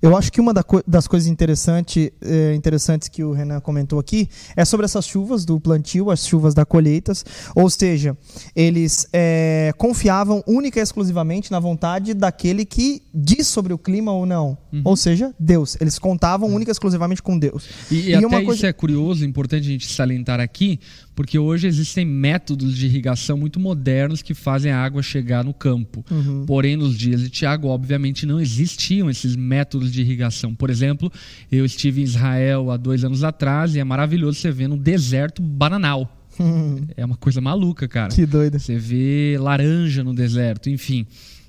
Eu 0.01 0.15
acho 0.15 0.31
que 0.31 0.41
uma 0.41 0.53
das 0.85 1.07
coisas 1.07 1.27
interessante, 1.27 2.13
é, 2.21 2.53
interessantes 2.53 3.07
que 3.07 3.23
o 3.23 3.31
Renan 3.31 3.59
comentou 3.59 3.99
aqui 3.99 4.29
é 4.55 4.65
sobre 4.65 4.85
essas 4.85 5.05
chuvas 5.05 5.45
do 5.45 5.59
plantio, 5.59 6.11
as 6.11 6.25
chuvas 6.27 6.53
da 6.53 6.65
colheitas. 6.65 7.25
Ou 7.55 7.69
seja, 7.69 8.17
eles 8.55 9.07
é, 9.13 9.73
confiavam 9.77 10.43
única 10.47 10.79
e 10.79 10.83
exclusivamente 10.83 11.51
na 11.51 11.59
vontade 11.59 12.13
daquele 12.13 12.65
que 12.65 13.01
diz 13.13 13.47
sobre 13.47 13.73
o 13.73 13.77
clima 13.77 14.11
ou 14.11 14.25
não. 14.25 14.57
Uhum. 14.71 14.81
Ou 14.83 14.95
seja, 14.95 15.33
Deus. 15.39 15.77
Eles 15.79 15.97
contavam 15.99 16.49
única 16.49 16.71
e 16.71 16.73
exclusivamente 16.73 17.21
com 17.21 17.38
Deus. 17.38 17.67
E, 17.89 17.95
e, 17.95 18.09
e 18.09 18.15
até 18.15 18.27
coisa... 18.27 18.53
isso 18.53 18.65
é 18.65 18.73
curioso, 18.73 19.25
importante 19.25 19.67
a 19.67 19.71
gente 19.71 19.91
salientar 19.91 20.39
aqui, 20.39 20.79
porque 21.15 21.39
hoje 21.39 21.65
existem 21.65 22.06
métodos 22.06 22.75
de 22.75 22.86
irrigação 22.86 23.38
muito 23.38 23.60
modernos 23.60 24.21
que 24.21 24.34
fazem 24.34 24.71
a 24.71 24.84
água 24.84 25.01
chegar 25.01 25.43
no 25.43 25.54
campo. 25.54 26.06
Uhum. 26.12 26.45
Porém, 26.45 26.75
nos 26.75 26.97
dias 26.97 27.21
de 27.21 27.30
Tiago, 27.30 27.69
obviamente, 27.69 28.25
não 28.25 28.39
existiam 28.39 29.10
esses 29.10 29.36
métodos 29.36 29.91
de 29.91 30.01
irrigação. 30.01 30.54
Por 30.54 30.69
exemplo, 30.69 31.12
eu 31.49 31.63
estive 31.63 32.01
em 32.01 32.04
Israel 32.04 32.69
há 32.69 32.78
dois 32.78 33.04
anos 33.06 33.23
atrás 33.23 33.75
e 33.75 33.80
é 33.80 33.84
maravilhoso 33.84 34.39
você 34.39 34.51
ver 34.51 34.69
um 34.69 34.78
deserto 34.78 35.41
bananal. 35.41 36.21
Uhum. 36.38 36.86
É 36.97 37.06
uma 37.06 37.15
coisa 37.15 37.39
maluca, 37.39 37.88
cara. 37.88 38.10
Que 38.10 38.25
doida. 38.25 38.60
Você 38.60 38.78
vê 38.78 39.38
laranja 39.39 40.04
no 40.04 40.13
deserto, 40.13 40.69
enfim. 40.69 41.08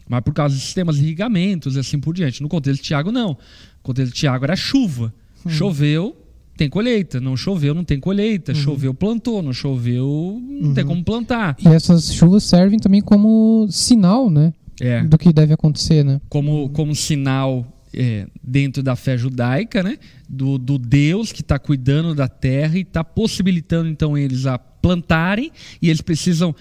Mas 0.08 0.20
por 0.20 0.32
causa 0.32 0.54
de 0.54 0.60
sistemas 0.60 0.96
de 0.96 1.02
irrigamentos 1.02 1.74
e 1.74 1.80
assim 1.80 1.98
por 1.98 2.14
diante. 2.14 2.40
No 2.40 2.48
contexto 2.48 2.82
de 2.82 2.86
Tiago, 2.86 3.10
não. 3.10 3.30
No 3.30 3.38
contexto 3.82 4.12
de 4.12 4.20
Tiago 4.20 4.44
era 4.44 4.54
chuva. 4.54 5.12
Uhum. 5.44 5.50
Choveu, 5.50 6.16
tem 6.56 6.68
colheita. 6.68 7.20
Não 7.20 7.36
choveu, 7.36 7.74
não 7.74 7.84
tem 7.84 8.00
colheita. 8.00 8.52
Uhum. 8.52 8.58
Choveu, 8.58 8.94
plantou. 8.94 9.42
Não 9.42 9.52
choveu, 9.52 10.40
não 10.40 10.68
uhum. 10.68 10.74
tem 10.74 10.84
como 10.84 11.04
plantar. 11.04 11.56
E 11.64 11.68
essas 11.68 12.12
chuvas 12.12 12.44
servem 12.44 12.78
também 12.78 13.00
como 13.00 13.66
sinal, 13.70 14.30
né? 14.30 14.52
É. 14.80 15.02
Do 15.02 15.16
que 15.16 15.32
deve 15.32 15.52
acontecer, 15.52 16.04
né? 16.04 16.20
Como, 16.28 16.68
como 16.70 16.94
sinal 16.94 17.66
é, 17.94 18.26
dentro 18.42 18.82
da 18.82 18.94
fé 18.94 19.16
judaica, 19.16 19.82
né? 19.82 19.98
Do, 20.28 20.58
do 20.58 20.78
Deus 20.78 21.32
que 21.32 21.40
está 21.40 21.58
cuidando 21.58 22.14
da 22.14 22.28
terra 22.28 22.76
e 22.76 22.82
está 22.82 23.02
possibilitando 23.02 23.88
então 23.88 24.16
eles 24.16 24.46
a 24.46 24.58
plantarem 24.58 25.50
e 25.80 25.88
eles 25.88 26.00
precisam 26.00 26.54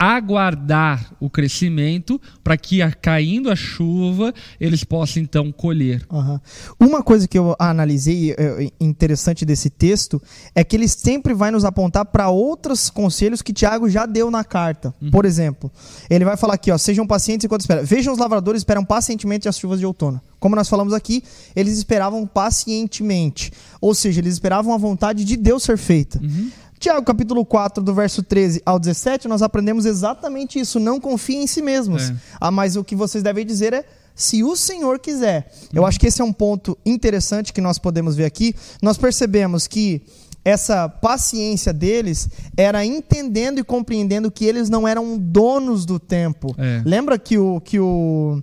aguardar 0.00 1.12
o 1.20 1.28
crescimento 1.28 2.18
para 2.42 2.56
que, 2.56 2.78
caindo 3.02 3.50
a 3.50 3.54
chuva, 3.54 4.32
eles 4.58 4.82
possam 4.82 5.22
então 5.22 5.52
colher. 5.52 6.06
Uhum. 6.10 6.40
Uma 6.80 7.02
coisa 7.02 7.28
que 7.28 7.38
eu 7.38 7.54
analisei 7.58 8.32
é, 8.32 8.64
é, 8.64 8.70
interessante 8.80 9.44
desse 9.44 9.68
texto 9.68 10.20
é 10.54 10.64
que 10.64 10.74
ele 10.74 10.88
sempre 10.88 11.34
vai 11.34 11.50
nos 11.50 11.66
apontar 11.66 12.06
para 12.06 12.30
outros 12.30 12.88
conselhos 12.88 13.42
que 13.42 13.52
Tiago 13.52 13.90
já 13.90 14.06
deu 14.06 14.30
na 14.30 14.42
carta. 14.42 14.94
Uhum. 15.02 15.10
Por 15.10 15.26
exemplo, 15.26 15.70
ele 16.08 16.24
vai 16.24 16.38
falar 16.38 16.54
aqui: 16.54 16.72
ó, 16.72 16.78
sejam 16.78 17.06
pacientes 17.06 17.44
enquanto 17.44 17.60
esperam. 17.60 17.84
Vejam 17.84 18.14
os 18.14 18.18
lavradores 18.18 18.62
esperam 18.62 18.82
pacientemente 18.82 19.50
as 19.50 19.58
chuvas 19.58 19.78
de 19.78 19.84
outono. 19.84 20.18
Como 20.38 20.56
nós 20.56 20.70
falamos 20.70 20.94
aqui, 20.94 21.22
eles 21.54 21.76
esperavam 21.76 22.26
pacientemente. 22.26 23.52
Ou 23.78 23.94
seja, 23.94 24.22
eles 24.22 24.32
esperavam 24.32 24.72
a 24.72 24.78
vontade 24.78 25.26
de 25.26 25.36
Deus 25.36 25.62
ser 25.62 25.76
feita. 25.76 26.18
Uhum. 26.18 26.50
Tiago, 26.80 27.04
capítulo 27.04 27.44
4, 27.44 27.84
do 27.84 27.92
verso 27.92 28.22
13 28.22 28.62
ao 28.64 28.78
17, 28.78 29.28
nós 29.28 29.42
aprendemos 29.42 29.84
exatamente 29.84 30.58
isso. 30.58 30.80
Não 30.80 30.98
confiem 30.98 31.42
em 31.42 31.46
si 31.46 31.60
mesmos. 31.60 32.08
É. 32.08 32.16
Ah, 32.40 32.50
mas 32.50 32.74
o 32.74 32.82
que 32.82 32.96
vocês 32.96 33.22
devem 33.22 33.44
dizer 33.44 33.74
é 33.74 33.84
se 34.14 34.42
o 34.42 34.56
Senhor 34.56 34.98
quiser. 34.98 35.52
Eu 35.74 35.84
acho 35.84 36.00
que 36.00 36.06
esse 36.06 36.22
é 36.22 36.24
um 36.24 36.32
ponto 36.32 36.78
interessante 36.84 37.52
que 37.52 37.60
nós 37.60 37.78
podemos 37.78 38.16
ver 38.16 38.24
aqui. 38.24 38.54
Nós 38.80 38.96
percebemos 38.96 39.66
que 39.66 40.00
essa 40.44 40.88
paciência 40.88 41.72
deles 41.72 42.28
era 42.56 42.84
entendendo 42.84 43.58
e 43.58 43.64
compreendendo 43.64 44.30
que 44.30 44.44
eles 44.44 44.70
não 44.70 44.88
eram 44.88 45.18
donos 45.18 45.84
do 45.84 45.98
tempo. 45.98 46.54
É. 46.56 46.82
Lembra 46.84 47.18
que 47.18 47.36
o 47.38 47.60
que 47.60 47.78
o 47.78 48.42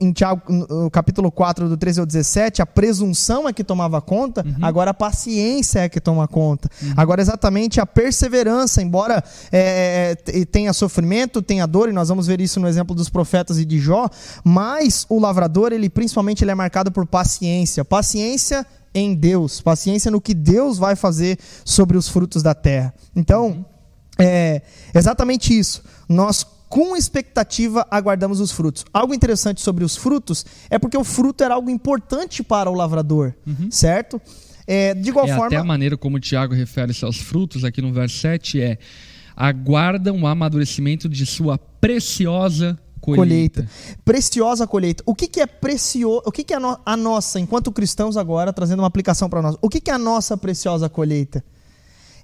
em 0.00 0.12
Tiago, 0.12 0.42
no 0.50 0.90
capítulo 0.90 1.30
4 1.30 1.68
do 1.68 1.76
13 1.76 2.00
ao 2.00 2.06
17, 2.06 2.62
a 2.62 2.66
presunção 2.66 3.48
é 3.48 3.52
que 3.52 3.62
tomava 3.62 4.00
conta, 4.00 4.44
uhum. 4.46 4.54
agora 4.62 4.90
a 4.90 4.94
paciência 4.94 5.80
é 5.80 5.88
que 5.88 6.00
toma 6.00 6.26
conta. 6.26 6.70
Uhum. 6.82 6.94
Agora 6.96 7.20
exatamente 7.20 7.80
a 7.80 7.86
perseverança, 7.86 8.82
embora 8.82 9.22
é, 9.52 10.16
é, 10.26 10.40
é 10.40 10.44
tenha 10.44 10.72
sofrimento, 10.72 11.42
tenha 11.42 11.66
dor, 11.66 11.88
e 11.88 11.92
nós 11.92 12.08
vamos 12.08 12.26
ver 12.26 12.40
isso 12.40 12.58
no 12.58 12.68
exemplo 12.68 12.94
dos 12.94 13.10
profetas 13.10 13.58
e 13.58 13.64
de 13.64 13.78
Jó, 13.78 14.08
mas 14.42 15.04
o 15.08 15.20
lavrador, 15.20 15.72
ele 15.72 15.90
principalmente 15.90 16.42
ele 16.42 16.50
é 16.50 16.54
marcado 16.54 16.90
por 16.90 17.06
paciência. 17.06 17.84
Paciência 17.84 18.66
em 18.96 19.14
Deus, 19.14 19.60
paciência 19.60 20.10
no 20.10 20.22
que 20.22 20.32
Deus 20.32 20.78
vai 20.78 20.96
fazer 20.96 21.38
sobre 21.64 21.98
os 21.98 22.08
frutos 22.08 22.42
da 22.42 22.54
terra. 22.54 22.94
Então, 23.14 23.66
é 24.18 24.62
exatamente 24.94 25.56
isso. 25.56 25.84
Nós 26.08 26.46
com 26.66 26.96
expectativa 26.96 27.86
aguardamos 27.90 28.40
os 28.40 28.50
frutos. 28.50 28.86
Algo 28.92 29.14
interessante 29.14 29.60
sobre 29.60 29.84
os 29.84 29.96
frutos 29.96 30.46
é 30.70 30.78
porque 30.78 30.96
o 30.96 31.04
fruto 31.04 31.44
era 31.44 31.54
algo 31.54 31.68
importante 31.68 32.42
para 32.42 32.70
o 32.70 32.74
lavrador, 32.74 33.34
uhum. 33.46 33.70
certo? 33.70 34.20
É, 34.66 34.94
de 34.94 35.10
igual 35.10 35.26
é, 35.26 35.28
forma. 35.28 35.46
Até 35.46 35.56
a 35.56 35.64
maneira 35.64 35.96
como 35.96 36.16
o 36.16 36.20
Tiago 36.20 36.54
refere-se 36.54 37.04
aos 37.04 37.18
frutos 37.18 37.64
aqui 37.64 37.82
no 37.82 37.92
verso 37.92 38.16
7 38.18 38.62
é: 38.62 38.78
aguardam 39.36 40.22
o 40.22 40.26
amadurecimento 40.26 41.06
de 41.06 41.26
sua 41.26 41.58
preciosa 41.58 42.78
colheita. 43.14 43.62
colheita. 43.62 43.70
Preciosa 44.04 44.66
colheita. 44.66 45.02
O 45.06 45.14
que, 45.14 45.28
que 45.28 45.40
é 45.40 45.46
precioso? 45.46 46.22
O 46.26 46.32
que, 46.32 46.44
que 46.44 46.52
é 46.52 46.56
a, 46.56 46.60
no, 46.60 46.78
a 46.84 46.96
nossa, 46.96 47.40
enquanto 47.40 47.72
cristãos 47.72 48.16
agora, 48.16 48.52
trazendo 48.52 48.80
uma 48.80 48.88
aplicação 48.88 49.28
para 49.28 49.40
nós? 49.40 49.56
O 49.62 49.68
que, 49.68 49.80
que 49.80 49.90
é 49.90 49.94
a 49.94 49.98
nossa 49.98 50.36
preciosa 50.36 50.88
colheita? 50.88 51.42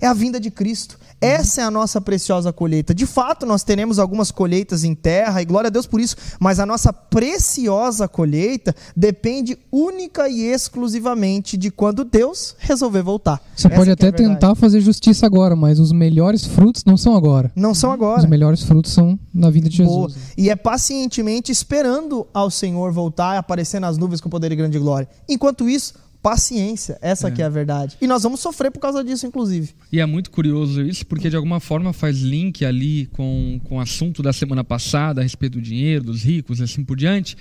É 0.03 0.09
a 0.09 0.13
vinda 0.13 0.41
de 0.41 0.51
Cristo. 0.51 0.99
Essa 1.21 1.61
é 1.61 1.65
a 1.65 1.71
nossa 1.71 2.01
preciosa 2.01 2.53
colheita. 2.53 2.93
De 2.93 3.07
fato, 3.07 3.47
nós 3.47 3.63
teremos 3.63 4.01
algumas 4.01 4.33
colheitas 4.33 4.83
em 4.83 4.97
terra, 4.97 5.41
e 5.41 5.45
glória 5.45 5.69
a 5.69 5.71
Deus 5.71 5.87
por 5.87 6.01
isso, 6.01 6.17
mas 6.41 6.59
a 6.59 6.67
nossa 6.67 6.93
preciosa 6.93 8.09
colheita 8.09 8.75
depende 8.97 9.57
única 9.71 10.29
e 10.29 10.41
exclusivamente 10.41 11.57
de 11.57 11.71
quando 11.71 12.05
Deus 12.05 12.57
resolver 12.59 13.03
voltar. 13.03 13.41
Você 13.55 13.69
Essa 13.69 13.77
pode 13.77 13.91
é 13.91 13.93
até 13.93 14.09
é 14.09 14.13
tentar 14.13 14.57
fazer 14.57 14.81
justiça 14.81 15.25
agora, 15.25 15.55
mas 15.55 15.79
os 15.79 15.93
melhores 15.93 16.45
frutos 16.45 16.85
não 16.85 16.97
são 16.97 17.15
agora. 17.15 17.53
Não 17.55 17.73
são 17.73 17.93
agora. 17.93 18.19
Os 18.19 18.29
melhores 18.29 18.65
frutos 18.65 18.91
são 18.91 19.17
na 19.33 19.51
vida 19.51 19.69
de 19.69 19.77
Jesus. 19.77 20.15
Boa. 20.15 20.27
E 20.37 20.51
é 20.51 20.57
pacientemente 20.57 21.53
esperando 21.53 22.27
ao 22.35 22.51
Senhor 22.51 22.91
voltar 22.91 23.37
e 23.37 23.39
aparecer 23.39 23.81
nas 23.81 23.97
nuvens 23.97 24.21
com 24.21 24.29
poder 24.29 24.51
e 24.51 24.57
grande 24.57 24.81
glória. 24.81 25.09
Enquanto 25.29 25.69
isso, 25.69 25.95
paciência. 26.23 26.97
Essa 27.03 27.29
é. 27.29 27.31
que 27.31 27.43
é 27.43 27.45
a 27.45 27.49
verdade. 27.49 27.97
E 28.01 28.07
nós 28.07 28.23
vamos 28.23 28.41
sofrer 28.41 28.71
por 28.71 28.79
causa 28.79 29.03
disso, 29.03 29.27
inclusive. 29.27 29.71
E 29.91 29.99
é 29.99 30.07
muito 30.07 30.31
curioso 30.31 30.81
isso, 30.83 31.05
porque 31.05 31.29
de 31.29 31.37
alguma 31.37 31.59
forma 31.59 31.93
faz 31.93 32.21
link 32.21 32.65
ali 32.65 33.07
com, 33.07 33.61
com 33.65 33.77
o 33.77 33.81
assunto 33.81 34.23
da 34.23 34.33
semana 34.33 34.63
passada 34.63 35.21
a 35.21 35.23
respeito 35.23 35.55
do 35.55 35.63
dinheiro, 35.63 36.05
dos 36.05 36.23
ricos 36.23 36.61
e 36.61 36.63
assim 36.63 36.85
por 36.85 36.97
diante, 36.97 37.37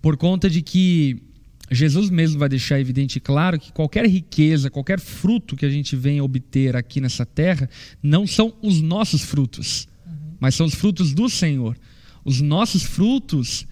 por 0.00 0.16
conta 0.16 0.48
de 0.48 0.62
que 0.62 1.20
Jesus 1.70 2.10
mesmo 2.10 2.38
vai 2.38 2.48
deixar 2.48 2.80
evidente 2.80 3.16
e 3.16 3.20
claro 3.20 3.58
que 3.58 3.72
qualquer 3.72 4.06
riqueza, 4.06 4.70
qualquer 4.70 4.98
fruto 4.98 5.56
que 5.56 5.66
a 5.66 5.70
gente 5.70 5.94
venha 5.94 6.22
obter 6.22 6.76
aqui 6.76 7.00
nessa 7.00 7.26
terra, 7.26 7.68
não 8.02 8.26
são 8.26 8.52
os 8.62 8.80
nossos 8.80 9.22
frutos, 9.22 9.88
uhum. 10.06 10.12
mas 10.40 10.54
são 10.54 10.66
os 10.66 10.74
frutos 10.74 11.12
do 11.12 11.28
Senhor. 11.28 11.76
Os 12.24 12.40
nossos 12.40 12.82
frutos, 12.82 13.66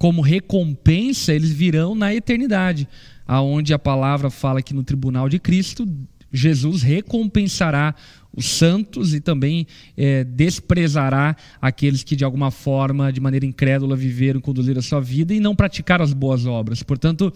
como 0.00 0.22
recompensa, 0.22 1.34
eles 1.34 1.50
virão 1.50 1.94
na 1.94 2.14
eternidade 2.14 2.88
aonde 3.28 3.74
a 3.74 3.78
palavra 3.78 4.30
fala 4.30 4.62
que 4.62 4.72
no 4.72 4.82
tribunal 4.82 5.28
de 5.28 5.38
Cristo 5.38 5.86
Jesus 6.32 6.80
recompensará 6.80 7.94
os 8.34 8.46
santos 8.46 9.12
e 9.12 9.20
também 9.20 9.66
é, 9.98 10.24
desprezará 10.24 11.36
aqueles 11.60 12.02
que 12.02 12.16
de 12.16 12.24
alguma 12.24 12.50
forma, 12.50 13.12
de 13.12 13.20
maneira 13.20 13.44
incrédula, 13.44 13.94
viveram, 13.94 14.40
conduziram 14.40 14.78
a 14.78 14.82
sua 14.82 15.02
vida 15.02 15.34
e 15.34 15.40
não 15.40 15.54
praticaram 15.54 16.02
as 16.02 16.14
boas 16.14 16.46
obras. 16.46 16.82
Portanto, 16.82 17.30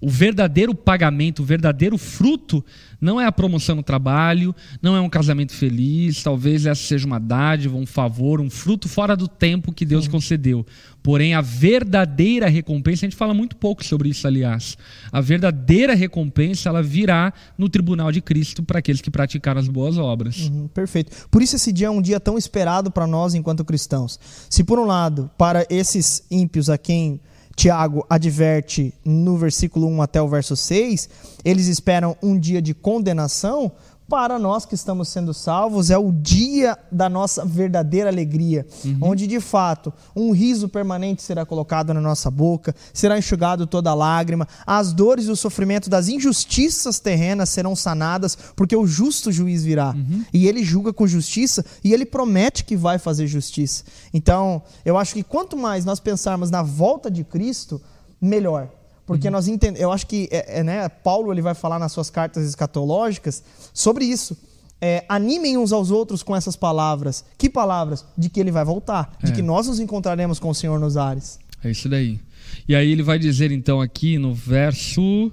o 0.00 0.10
verdadeiro 0.10 0.74
pagamento, 0.74 1.40
o 1.40 1.44
verdadeiro 1.44 1.96
fruto, 1.96 2.62
não 3.00 3.20
é 3.20 3.24
a 3.24 3.32
promoção 3.32 3.76
no 3.76 3.82
trabalho, 3.82 4.54
não 4.82 4.94
é 4.94 5.00
um 5.00 5.08
casamento 5.08 5.52
feliz, 5.52 6.22
talvez 6.22 6.66
essa 6.66 6.82
seja 6.82 7.06
uma 7.06 7.18
dádiva, 7.18 7.76
um 7.76 7.86
favor, 7.86 8.40
um 8.40 8.50
fruto 8.50 8.88
fora 8.88 9.16
do 9.16 9.26
tempo 9.26 9.72
que 9.72 9.86
Deus 9.86 10.04
Sim. 10.04 10.10
concedeu. 10.10 10.66
Porém, 11.06 11.34
a 11.34 11.40
verdadeira 11.40 12.48
recompensa, 12.48 13.06
a 13.06 13.08
gente 13.08 13.14
fala 13.14 13.32
muito 13.32 13.54
pouco 13.54 13.84
sobre 13.84 14.08
isso, 14.08 14.26
aliás. 14.26 14.76
A 15.12 15.20
verdadeira 15.20 15.94
recompensa, 15.94 16.68
ela 16.68 16.82
virá 16.82 17.32
no 17.56 17.68
tribunal 17.68 18.10
de 18.10 18.20
Cristo 18.20 18.60
para 18.60 18.80
aqueles 18.80 19.00
que 19.00 19.08
praticaram 19.08 19.60
as 19.60 19.68
boas 19.68 19.98
obras. 19.98 20.48
Uhum, 20.48 20.66
perfeito. 20.66 21.28
Por 21.30 21.42
isso 21.42 21.54
esse 21.54 21.72
dia 21.72 21.86
é 21.86 21.90
um 21.90 22.02
dia 22.02 22.18
tão 22.18 22.36
esperado 22.36 22.90
para 22.90 23.06
nós 23.06 23.34
enquanto 23.34 23.64
cristãos. 23.64 24.18
Se 24.50 24.64
por 24.64 24.80
um 24.80 24.84
lado, 24.84 25.30
para 25.38 25.64
esses 25.70 26.24
ímpios 26.28 26.68
a 26.68 26.76
quem 26.76 27.20
Tiago 27.54 28.04
adverte 28.10 28.92
no 29.04 29.38
versículo 29.38 29.86
1 29.86 30.02
até 30.02 30.20
o 30.20 30.28
verso 30.28 30.56
6, 30.56 31.08
eles 31.44 31.68
esperam 31.68 32.16
um 32.20 32.36
dia 32.36 32.60
de 32.60 32.74
condenação, 32.74 33.70
para 34.08 34.38
nós 34.38 34.64
que 34.64 34.74
estamos 34.74 35.08
sendo 35.08 35.34
salvos, 35.34 35.90
é 35.90 35.98
o 35.98 36.12
dia 36.12 36.78
da 36.90 37.08
nossa 37.08 37.44
verdadeira 37.44 38.08
alegria, 38.08 38.66
uhum. 38.84 38.98
onde 39.02 39.26
de 39.26 39.40
fato 39.40 39.92
um 40.14 40.30
riso 40.30 40.68
permanente 40.68 41.22
será 41.22 41.44
colocado 41.44 41.92
na 41.92 42.00
nossa 42.00 42.30
boca, 42.30 42.74
será 42.94 43.18
enxugado 43.18 43.66
toda 43.66 43.92
lágrima, 43.94 44.46
as 44.66 44.92
dores 44.92 45.26
e 45.26 45.30
o 45.30 45.36
sofrimento 45.36 45.90
das 45.90 46.08
injustiças 46.08 47.00
terrenas 47.00 47.48
serão 47.48 47.74
sanadas, 47.74 48.36
porque 48.54 48.76
o 48.76 48.86
justo 48.86 49.32
juiz 49.32 49.64
virá. 49.64 49.90
Uhum. 49.90 50.24
E 50.32 50.46
ele 50.46 50.64
julga 50.64 50.92
com 50.92 51.06
justiça 51.06 51.64
e 51.82 51.92
ele 51.92 52.06
promete 52.06 52.64
que 52.64 52.76
vai 52.76 52.98
fazer 52.98 53.26
justiça. 53.26 53.84
Então, 54.14 54.62
eu 54.84 54.96
acho 54.96 55.14
que 55.14 55.22
quanto 55.22 55.56
mais 55.56 55.84
nós 55.84 55.98
pensarmos 55.98 56.50
na 56.50 56.62
volta 56.62 57.10
de 57.10 57.24
Cristo, 57.24 57.80
melhor. 58.20 58.68
Porque 59.06 59.28
uhum. 59.28 59.32
nós 59.32 59.46
entendemos, 59.46 59.80
eu 59.80 59.92
acho 59.92 60.06
que 60.06 60.28
é, 60.32 60.60
é, 60.60 60.62
né, 60.64 60.88
Paulo 60.88 61.32
ele 61.32 61.40
vai 61.40 61.54
falar 61.54 61.78
nas 61.78 61.92
suas 61.92 62.10
cartas 62.10 62.46
escatológicas 62.46 63.42
sobre 63.72 64.04
isso. 64.04 64.36
É, 64.80 65.04
animem 65.08 65.56
uns 65.56 65.72
aos 65.72 65.90
outros 65.90 66.22
com 66.22 66.34
essas 66.34 66.56
palavras. 66.56 67.24
Que 67.38 67.48
palavras? 67.48 68.04
De 68.18 68.28
que 68.28 68.40
ele 68.40 68.50
vai 68.50 68.64
voltar, 68.64 69.16
de 69.22 69.30
é. 69.30 69.34
que 69.34 69.42
nós 69.42 69.68
nos 69.68 69.80
encontraremos 69.80 70.38
com 70.38 70.50
o 70.50 70.54
Senhor 70.54 70.78
nos 70.78 70.96
ares. 70.96 71.38
É 71.62 71.70
isso 71.70 71.88
daí. 71.88 72.20
E 72.68 72.74
aí 72.74 72.90
ele 72.90 73.02
vai 73.02 73.18
dizer 73.18 73.52
então 73.52 73.80
aqui 73.80 74.18
no 74.18 74.34
verso 74.34 75.32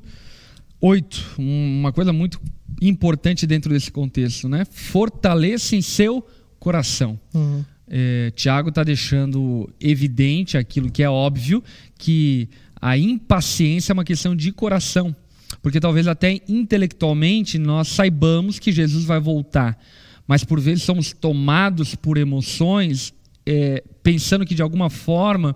8, 0.79 1.35
uma 1.37 1.91
coisa 1.91 2.13
muito 2.13 2.39
importante 2.81 3.47
dentro 3.47 3.71
desse 3.71 3.91
contexto, 3.91 4.47
né? 4.47 4.65
Fortaleça 4.69 5.75
em 5.75 5.81
seu 5.81 6.25
coração. 6.59 7.19
Uhum. 7.33 7.63
É, 7.87 8.31
Tiago 8.31 8.69
está 8.69 8.83
deixando 8.83 9.69
evidente 9.79 10.57
aquilo 10.57 10.89
que 10.89 11.03
é 11.03 11.09
óbvio, 11.09 11.63
que 11.97 12.49
a 12.85 12.97
impaciência 12.97 13.93
é 13.93 13.95
uma 13.95 14.03
questão 14.03 14.35
de 14.35 14.51
coração, 14.51 15.15
porque 15.61 15.79
talvez 15.79 16.05
até 16.05 16.41
intelectualmente 16.49 17.57
nós 17.57 17.87
saibamos 17.87 18.59
que 18.59 18.73
Jesus 18.73 19.05
vai 19.05 19.21
voltar, 19.21 19.79
mas 20.27 20.43
por 20.43 20.59
vezes 20.59 20.83
somos 20.83 21.13
tomados 21.13 21.95
por 21.95 22.17
emoções, 22.17 23.13
é, 23.45 23.81
pensando 24.03 24.45
que 24.45 24.53
de 24.53 24.61
alguma 24.61 24.89
forma 24.89 25.55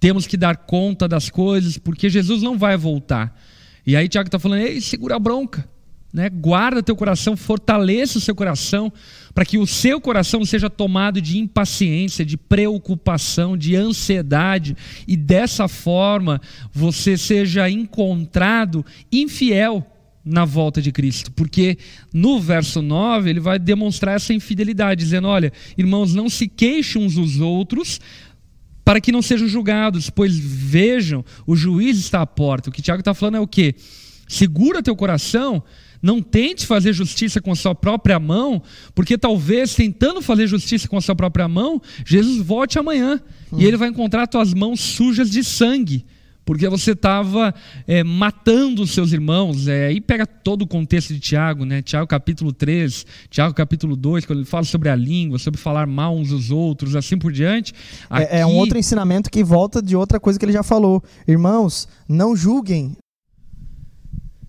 temos 0.00 0.26
que 0.26 0.38
dar 0.38 0.56
conta 0.56 1.06
das 1.06 1.28
coisas, 1.28 1.76
porque 1.76 2.08
Jesus 2.08 2.40
não 2.40 2.56
vai 2.56 2.78
voltar. 2.78 3.38
E 3.86 3.94
aí 3.94 4.08
Tiago 4.08 4.28
está 4.28 4.38
falando, 4.38 4.62
ei, 4.62 4.80
segura 4.80 5.16
a 5.16 5.18
bronca. 5.18 5.68
Né? 6.14 6.30
Guarda 6.30 6.80
teu 6.80 6.94
coração, 6.94 7.36
fortaleça 7.36 8.18
o 8.18 8.20
seu 8.20 8.36
coração, 8.36 8.92
para 9.34 9.44
que 9.44 9.58
o 9.58 9.66
seu 9.66 10.00
coração 10.00 10.44
seja 10.44 10.70
tomado 10.70 11.20
de 11.20 11.38
impaciência, 11.38 12.24
de 12.24 12.36
preocupação, 12.36 13.56
de 13.56 13.74
ansiedade, 13.74 14.76
e 15.08 15.16
dessa 15.16 15.66
forma 15.66 16.40
você 16.72 17.18
seja 17.18 17.68
encontrado 17.68 18.86
infiel 19.10 19.84
na 20.24 20.44
volta 20.44 20.80
de 20.80 20.92
Cristo. 20.92 21.32
Porque 21.32 21.76
no 22.12 22.38
verso 22.38 22.80
9 22.80 23.28
ele 23.28 23.40
vai 23.40 23.58
demonstrar 23.58 24.14
essa 24.14 24.32
infidelidade, 24.32 25.02
dizendo: 25.02 25.26
Olha, 25.26 25.52
irmãos, 25.76 26.14
não 26.14 26.28
se 26.28 26.46
queixem 26.46 27.04
uns 27.04 27.14
dos 27.14 27.40
outros, 27.40 28.00
para 28.84 29.00
que 29.00 29.10
não 29.10 29.20
sejam 29.20 29.48
julgados, 29.48 30.10
pois 30.10 30.38
vejam, 30.38 31.24
o 31.44 31.56
juiz 31.56 31.98
está 31.98 32.22
à 32.22 32.26
porta. 32.26 32.70
O 32.70 32.72
que 32.72 32.80
Tiago 32.80 33.00
está 33.00 33.12
falando 33.12 33.38
é 33.38 33.40
o 33.40 33.48
quê? 33.48 33.74
Segura 34.28 34.80
teu 34.80 34.94
coração 34.94 35.60
não 36.04 36.20
tente 36.20 36.66
fazer 36.66 36.92
justiça 36.92 37.40
com 37.40 37.50
a 37.50 37.56
sua 37.56 37.74
própria 37.74 38.18
mão, 38.18 38.62
porque 38.94 39.16
talvez 39.16 39.74
tentando 39.74 40.20
fazer 40.20 40.46
justiça 40.46 40.86
com 40.86 40.98
a 40.98 41.00
sua 41.00 41.16
própria 41.16 41.48
mão, 41.48 41.80
Jesus 42.04 42.44
volte 42.44 42.78
amanhã 42.78 43.18
hum. 43.50 43.58
e 43.58 43.64
ele 43.64 43.78
vai 43.78 43.88
encontrar 43.88 44.26
tuas 44.26 44.52
mãos 44.52 44.80
sujas 44.80 45.30
de 45.30 45.42
sangue 45.42 46.04
porque 46.44 46.68
você 46.68 46.92
estava 46.92 47.54
é, 47.86 48.04
matando 48.04 48.82
os 48.82 48.90
seus 48.90 49.14
irmãos. 49.14 49.66
É, 49.66 49.86
aí 49.86 49.98
pega 49.98 50.26
todo 50.26 50.60
o 50.60 50.66
contexto 50.66 51.14
de 51.14 51.18
Tiago, 51.18 51.64
né? 51.64 51.80
Tiago 51.80 52.06
capítulo 52.06 52.52
3, 52.52 53.06
Tiago 53.30 53.54
capítulo 53.54 53.96
2, 53.96 54.26
quando 54.26 54.40
ele 54.40 54.46
fala 54.46 54.64
sobre 54.64 54.90
a 54.90 54.94
língua, 54.94 55.38
sobre 55.38 55.58
falar 55.58 55.86
mal 55.86 56.14
uns 56.14 56.28
dos 56.28 56.50
outros, 56.50 56.94
assim 56.94 57.16
por 57.16 57.32
diante. 57.32 57.72
Aqui... 58.10 58.24
É, 58.30 58.40
é, 58.40 58.46
um 58.46 58.56
outro 58.56 58.78
ensinamento 58.78 59.30
que 59.30 59.42
volta 59.42 59.80
de 59.80 59.96
outra 59.96 60.20
coisa 60.20 60.38
que 60.38 60.44
ele 60.44 60.52
já 60.52 60.62
falou. 60.62 61.02
Irmãos, 61.26 61.88
não 62.06 62.36
julguem 62.36 62.94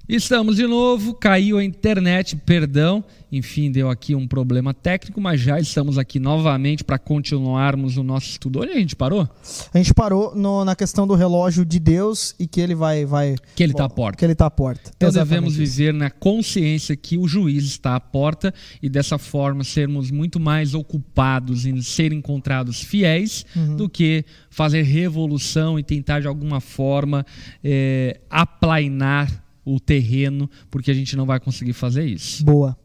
Estamos 0.07 0.57
de 0.57 0.67
novo, 0.67 1.15
caiu 1.15 1.57
a 1.57 1.63
internet, 1.63 2.35
perdão. 2.35 3.03
Enfim, 3.31 3.71
deu 3.71 3.89
aqui 3.89 4.13
um 4.13 4.27
problema 4.27 4.71
técnico, 4.71 5.19
mas 5.19 5.41
já 5.41 5.59
estamos 5.59 5.97
aqui 5.97 6.19
novamente 6.19 6.83
para 6.83 6.99
continuarmos 6.99 7.97
o 7.97 8.03
nosso 8.03 8.29
estudo. 8.29 8.61
Onde 8.61 8.71
a 8.71 8.75
gente 8.75 8.95
parou? 8.95 9.27
A 9.73 9.77
gente 9.79 9.95
parou 9.95 10.35
no, 10.35 10.63
na 10.63 10.75
questão 10.75 11.07
do 11.07 11.15
relógio 11.15 11.65
de 11.65 11.79
Deus 11.79 12.35
e 12.39 12.45
que 12.45 12.61
ele 12.61 12.75
vai. 12.75 13.03
vai 13.03 13.35
que 13.55 13.63
ele 13.63 13.73
está 13.73 13.85
à 13.85 13.89
porta. 13.89 14.17
Que 14.19 14.25
ele 14.25 14.33
está 14.33 14.45
à 14.45 14.51
porta. 14.51 14.91
Então 14.95 15.09
Exatamente 15.09 15.29
devemos 15.29 15.57
isso. 15.57 15.75
viver 15.75 15.93
na 15.93 16.11
consciência 16.11 16.95
que 16.95 17.17
o 17.17 17.27
juiz 17.27 17.63
está 17.65 17.95
à 17.95 17.99
porta 17.99 18.53
e 18.81 18.87
dessa 18.87 19.17
forma 19.17 19.63
sermos 19.63 20.11
muito 20.11 20.39
mais 20.39 20.75
ocupados 20.75 21.65
em 21.65 21.81
ser 21.81 22.13
encontrados 22.13 22.79
fiéis 22.79 23.43
uhum. 23.55 23.75
do 23.75 23.89
que 23.89 24.23
fazer 24.51 24.83
revolução 24.83 25.79
e 25.79 25.83
tentar 25.83 26.21
de 26.21 26.27
alguma 26.27 26.61
forma 26.61 27.25
é, 27.63 28.19
aplainar 28.29 29.44
o 29.65 29.79
terreno, 29.79 30.49
porque 30.69 30.91
a 30.91 30.93
gente 30.93 31.17
não 31.17 31.25
vai 31.25 31.39
conseguir 31.39 31.73
fazer 31.73 32.05
isso. 32.05 32.45
Boa. 32.45 32.77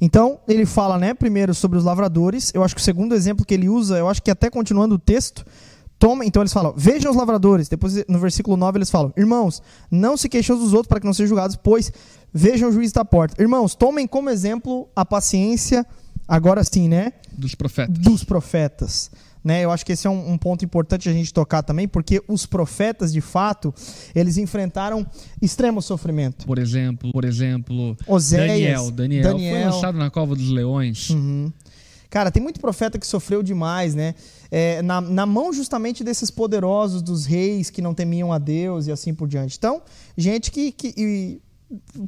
Então, 0.00 0.38
ele 0.46 0.64
fala, 0.64 0.96
né, 0.96 1.12
primeiro 1.12 1.52
sobre 1.52 1.76
os 1.76 1.84
lavradores. 1.84 2.52
Eu 2.54 2.62
acho 2.62 2.74
que 2.74 2.80
o 2.80 2.84
segundo 2.84 3.14
exemplo 3.14 3.44
que 3.44 3.52
ele 3.52 3.68
usa, 3.68 3.98
eu 3.98 4.08
acho 4.08 4.22
que 4.22 4.30
até 4.30 4.48
continuando 4.48 4.94
o 4.94 4.98
texto, 4.98 5.44
toma, 5.98 6.24
então 6.24 6.40
eles 6.40 6.52
falam: 6.52 6.72
"Vejam 6.76 7.10
os 7.10 7.16
lavradores". 7.16 7.68
Depois 7.68 8.04
no 8.08 8.18
versículo 8.18 8.56
9 8.56 8.78
eles 8.78 8.90
falam: 8.90 9.12
"Irmãos, 9.16 9.60
não 9.90 10.16
se 10.16 10.28
queixem 10.28 10.56
dos 10.56 10.72
outros 10.72 10.88
para 10.88 11.00
que 11.00 11.06
não 11.06 11.12
sejam 11.12 11.28
julgados, 11.28 11.56
pois 11.56 11.92
vejam 12.32 12.68
o 12.68 12.72
juiz 12.72 12.92
da 12.92 13.04
porta". 13.04 13.42
Irmãos, 13.42 13.74
tomem 13.74 14.06
como 14.06 14.30
exemplo 14.30 14.88
a 14.94 15.04
paciência 15.04 15.84
agora 16.26 16.62
sim, 16.62 16.88
né? 16.88 17.12
Dos 17.32 17.54
profetas. 17.54 17.98
Dos 17.98 18.24
profetas. 18.24 19.10
Né? 19.48 19.64
Eu 19.64 19.70
acho 19.70 19.82
que 19.86 19.92
esse 19.92 20.06
é 20.06 20.10
um, 20.10 20.32
um, 20.32 20.36
ponto 20.36 20.62
importante 20.62 21.08
a 21.08 21.12
gente 21.12 21.32
tocar 21.32 21.62
também, 21.62 21.88
porque 21.88 22.22
os 22.28 22.44
profetas, 22.44 23.10
de 23.10 23.22
fato, 23.22 23.74
eles 24.14 24.36
enfrentaram 24.36 25.06
extremo 25.40 25.80
sofrimento. 25.80 26.44
Por 26.44 26.58
exemplo, 26.58 27.10
por 27.10 27.24
exemplo, 27.24 27.96
Oséias, 28.06 28.46
Daniel, 28.46 28.90
Daniel, 28.90 29.22
Daniel 29.22 29.54
foi 29.54 29.64
lançado 29.72 29.96
na 29.96 30.10
cova 30.10 30.36
dos 30.36 30.50
leões. 30.50 31.08
Uhum. 31.08 31.50
Cara, 32.10 32.30
tem 32.30 32.42
muito 32.42 32.60
profeta 32.60 32.98
que 32.98 33.06
sofreu 33.06 33.42
demais, 33.42 33.94
né? 33.94 34.14
É, 34.50 34.82
na, 34.82 35.00
na 35.00 35.24
mão 35.24 35.50
justamente 35.50 36.04
desses 36.04 36.30
poderosos, 36.30 37.00
dos 37.00 37.24
reis 37.24 37.70
que 37.70 37.80
não 37.80 37.94
temiam 37.94 38.30
a 38.30 38.36
Deus 38.36 38.86
e 38.86 38.92
assim 38.92 39.14
por 39.14 39.26
diante. 39.26 39.56
Então, 39.56 39.80
gente 40.14 40.50
que, 40.50 40.72
que 40.72 41.40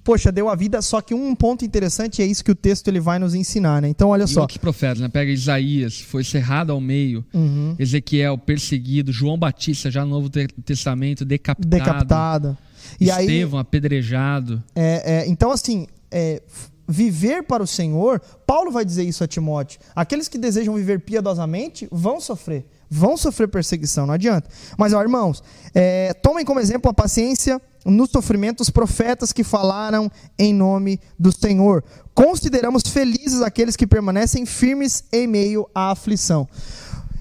poxa, 0.02 0.32
deu 0.32 0.48
a 0.48 0.54
vida, 0.54 0.80
só 0.80 1.00
que 1.00 1.14
um 1.14 1.34
ponto 1.34 1.64
interessante 1.64 2.22
é 2.22 2.26
isso 2.26 2.44
que 2.44 2.50
o 2.50 2.54
texto 2.54 2.88
ele 2.88 3.00
vai 3.00 3.18
nos 3.18 3.34
ensinar, 3.34 3.82
né? 3.82 3.88
Então, 3.88 4.08
olha 4.08 4.24
e 4.24 4.28
só. 4.28 4.42
outros 4.42 4.58
profetas, 4.58 5.00
né? 5.00 5.08
Pega 5.08 5.30
Isaías, 5.30 6.00
foi 6.00 6.24
cerrado 6.24 6.72
ao 6.72 6.80
meio, 6.80 7.24
uhum. 7.32 7.74
Ezequiel 7.78 8.38
perseguido, 8.38 9.12
João 9.12 9.38
Batista 9.38 9.90
já 9.90 10.04
no 10.04 10.10
Novo 10.10 10.30
Testamento 10.64 11.24
decapitado. 11.24 11.68
Decapitado. 11.68 12.58
E 12.98 13.08
Estevão 13.08 13.58
aí, 13.58 13.62
apedrejado. 13.62 14.62
É, 14.74 15.18
é, 15.18 15.28
então, 15.28 15.50
assim, 15.50 15.86
é, 16.10 16.42
viver 16.88 17.42
para 17.42 17.62
o 17.62 17.66
Senhor, 17.66 18.20
Paulo 18.46 18.70
vai 18.70 18.84
dizer 18.84 19.04
isso 19.04 19.22
a 19.22 19.28
Timóteo. 19.28 19.80
Aqueles 19.94 20.28
que 20.28 20.38
desejam 20.38 20.74
viver 20.74 21.00
piedosamente 21.00 21.86
vão 21.90 22.20
sofrer 22.20 22.66
vão 22.90 23.16
sofrer 23.16 23.46
perseguição, 23.46 24.04
não 24.04 24.14
adianta. 24.14 24.50
Mas, 24.76 24.92
ó, 24.92 25.00
irmãos, 25.00 25.42
é, 25.72 26.12
tomem 26.14 26.44
como 26.44 26.58
exemplo 26.58 26.90
a 26.90 26.94
paciência 26.94 27.62
no 27.84 28.06
sofrimento 28.06 28.60
os 28.60 28.70
profetas 28.70 29.32
que 29.32 29.44
falaram 29.44 30.10
em 30.38 30.52
nome 30.52 31.00
do 31.18 31.32
Senhor. 31.32 31.82
Consideramos 32.14 32.82
felizes 32.86 33.42
aqueles 33.42 33.76
que 33.76 33.86
permanecem 33.86 34.44
firmes 34.44 35.04
em 35.12 35.26
meio 35.26 35.68
à 35.74 35.90
aflição. 35.90 36.48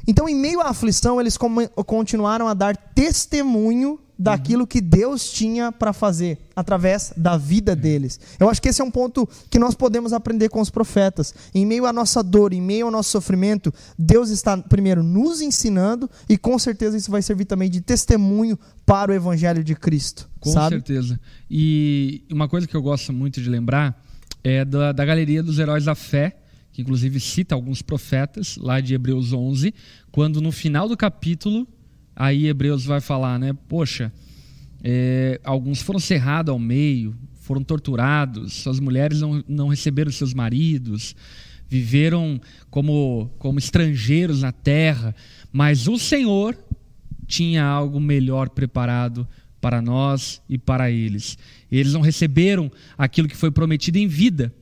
Então, 0.08 0.28
em 0.28 0.36
meio 0.36 0.60
à 0.60 0.70
aflição, 0.70 1.22
eles 1.22 1.38
continuaram 1.86 2.48
a 2.48 2.54
dar 2.54 2.76
testemunho 2.76 4.00
daquilo 4.20 4.68
que 4.68 4.82
Deus 4.82 5.32
tinha 5.32 5.72
para 5.72 5.94
fazer 5.94 6.38
através 6.54 7.14
da 7.16 7.38
vida 7.38 7.74
deles. 7.74 8.20
Eu 8.38 8.50
acho 8.50 8.62
que 8.62 8.68
esse 8.68 8.82
é 8.82 8.84
um 8.84 8.92
ponto 8.92 9.28
que 9.50 9.58
nós 9.58 9.74
podemos 9.74 10.12
aprender 10.12 10.50
com 10.50 10.60
os 10.60 10.70
profetas. 10.70 11.34
Em 11.56 11.66
meio 11.66 11.86
à 11.86 11.94
nossa 11.94 12.22
dor, 12.22 12.52
em 12.52 12.62
meio 12.62 12.88
ao 12.88 12.92
nosso 12.92 13.10
sofrimento, 13.12 13.74
Deus 13.98 14.30
está 14.30 14.58
primeiro 14.58 15.02
nos 15.02 15.40
ensinando 15.40 16.10
e 16.28 16.38
com 16.38 16.60
certeza 16.60 16.98
isso 16.98 17.10
vai 17.10 17.22
servir 17.22 17.46
também 17.46 17.70
de 17.70 17.80
testemunho 17.80 18.60
para 18.86 19.12
o 19.12 19.16
evangelho 19.16 19.64
de 19.64 19.74
Cristo. 19.74 20.30
Com 20.42 20.52
sabe? 20.52 20.76
certeza. 20.76 21.18
E 21.50 22.26
uma 22.30 22.50
coisa 22.50 22.68
que 22.68 22.76
eu 22.76 22.82
gosto 22.82 23.14
muito 23.14 23.42
de 23.42 23.50
lembrar 23.50 24.04
é 24.44 24.66
da, 24.66 24.92
da 24.92 25.06
galeria 25.06 25.42
dos 25.42 25.60
heróis 25.60 25.86
da 25.86 25.96
fé, 25.96 26.36
que 26.74 26.82
inclusive 26.82 27.22
cita 27.22 27.56
alguns 27.56 27.82
profetas 27.82 28.58
lá 28.58 28.82
de 28.82 28.94
Hebreus 28.94 29.32
11, 29.32 29.74
quando 30.12 30.42
no 30.42 30.52
final 30.52 30.90
do 30.90 30.98
capítulo 30.98 31.66
Aí 32.20 32.48
Hebreus 32.48 32.84
vai 32.84 33.00
falar, 33.00 33.40
né? 33.40 33.56
Poxa, 33.70 34.12
é, 34.84 35.40
alguns 35.42 35.82
foram 35.82 36.02
cerrados 36.02 36.52
ao 36.52 36.60
meio, 36.60 37.16
foram 37.40 37.64
torturados, 37.64 38.56
suas 38.56 38.78
mulheres 38.78 39.22
não, 39.22 39.42
não 39.48 39.70
receberam 39.70 40.12
seus 40.12 40.34
maridos, 40.34 41.16
viveram 41.70 42.42
como, 42.70 43.32
como 43.40 43.58
estrangeiros 43.58 44.42
na 44.42 44.52
terra, 44.52 45.16
mas 45.50 45.88
o 45.88 45.98
Senhor 45.98 46.58
tinha 47.26 47.64
algo 47.64 48.02
melhor 48.02 48.50
preparado 48.50 49.26
para 49.62 49.82
nós 49.82 50.42
e 50.50 50.58
para 50.58 50.92
eles. 50.92 51.38
Eles 51.72 51.94
não 51.94 52.02
receberam 52.02 52.70
aquilo 52.98 53.30
que 53.30 53.38
foi 53.38 53.50
prometido 53.50 53.98
em 53.98 54.08
vida, 54.08 54.54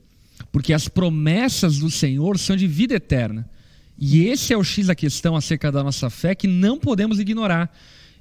porque 0.51 0.73
as 0.73 0.87
promessas 0.87 1.79
do 1.79 1.89
Senhor 1.89 2.37
são 2.37 2.55
de 2.55 2.67
vida 2.67 2.93
eterna. 2.93 3.49
E 3.97 4.25
esse 4.25 4.53
é 4.53 4.57
o 4.57 4.63
X 4.63 4.87
da 4.87 4.95
questão 4.95 5.35
acerca 5.35 5.71
da 5.71 5.83
nossa 5.83 6.09
fé 6.09 6.35
que 6.35 6.47
não 6.47 6.77
podemos 6.77 7.19
ignorar. 7.19 7.75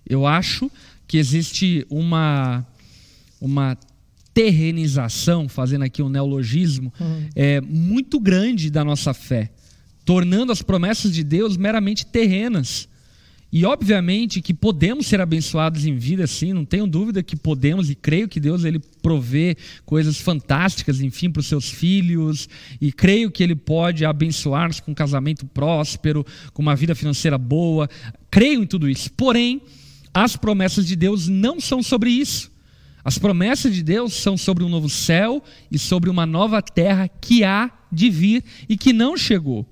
Eu 0.09 0.27
acho 0.27 0.71
que 1.07 1.19
existe 1.19 1.87
uma, 1.91 2.67
uma 3.41 3.77
terrenização, 4.33 5.49
fazendo 5.49 5.83
aqui 5.83 6.03
um 6.03 6.09
neologismo, 6.09 6.93
uhum. 7.01 7.29
é, 7.35 7.61
muito 7.61 8.21
grande 8.21 8.71
da 8.71 8.85
nossa 8.85 9.13
fé, 9.13 9.51
tornando 10.05 10.53
as 10.53 10.63
promessas 10.63 11.13
de 11.13 11.25
Deus 11.25 11.57
meramente 11.57 12.07
terrenas. 12.07 12.89
E 13.53 13.65
obviamente 13.65 14.43
que 14.43 14.53
podemos 14.53 15.07
ser 15.07 15.21
abençoados 15.21 15.87
em 15.87 15.97
vida, 15.97 16.27
sim, 16.27 16.53
não 16.53 16.65
tenho 16.65 16.87
dúvida 16.87 17.23
que 17.23 17.37
podemos 17.37 17.89
e 17.89 17.95
creio 17.95 18.29
que 18.29 18.41
Deus 18.41 18.65
ele 18.65 18.81
provê 19.01 19.57
coisas 19.85 20.19
fantásticas, 20.19 21.01
enfim, 21.01 21.31
para 21.31 21.41
os 21.41 21.47
seus 21.47 21.71
filhos 21.71 22.49
e 22.81 22.93
creio 22.93 23.31
que 23.31 23.43
ele 23.43 23.55
pode 23.55 24.05
abençoar-nos 24.05 24.81
com 24.81 24.91
um 24.91 24.95
casamento 24.95 25.47
próspero, 25.47 26.27
com 26.53 26.61
uma 26.61 26.75
vida 26.75 26.95
financeira 26.95 27.39
boa. 27.39 27.89
Creio 28.31 28.63
em 28.63 28.67
tudo 28.67 28.89
isso. 28.89 29.13
Porém, 29.13 29.63
as 30.13 30.37
promessas 30.37 30.87
de 30.87 30.97
Deus 30.97 31.29
não 31.29 31.61
são 31.61 31.83
sobre 31.83 32.11
isso. 32.11 32.51
As 33.05 33.19
promessas 33.19 33.73
de 33.73 33.85
Deus 33.85 34.15
são 34.15 34.37
sobre 34.37 34.65
um 34.65 34.69
novo 34.69 34.89
céu 34.89 35.41
e 35.71 35.79
sobre 35.79 36.11
uma 36.11 36.27
nova 36.27 36.61
terra 36.61 37.07
que 37.07 37.45
há 37.45 37.71
de 37.93 38.11
vir 38.11 38.43
e 38.69 38.77
que 38.77 38.93
não 38.93 39.17
chegou. 39.17 39.65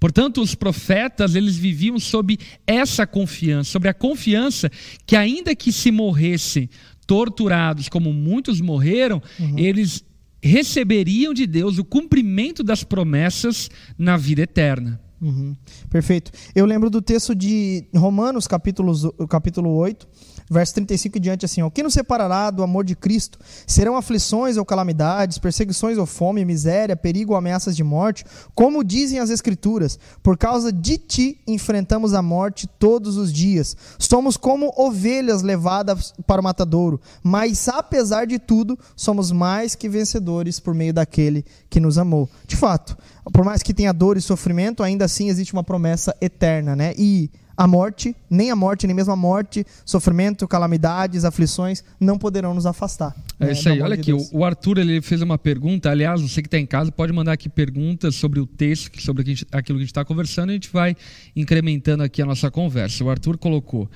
Portanto, 0.00 0.40
os 0.40 0.54
profetas, 0.54 1.34
eles 1.34 1.56
viviam 1.56 1.98
sob 1.98 2.38
essa 2.66 3.06
confiança, 3.06 3.70
sobre 3.70 3.90
a 3.90 3.94
confiança 3.94 4.70
que 5.06 5.14
ainda 5.14 5.54
que 5.54 5.70
se 5.70 5.90
morressem 5.90 6.70
torturados, 7.06 7.88
como 7.88 8.12
muitos 8.12 8.60
morreram, 8.60 9.22
uhum. 9.38 9.58
eles 9.58 10.02
receberiam 10.42 11.34
de 11.34 11.46
Deus 11.46 11.76
o 11.76 11.84
cumprimento 11.84 12.64
das 12.64 12.82
promessas 12.82 13.68
na 13.98 14.16
vida 14.16 14.42
eterna. 14.42 14.98
Uhum. 15.20 15.54
Perfeito. 15.90 16.32
Eu 16.54 16.64
lembro 16.64 16.88
do 16.88 17.02
texto 17.02 17.34
de 17.34 17.84
Romanos, 17.94 18.46
capítulo, 18.46 19.12
capítulo 19.28 19.70
8, 19.76 20.08
verso 20.50 20.74
35 20.74 21.16
e 21.16 21.20
diante, 21.20 21.46
assim: 21.46 21.62
O 21.62 21.70
que 21.70 21.82
nos 21.82 21.94
separará 21.94 22.50
do 22.50 22.62
amor 22.64 22.84
de 22.84 22.96
Cristo? 22.96 23.38
Serão 23.66 23.96
aflições 23.96 24.56
ou 24.56 24.64
calamidades, 24.64 25.38
perseguições 25.38 25.96
ou 25.96 26.04
fome, 26.04 26.44
miséria, 26.44 26.96
perigo 26.96 27.32
ou 27.32 27.38
ameaças 27.38 27.76
de 27.76 27.84
morte? 27.84 28.24
Como 28.54 28.82
dizem 28.82 29.20
as 29.20 29.30
Escrituras, 29.30 29.98
por 30.22 30.36
causa 30.36 30.72
de 30.72 30.98
ti 30.98 31.40
enfrentamos 31.46 32.12
a 32.14 32.20
morte 32.20 32.66
todos 32.66 33.16
os 33.16 33.32
dias. 33.32 33.76
Somos 33.98 34.36
como 34.36 34.72
ovelhas 34.76 35.42
levadas 35.42 36.12
para 36.26 36.40
o 36.40 36.44
matadouro, 36.44 37.00
mas 37.22 37.68
apesar 37.68 38.26
de 38.26 38.38
tudo, 38.38 38.78
somos 38.96 39.30
mais 39.30 39.74
que 39.76 39.88
vencedores 39.88 40.58
por 40.58 40.74
meio 40.74 40.92
daquele 40.92 41.44
que 41.68 41.78
nos 41.78 41.96
amou. 41.96 42.28
De 42.46 42.56
fato, 42.56 42.96
por 43.32 43.44
mais 43.44 43.62
que 43.62 43.72
tenha 43.72 43.92
dor 43.92 44.16
e 44.16 44.20
sofrimento, 44.20 44.82
ainda 44.82 45.04
assim 45.04 45.28
existe 45.28 45.52
uma 45.52 45.62
promessa 45.62 46.14
eterna, 46.20 46.74
né? 46.74 46.94
E 46.98 47.30
a 47.60 47.66
morte, 47.66 48.16
nem 48.30 48.50
a 48.50 48.56
morte, 48.56 48.86
nem 48.86 48.96
mesmo 48.96 49.12
a 49.12 49.16
morte, 49.16 49.66
sofrimento, 49.84 50.48
calamidades, 50.48 51.26
aflições, 51.26 51.84
não 52.00 52.16
poderão 52.16 52.54
nos 52.54 52.64
afastar. 52.64 53.14
É 53.38 53.44
né, 53.44 53.52
isso 53.52 53.68
aí. 53.68 53.82
Olha 53.82 53.96
de 53.96 54.00
aqui, 54.00 54.12
Deus. 54.12 54.30
o 54.32 54.42
Arthur 54.46 54.78
ele 54.78 55.02
fez 55.02 55.20
uma 55.20 55.36
pergunta. 55.36 55.90
Aliás, 55.90 56.22
você 56.22 56.40
que 56.40 56.48
está 56.48 56.58
em 56.58 56.64
casa 56.64 56.90
pode 56.90 57.12
mandar 57.12 57.32
aqui 57.32 57.50
perguntas 57.50 58.14
sobre 58.14 58.40
o 58.40 58.46
texto, 58.46 58.98
sobre 59.02 59.20
aquilo 59.20 59.44
que 59.52 59.72
a 59.72 59.84
gente 59.84 59.84
está 59.84 60.02
conversando, 60.06 60.48
e 60.48 60.52
a 60.52 60.54
gente 60.54 60.70
vai 60.72 60.96
incrementando 61.36 62.02
aqui 62.02 62.22
a 62.22 62.24
nossa 62.24 62.50
conversa. 62.50 63.04
O 63.04 63.10
Arthur 63.10 63.36
colocou: 63.36 63.90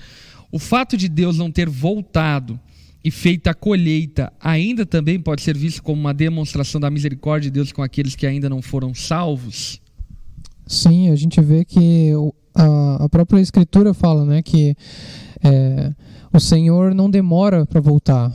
o 0.52 0.58
fato 0.58 0.94
de 0.94 1.08
Deus 1.08 1.38
não 1.38 1.50
ter 1.50 1.66
voltado 1.66 2.60
e 3.02 3.10
feita 3.10 3.52
a 3.52 3.54
colheita 3.54 4.30
ainda 4.38 4.84
também 4.84 5.18
pode 5.18 5.40
ser 5.40 5.56
visto 5.56 5.82
como 5.82 5.98
uma 5.98 6.12
demonstração 6.12 6.78
da 6.78 6.90
misericórdia 6.90 7.50
de 7.50 7.54
Deus 7.54 7.72
com 7.72 7.82
aqueles 7.82 8.14
que 8.14 8.26
ainda 8.26 8.50
não 8.50 8.60
foram 8.60 8.92
salvos? 8.92 9.80
Sim, 10.66 11.08
a 11.08 11.16
gente 11.16 11.40
vê 11.40 11.64
que 11.64 12.12
a, 12.54 13.04
a 13.04 13.08
própria 13.08 13.40
escritura 13.40 13.92
fala, 13.92 14.24
né, 14.24 14.42
que 14.42 14.76
é, 15.42 15.92
o 16.32 16.40
Senhor 16.40 16.94
não 16.94 17.08
demora 17.08 17.64
para 17.64 17.80
voltar. 17.80 18.32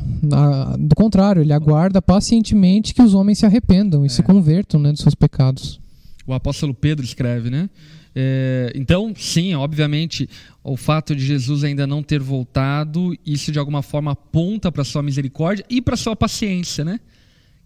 do 0.80 0.96
contrário, 0.96 1.42
ele 1.42 1.54
aguarda 1.54 2.02
pacientemente 2.02 2.94
que 2.94 3.02
os 3.02 3.14
homens 3.14 3.40
se 3.40 3.46
arrependam 3.46 4.04
e 4.04 4.08
é. 4.08 4.10
se 4.10 4.24
convertam 4.24 4.80
né, 4.80 4.92
dos 4.92 5.02
seus 5.02 5.16
pecados. 5.16 5.80
O 6.26 6.34
apóstolo 6.34 6.74
Pedro 6.74 7.04
escreve, 7.04 7.50
né? 7.50 7.70
É, 8.16 8.72
então, 8.76 9.14
sim, 9.16 9.54
obviamente, 9.54 10.30
o 10.64 10.76
fato 10.78 11.16
de 11.16 11.26
Jesus 11.26 11.64
ainda 11.64 11.86
não 11.86 12.02
ter 12.04 12.20
voltado, 12.20 13.16
isso 13.26 13.52
de 13.52 13.60
alguma 13.60 13.82
forma 13.82 14.12
aponta 14.12 14.72
para 14.72 14.84
sua 14.84 15.02
misericórdia 15.04 15.66
e 15.70 15.82
para 15.82 15.96
sua 15.96 16.16
paciência, 16.16 16.86
né? 16.86 17.00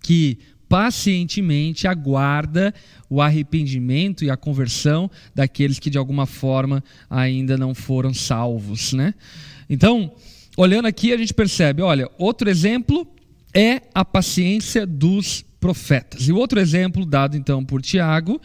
Que 0.02 0.40
pacientemente 0.74 1.88
aguarda 1.88 2.74
o 3.08 3.22
arrependimento 3.22 4.26
e 4.26 4.32
a 4.32 4.36
conversão 4.36 5.08
daqueles 5.36 5.78
que 5.78 5.88
de 5.88 6.00
alguma 6.00 6.26
forma 6.26 6.84
ainda 7.08 7.56
não 7.56 7.76
foram 7.76 8.12
salvos, 8.12 8.92
né? 8.92 9.14
Então, 9.70 10.12
olhando 10.58 10.88
aqui 10.88 11.14
a 11.14 11.18
gente 11.18 11.32
percebe, 11.32 11.84
olha, 11.84 12.10
outro 12.18 12.50
exemplo 12.50 13.08
é 13.54 13.84
a 13.94 14.04
paciência 14.04 14.84
dos 14.84 15.46
profetas. 15.60 16.28
E 16.28 16.32
o 16.32 16.38
outro 16.38 16.60
exemplo 16.60 17.06
dado 17.06 17.38
então 17.38 17.64
por 17.64 17.80
Tiago 17.80 18.42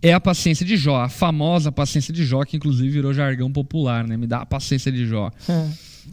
é 0.00 0.12
a 0.12 0.20
paciência 0.20 0.64
de 0.64 0.76
Jó, 0.76 1.02
a 1.02 1.08
famosa 1.08 1.72
paciência 1.72 2.14
de 2.14 2.24
Jó, 2.24 2.44
que 2.44 2.56
inclusive 2.56 2.90
virou 2.90 3.12
jargão 3.12 3.50
popular, 3.50 4.06
né? 4.06 4.16
Me 4.16 4.28
dá 4.28 4.42
a 4.42 4.46
paciência 4.46 4.92
de 4.92 5.04
Jó. 5.04 5.32
É. 5.48 5.68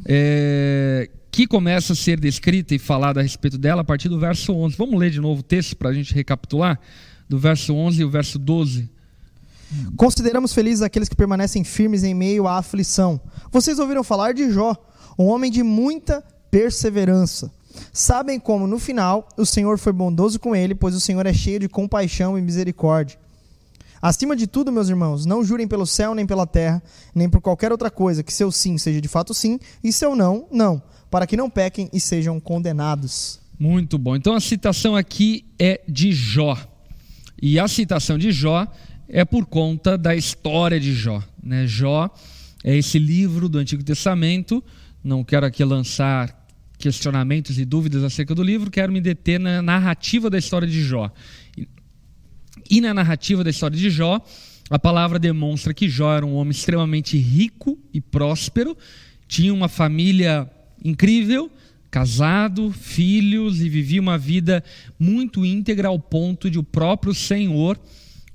É, 0.08 1.10
que 1.36 1.46
começa 1.46 1.92
a 1.92 1.96
ser 1.98 2.18
descrita 2.18 2.74
e 2.74 2.80
falada 2.80 3.20
a 3.20 3.24
respeito 3.24 3.58
dela 3.58 3.82
a 3.82 3.84
partir 3.84 4.08
do 4.08 4.18
verso 4.18 4.54
11. 4.54 4.78
Vamos 4.78 4.98
ler 4.98 5.12
de 5.12 5.20
novo 5.20 5.42
o 5.42 5.44
texto 5.44 5.76
para 5.76 5.90
a 5.90 5.94
gente 5.94 6.16
recapitular? 6.16 6.80
Do 7.28 7.38
verso 7.38 7.76
11 7.76 8.02
e 8.02 8.06
o 8.06 8.10
verso 8.10 8.40
12. 8.40 8.90
Consideramos 9.98 10.54
felizes 10.54 10.82
aqueles 10.82 11.10
que 11.10 11.16
permanecem 11.16 11.66
firmes 11.66 12.06
em 12.06 12.14
meio 12.14 12.48
à 12.48 12.58
aflição. 12.58 13.20
Vocês 13.52 13.80
ouviram 13.80 14.02
falar 14.02 14.34
de 14.34 14.50
Jó, 14.50 14.78
um 15.20 15.26
homem 15.26 15.52
de 15.52 15.62
muita 15.62 16.24
perseverança. 16.50 17.52
Sabem 17.92 18.40
como, 18.40 18.66
no 18.66 18.80
final, 18.80 19.28
o 19.36 19.46
Senhor 19.46 19.78
foi 19.78 19.92
bondoso 19.92 20.40
com 20.40 20.56
ele, 20.56 20.74
pois 20.74 20.96
o 20.96 21.02
Senhor 21.02 21.26
é 21.26 21.34
cheio 21.34 21.60
de 21.60 21.68
compaixão 21.68 22.40
e 22.40 22.42
misericórdia. 22.42 23.20
Acima 24.02 24.38
de 24.38 24.48
tudo, 24.48 24.72
meus 24.72 24.88
irmãos, 24.88 25.26
não 25.26 25.44
jurem 25.44 25.68
pelo 25.68 25.86
céu, 25.86 26.16
nem 26.16 26.26
pela 26.26 26.48
terra, 26.48 26.82
nem 27.14 27.30
por 27.30 27.42
qualquer 27.42 27.74
outra 27.74 27.92
coisa, 27.92 28.24
que 28.24 28.32
seu 28.32 28.54
sim 28.54 28.78
seja 28.78 29.02
de 29.02 29.10
fato 29.10 29.34
sim 29.34 29.60
e 29.84 29.92
seu 29.92 30.16
não, 30.16 30.48
não 30.50 30.82
para 31.16 31.26
que 31.26 31.38
não 31.38 31.50
pequem 31.50 31.90
e 31.94 32.00
sejam 32.02 32.42
condenados. 32.42 33.40
Muito 33.58 33.98
bom. 33.98 34.18
Então 34.18 34.34
a 34.34 34.42
citação 34.42 34.98
aqui 34.98 35.46
é 35.58 35.80
de 35.88 36.12
Jó. 36.12 36.58
E 37.42 37.58
a 37.58 37.70
citação 37.70 38.18
de 38.18 38.34
Jó 38.34 38.68
é 39.08 39.24
por 39.24 39.46
conta 39.46 39.98
da 39.98 40.14
história 40.14 40.78
de 40.78 40.94
Jó. 40.94 41.24
Né? 41.42 41.66
Jó 41.68 42.14
é 42.66 42.76
esse 42.76 43.00
livro 43.00 43.48
do 43.48 43.60
Antigo 43.60 43.82
Testamento. 43.82 44.62
Não 45.02 45.24
quero 45.24 45.46
aqui 45.46 45.64
lançar 45.64 46.46
questionamentos 46.78 47.58
e 47.58 47.64
dúvidas 47.64 48.04
acerca 48.04 48.36
do 48.36 48.44
livro, 48.44 48.70
quero 48.70 48.92
me 48.92 49.00
deter 49.00 49.40
na 49.40 49.62
narrativa 49.62 50.30
da 50.30 50.38
história 50.38 50.68
de 50.68 50.84
Jó. 50.84 51.10
E 52.70 52.82
na 52.82 52.94
narrativa 52.94 53.42
da 53.42 53.50
história 53.50 53.78
de 53.78 53.90
Jó, 53.90 54.20
a 54.70 54.78
palavra 54.78 55.18
demonstra 55.18 55.74
que 55.74 55.88
Jó 55.88 56.14
era 56.14 56.26
um 56.26 56.36
homem 56.36 56.52
extremamente 56.52 57.18
rico 57.18 57.80
e 57.94 58.02
próspero, 58.02 58.78
tinha 59.30 59.54
uma 59.54 59.70
família 59.70 60.52
incrível, 60.86 61.52
casado, 61.90 62.72
filhos 62.72 63.62
e 63.62 63.68
vivia 63.68 64.00
uma 64.00 64.18
vida 64.18 64.64
muito 65.00 65.44
íntegra 65.44 65.88
ao 65.88 66.00
ponto 66.00 66.50
de 66.50 66.60
o 66.60 66.64
próprio 66.64 67.14
Senhor 67.14 67.80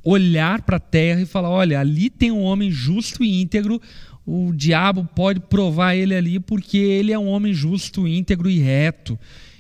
olhar 0.02 0.62
para 0.62 0.76
a 0.76 0.80
terra 0.80 1.20
e 1.20 1.26
falar: 1.26 1.50
olha, 1.50 1.78
ali 1.78 2.10
tem 2.10 2.32
um 2.32 2.42
homem 2.42 2.70
justo 2.70 3.22
e 3.22 3.40
íntegro. 3.40 3.80
O 4.26 4.52
diabo 4.52 5.08
pode 5.14 5.40
provar 5.40 5.94
ele 5.94 6.14
ali 6.14 6.38
porque 6.38 6.76
ele 6.76 7.12
é 7.12 7.18
um 7.18 7.28
homem 7.28 7.54
justo, 7.54 8.06
íntegro 8.06 8.50
e 8.50 8.58
reto. 8.58 9.18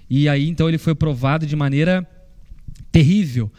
E 0.08 0.28
aí 0.28 0.48
então 0.48 0.68
ele 0.68 0.78
foi 0.78 0.94
provado 0.94 1.46
de 1.46 1.56
maneira 1.56 2.06
terrível 2.90 3.50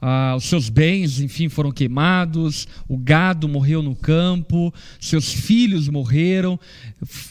ah, 0.00 0.34
os 0.36 0.44
seus 0.44 0.68
bens, 0.68 1.20
enfim, 1.20 1.48
foram 1.48 1.70
queimados, 1.70 2.66
o 2.88 2.96
gado 2.96 3.48
morreu 3.48 3.82
no 3.82 3.94
campo, 3.94 4.72
seus 4.98 5.32
filhos 5.32 5.88
morreram, 5.88 6.58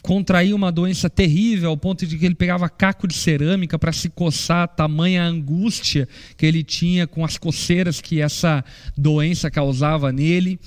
contraiu 0.01 0.55
uma 0.55 0.71
doença 0.71 1.09
terrível 1.09 1.69
ao 1.69 1.77
ponto 1.77 2.05
de 2.05 2.17
que 2.17 2.25
ele 2.25 2.35
pegava 2.35 2.69
caco 2.69 3.07
de 3.07 3.15
cerâmica 3.15 3.79
para 3.79 3.91
se 3.91 4.09
coçar, 4.09 4.67
tamanha 4.67 5.23
angústia 5.23 6.07
que 6.37 6.45
ele 6.45 6.63
tinha 6.63 7.07
com 7.07 7.25
as 7.25 7.37
coceiras 7.37 7.99
que 7.99 8.21
essa 8.21 8.63
doença 8.95 9.49
causava 9.49 10.11
nele. 10.11 10.59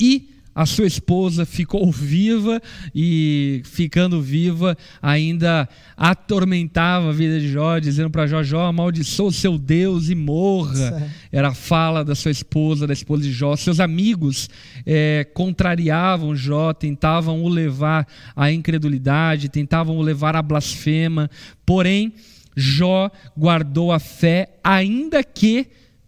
E 0.00 0.33
a 0.54 0.64
sua 0.64 0.86
esposa 0.86 1.44
ficou 1.44 1.90
viva 1.90 2.62
e, 2.94 3.60
ficando 3.64 4.22
viva, 4.22 4.76
ainda 5.02 5.68
atormentava 5.96 7.08
a 7.08 7.12
vida 7.12 7.40
de 7.40 7.48
Jó, 7.48 7.78
dizendo 7.78 8.08
para 8.10 8.26
Jó: 8.26 8.42
Jó, 8.42 8.66
amaldiçoa 8.66 9.28
o 9.28 9.32
seu 9.32 9.58
Deus 9.58 10.08
e 10.10 10.14
morra. 10.14 11.10
Era 11.32 11.48
a 11.48 11.54
fala 11.54 12.04
da 12.04 12.14
sua 12.14 12.30
esposa, 12.30 12.86
da 12.86 12.92
esposa 12.92 13.22
de 13.22 13.32
Jó. 13.32 13.56
Seus 13.56 13.80
amigos 13.80 14.48
é, 14.86 15.26
contrariavam 15.34 16.36
Jó, 16.36 16.72
tentavam 16.72 17.42
o 17.42 17.48
levar 17.48 18.06
à 18.36 18.52
incredulidade, 18.52 19.48
tentavam 19.48 19.96
o 19.96 20.02
levar 20.02 20.36
à 20.36 20.42
blasfema. 20.42 21.28
Porém, 21.66 22.12
Jó 22.56 23.10
guardou 23.36 23.90
a 23.90 23.98
fé, 23.98 24.58
ainda 24.62 25.24
que 25.24 25.66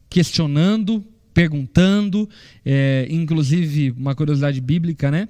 questionando, 0.08 1.04
perguntando, 1.36 2.26
é, 2.64 3.06
inclusive 3.10 3.90
uma 3.90 4.14
curiosidade 4.14 4.58
bíblica, 4.58 5.10
né? 5.10 5.28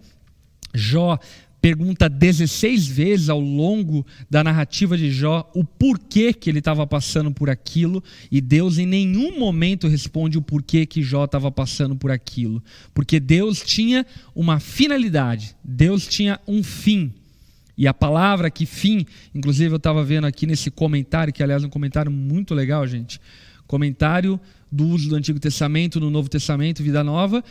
Jó 0.72 1.18
pergunta 1.60 2.08
16 2.08 2.86
vezes 2.86 3.28
ao 3.28 3.40
longo 3.40 4.06
da 4.30 4.44
narrativa 4.44 4.96
de 4.96 5.10
Jó 5.10 5.50
o 5.52 5.64
porquê 5.64 6.32
que 6.32 6.48
ele 6.48 6.60
estava 6.60 6.86
passando 6.86 7.32
por 7.32 7.50
aquilo, 7.50 8.04
e 8.30 8.40
Deus 8.40 8.78
em 8.78 8.86
nenhum 8.86 9.36
momento 9.36 9.88
responde 9.88 10.38
o 10.38 10.42
porquê 10.42 10.86
que 10.86 11.02
Jó 11.02 11.24
estava 11.24 11.50
passando 11.50 11.96
por 11.96 12.12
aquilo, 12.12 12.62
porque 12.94 13.18
Deus 13.18 13.60
tinha 13.60 14.06
uma 14.32 14.60
finalidade, 14.60 15.56
Deus 15.64 16.06
tinha 16.06 16.38
um 16.46 16.62
fim. 16.62 17.12
E 17.76 17.88
a 17.88 17.92
palavra 17.92 18.48
que 18.48 18.64
fim, 18.64 19.04
inclusive 19.34 19.72
eu 19.72 19.78
estava 19.78 20.04
vendo 20.04 20.28
aqui 20.28 20.46
nesse 20.46 20.70
comentário, 20.70 21.32
que 21.32 21.42
aliás 21.42 21.64
é 21.64 21.66
um 21.66 21.70
comentário 21.70 22.12
muito 22.12 22.54
legal, 22.54 22.86
gente. 22.86 23.20
Comentário 23.66 24.40
do 24.70 24.86
uso 24.86 25.08
do 25.08 25.16
Antigo 25.16 25.38
Testamento 25.38 26.00
no 26.00 26.10
Novo 26.10 26.28
Testamento, 26.28 26.82
Vida 26.82 27.04
Nova. 27.04 27.42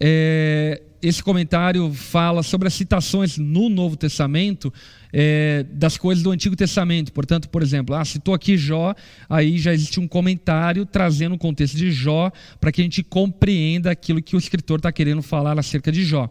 É, 0.00 0.82
esse 1.00 1.22
comentário 1.22 1.92
fala 1.92 2.42
sobre 2.42 2.66
as 2.66 2.74
citações 2.74 3.38
no 3.38 3.68
Novo 3.68 3.96
Testamento 3.96 4.72
é, 5.12 5.64
das 5.70 5.96
coisas 5.96 6.24
do 6.24 6.30
Antigo 6.30 6.56
Testamento. 6.56 7.12
Portanto, 7.12 7.48
por 7.48 7.62
exemplo, 7.62 7.94
ah, 7.94 8.04
citou 8.04 8.34
aqui 8.34 8.56
Jó, 8.56 8.94
aí 9.28 9.58
já 9.58 9.72
existe 9.72 10.00
um 10.00 10.08
comentário 10.08 10.84
trazendo 10.84 11.34
o 11.34 11.38
contexto 11.38 11.76
de 11.76 11.92
Jó 11.92 12.32
para 12.60 12.72
que 12.72 12.80
a 12.80 12.84
gente 12.84 13.02
compreenda 13.02 13.90
aquilo 13.90 14.22
que 14.22 14.34
o 14.34 14.38
escritor 14.38 14.78
está 14.78 14.90
querendo 14.90 15.22
falar 15.22 15.58
acerca 15.58 15.92
de 15.92 16.04
Jó. 16.04 16.28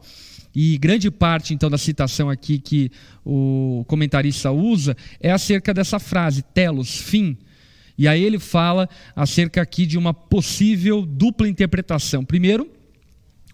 E 0.56 0.78
grande 0.78 1.10
parte, 1.10 1.54
então, 1.54 1.70
da 1.70 1.78
citação 1.78 2.30
aqui 2.30 2.60
que 2.60 2.92
o 3.26 3.84
comentarista 3.88 4.52
usa 4.52 4.96
é 5.20 5.32
acerca 5.32 5.74
dessa 5.74 6.00
frase, 6.00 6.44
telos, 6.44 6.98
fim. 6.98 7.38
E 7.98 8.08
aí 8.08 8.24
ele 8.24 8.40
fala 8.40 8.90
acerca 9.16 9.62
aqui 9.62 9.86
de 9.86 9.98
uma 9.98 10.14
possível 10.14 11.06
dupla 11.06 11.48
interpretação. 11.48 12.26
Primeiro, 12.26 12.70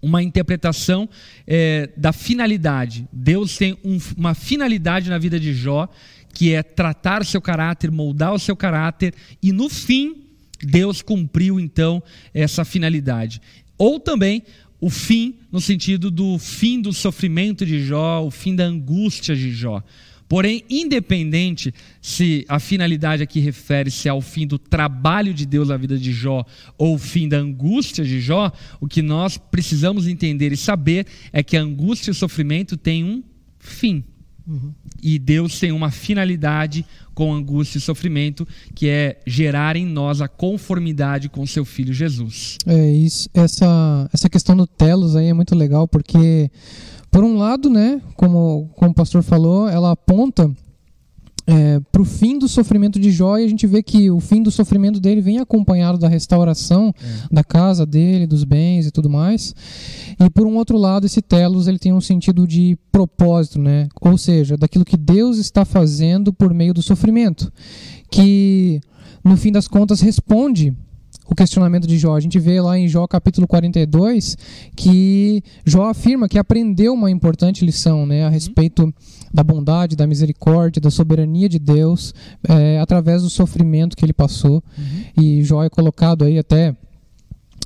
uma 0.02 0.24
interpretação 0.24 1.10
é, 1.46 1.90
da 1.98 2.14
finalidade. 2.14 3.08
Deus 3.12 3.58
tem 3.58 3.78
um, 3.84 3.98
uma 4.16 4.34
finalidade 4.34 5.10
na 5.10 5.18
vida 5.18 5.40
de 5.40 5.54
Jó, 5.54 5.90
que 6.34 6.54
é 6.54 6.64
tratar 6.64 7.22
o 7.22 7.26
seu 7.26 7.42
caráter, 7.42 7.92
moldar 7.92 8.34
o 8.34 8.40
seu 8.40 8.56
caráter, 8.56 9.14
e 9.42 9.52
no 9.52 9.70
fim, 9.70 10.24
Deus 10.64 11.02
cumpriu 11.02 11.60
então 11.60 12.02
essa 12.34 12.64
finalidade. 12.64 13.42
Ou 13.78 14.00
também 14.00 14.44
o 14.80 14.90
fim, 14.90 15.36
no 15.52 15.60
sentido 15.60 16.10
do 16.10 16.38
fim 16.38 16.82
do 16.82 16.94
sofrimento 16.94 17.66
de 17.66 17.84
Jó, 17.84 18.24
o 18.24 18.32
fim 18.32 18.56
da 18.56 18.64
angústia 18.64 19.36
de 19.36 19.52
Jó. 19.52 19.84
Porém, 20.30 20.64
independente 20.70 21.74
se 22.00 22.46
a 22.48 22.60
finalidade 22.60 23.24
aqui 23.24 23.40
refere-se 23.40 24.08
ao 24.08 24.22
fim 24.22 24.46
do 24.46 24.60
trabalho 24.60 25.34
de 25.34 25.44
Deus 25.44 25.70
na 25.70 25.76
vida 25.76 25.98
de 25.98 26.14
Jó 26.14 26.46
ou 26.78 26.94
o 26.94 27.00
fim 27.00 27.28
da 27.28 27.38
angústia 27.38 28.06
de 28.06 28.22
Jó, 28.22 28.52
o 28.80 28.88
que 28.88 29.02
nós 29.02 29.38
precisamos 29.38 30.08
entender 30.08 30.52
e 30.52 30.58
saber 30.58 31.08
é 31.34 31.42
que 31.42 31.58
a 31.58 31.62
angústia 31.62 32.12
e 32.12 32.14
o 32.14 32.16
sofrimento 32.16 32.78
têm 32.78 33.04
um 33.04 33.24
fim. 33.58 34.04
Uhum. 34.46 34.72
E 35.02 35.18
Deus 35.18 35.60
tem 35.60 35.72
uma 35.72 35.90
finalidade 35.90 36.86
com 37.14 37.34
angústia 37.34 37.80
e 37.80 37.82
sofrimento, 37.82 38.48
que 38.76 38.88
é 38.88 39.20
gerar 39.26 39.76
em 39.76 39.86
nós 39.86 40.22
a 40.22 40.28
conformidade 40.28 41.28
com 41.28 41.46
seu 41.46 41.66
filho 41.66 41.94
Jesus. 41.94 42.58
É 42.66 42.92
isso. 42.92 43.30
Essa, 43.34 44.10
essa 44.14 44.30
questão 44.30 44.56
do 44.56 44.68
telos 44.68 45.16
aí 45.16 45.28
é 45.28 45.34
muito 45.34 45.56
legal, 45.56 45.88
porque 45.88 46.50
por 47.12 47.24
um 47.24 47.38
lado, 47.38 47.70
né, 47.70 48.02
como, 48.16 48.70
como 48.76 48.92
o 48.92 48.94
pastor 48.94 49.24
falou, 49.24 49.68
ela 49.68 49.92
aponta 49.92 50.52
é, 51.50 51.80
para 51.92 52.02
o 52.02 52.06
fim 52.06 52.38
do 52.38 52.48
sofrimento 52.48 53.00
de 53.00 53.10
Jó 53.10 53.40
e 53.40 53.44
a 53.44 53.48
gente 53.48 53.66
vê 53.66 53.82
que 53.82 54.12
o 54.12 54.20
fim 54.20 54.44
do 54.44 54.52
sofrimento 54.52 55.00
dele 55.00 55.20
vem 55.20 55.40
acompanhado 55.40 55.98
da 55.98 56.08
restauração 56.08 56.94
é. 57.02 57.34
da 57.34 57.44
casa 57.44 57.88
dele, 57.88 58.28
dos 58.28 58.44
bens 58.44 58.86
e 58.86 58.92
tudo 58.92 59.10
mais. 59.10 59.56
E 60.20 60.30
por 60.30 60.46
um 60.46 60.58
outro 60.58 60.78
lado, 60.78 61.08
esse 61.08 61.24
telos 61.24 61.68
ele 61.68 61.80
tem 61.80 61.92
um 61.92 62.02
sentido 62.02 62.46
de 62.46 62.78
propósito, 62.92 63.58
né? 63.58 63.90
Ou 64.00 64.16
seja, 64.16 64.56
daquilo 64.56 64.86
que 64.86 64.96
Deus 64.96 65.40
está 65.40 65.66
fazendo 65.66 66.32
por 66.32 66.54
meio 66.54 66.74
do 66.74 66.84
sofrimento, 66.84 67.52
que 68.12 68.80
no 69.24 69.36
fim 69.36 69.52
das 69.52 69.68
contas 69.68 70.02
responde 70.02 70.76
o 71.30 71.36
questionamento 71.36 71.88
de 71.88 71.98
Jó. 71.98 72.16
A 72.16 72.20
gente 72.20 72.40
vê 72.40 72.60
lá 72.60 72.78
em 72.78 72.88
Jó 72.88 73.06
capítulo 73.08 73.48
42 73.48 74.38
que 74.76 75.44
Jó 75.66 75.90
afirma 75.90 76.28
que 76.28 76.40
aprendeu 76.40 76.94
uma 76.94 77.12
importante 77.12 77.64
lição 77.64 78.06
né, 78.06 78.24
a 78.24 78.28
uhum. 78.28 78.32
respeito 78.32 78.94
da 79.34 79.44
bondade, 79.44 79.96
da 79.96 80.08
misericórdia, 80.08 80.82
da 80.82 80.90
soberania 80.90 81.48
de 81.48 81.60
Deus 81.60 82.14
é, 82.48 82.80
através 82.80 83.22
do 83.22 83.30
sofrimento 83.30 83.96
que 83.96 84.04
ele 84.04 84.14
passou. 84.14 84.64
Uhum. 84.78 85.24
E 85.24 85.44
Jó 85.44 85.64
é 85.64 85.70
colocado 85.70 86.24
aí 86.24 86.40
até 86.40 86.76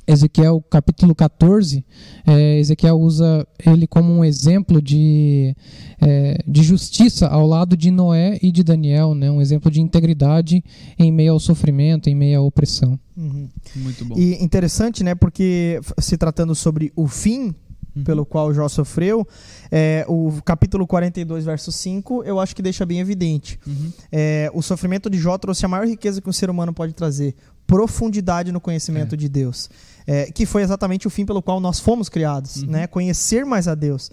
Ezequiel 0.06 0.62
capítulo 0.68 1.14
14, 1.14 1.82
é, 2.26 2.58
Ezequiel 2.58 3.00
usa 3.00 3.46
ele 3.64 3.86
como 3.86 4.12
um 4.12 4.22
exemplo 4.22 4.82
de, 4.82 5.56
é, 5.98 6.38
de 6.46 6.62
justiça 6.62 7.26
ao 7.26 7.46
lado 7.46 7.74
de 7.74 7.90
Noé 7.90 8.38
e 8.42 8.52
de 8.52 8.62
Daniel, 8.62 9.14
né? 9.14 9.30
um 9.30 9.40
exemplo 9.40 9.70
de 9.70 9.80
integridade 9.80 10.62
em 10.98 11.10
meio 11.10 11.32
ao 11.32 11.40
sofrimento, 11.40 12.10
em 12.10 12.14
meio 12.14 12.40
à 12.40 12.42
opressão. 12.42 12.98
Uhum. 13.16 13.48
Muito 13.76 14.04
bom. 14.04 14.14
E 14.18 14.42
interessante, 14.42 15.04
né? 15.04 15.14
Porque 15.14 15.80
se 15.98 16.16
tratando 16.16 16.54
sobre 16.54 16.92
o 16.96 17.06
fim 17.06 17.54
Uhum. 17.96 18.02
pelo 18.02 18.26
qual 18.26 18.52
Jó 18.52 18.68
sofreu, 18.68 19.24
é, 19.70 20.04
o 20.08 20.42
capítulo 20.44 20.84
42, 20.84 21.44
verso 21.44 21.70
5, 21.70 22.24
eu 22.24 22.40
acho 22.40 22.56
que 22.56 22.60
deixa 22.60 22.84
bem 22.84 22.98
evidente. 22.98 23.56
Uhum. 23.64 23.92
É, 24.10 24.50
o 24.52 24.60
sofrimento 24.60 25.08
de 25.08 25.16
Jó 25.16 25.38
trouxe 25.38 25.64
a 25.64 25.68
maior 25.68 25.86
riqueza 25.86 26.20
que 26.20 26.28
um 26.28 26.32
ser 26.32 26.50
humano 26.50 26.72
pode 26.72 26.92
trazer: 26.92 27.36
profundidade 27.68 28.50
no 28.50 28.60
conhecimento 28.60 29.14
é. 29.14 29.16
de 29.18 29.28
Deus 29.28 29.70
é, 30.06 30.26
que 30.26 30.44
foi 30.44 30.62
exatamente 30.62 31.06
o 31.06 31.10
fim 31.10 31.24
pelo 31.24 31.42
qual 31.42 31.60
nós 31.60 31.80
fomos 31.80 32.08
criados, 32.08 32.62
uhum. 32.62 32.70
né? 32.70 32.86
Conhecer 32.86 33.44
mais 33.44 33.66
a 33.66 33.74
Deus. 33.74 34.10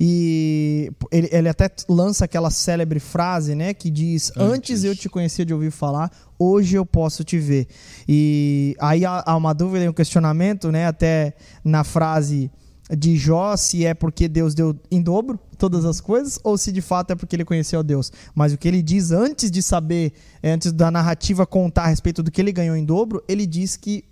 E 0.00 0.90
ele, 1.10 1.28
ele, 1.30 1.48
até 1.48 1.70
lança 1.88 2.24
aquela 2.24 2.50
célebre 2.50 2.98
frase, 2.98 3.54
né? 3.54 3.74
Que 3.74 3.90
diz: 3.90 4.32
Antes, 4.36 4.54
Antes 4.54 4.84
eu 4.84 4.96
te 4.96 5.08
conhecia 5.08 5.44
de 5.44 5.52
ouvir 5.52 5.70
falar, 5.70 6.10
hoje 6.38 6.76
eu 6.76 6.86
posso 6.86 7.22
te 7.22 7.38
ver. 7.38 7.66
E 8.08 8.74
aí 8.80 9.04
há, 9.04 9.22
há 9.26 9.36
uma 9.36 9.52
dúvida 9.52 9.84
e 9.84 9.88
um 9.88 9.92
questionamento, 9.92 10.72
né? 10.72 10.86
Até 10.86 11.34
na 11.62 11.84
frase 11.84 12.50
de 12.90 13.16
Jó 13.16 13.56
se 13.56 13.84
é 13.84 13.94
porque 13.94 14.28
Deus 14.28 14.54
deu 14.54 14.76
em 14.90 15.00
dobro 15.00 15.38
todas 15.56 15.86
as 15.86 16.00
coisas 16.00 16.38
ou 16.44 16.58
se 16.58 16.70
de 16.70 16.82
fato 16.82 17.12
é 17.12 17.14
porque 17.14 17.36
ele 17.36 17.44
conheceu 17.44 17.82
Deus. 17.82 18.12
Mas 18.34 18.52
o 18.52 18.58
que 18.58 18.68
ele 18.68 18.82
diz 18.82 19.10
antes 19.10 19.50
de 19.50 19.62
saber, 19.62 20.12
antes 20.42 20.72
da 20.72 20.90
narrativa 20.90 21.46
contar 21.46 21.84
a 21.84 21.88
respeito 21.88 22.22
do 22.22 22.30
que 22.30 22.40
ele 22.40 22.52
ganhou 22.52 22.76
em 22.76 22.84
dobro, 22.84 23.22
ele 23.28 23.46
diz 23.46 23.76
que 23.76 24.04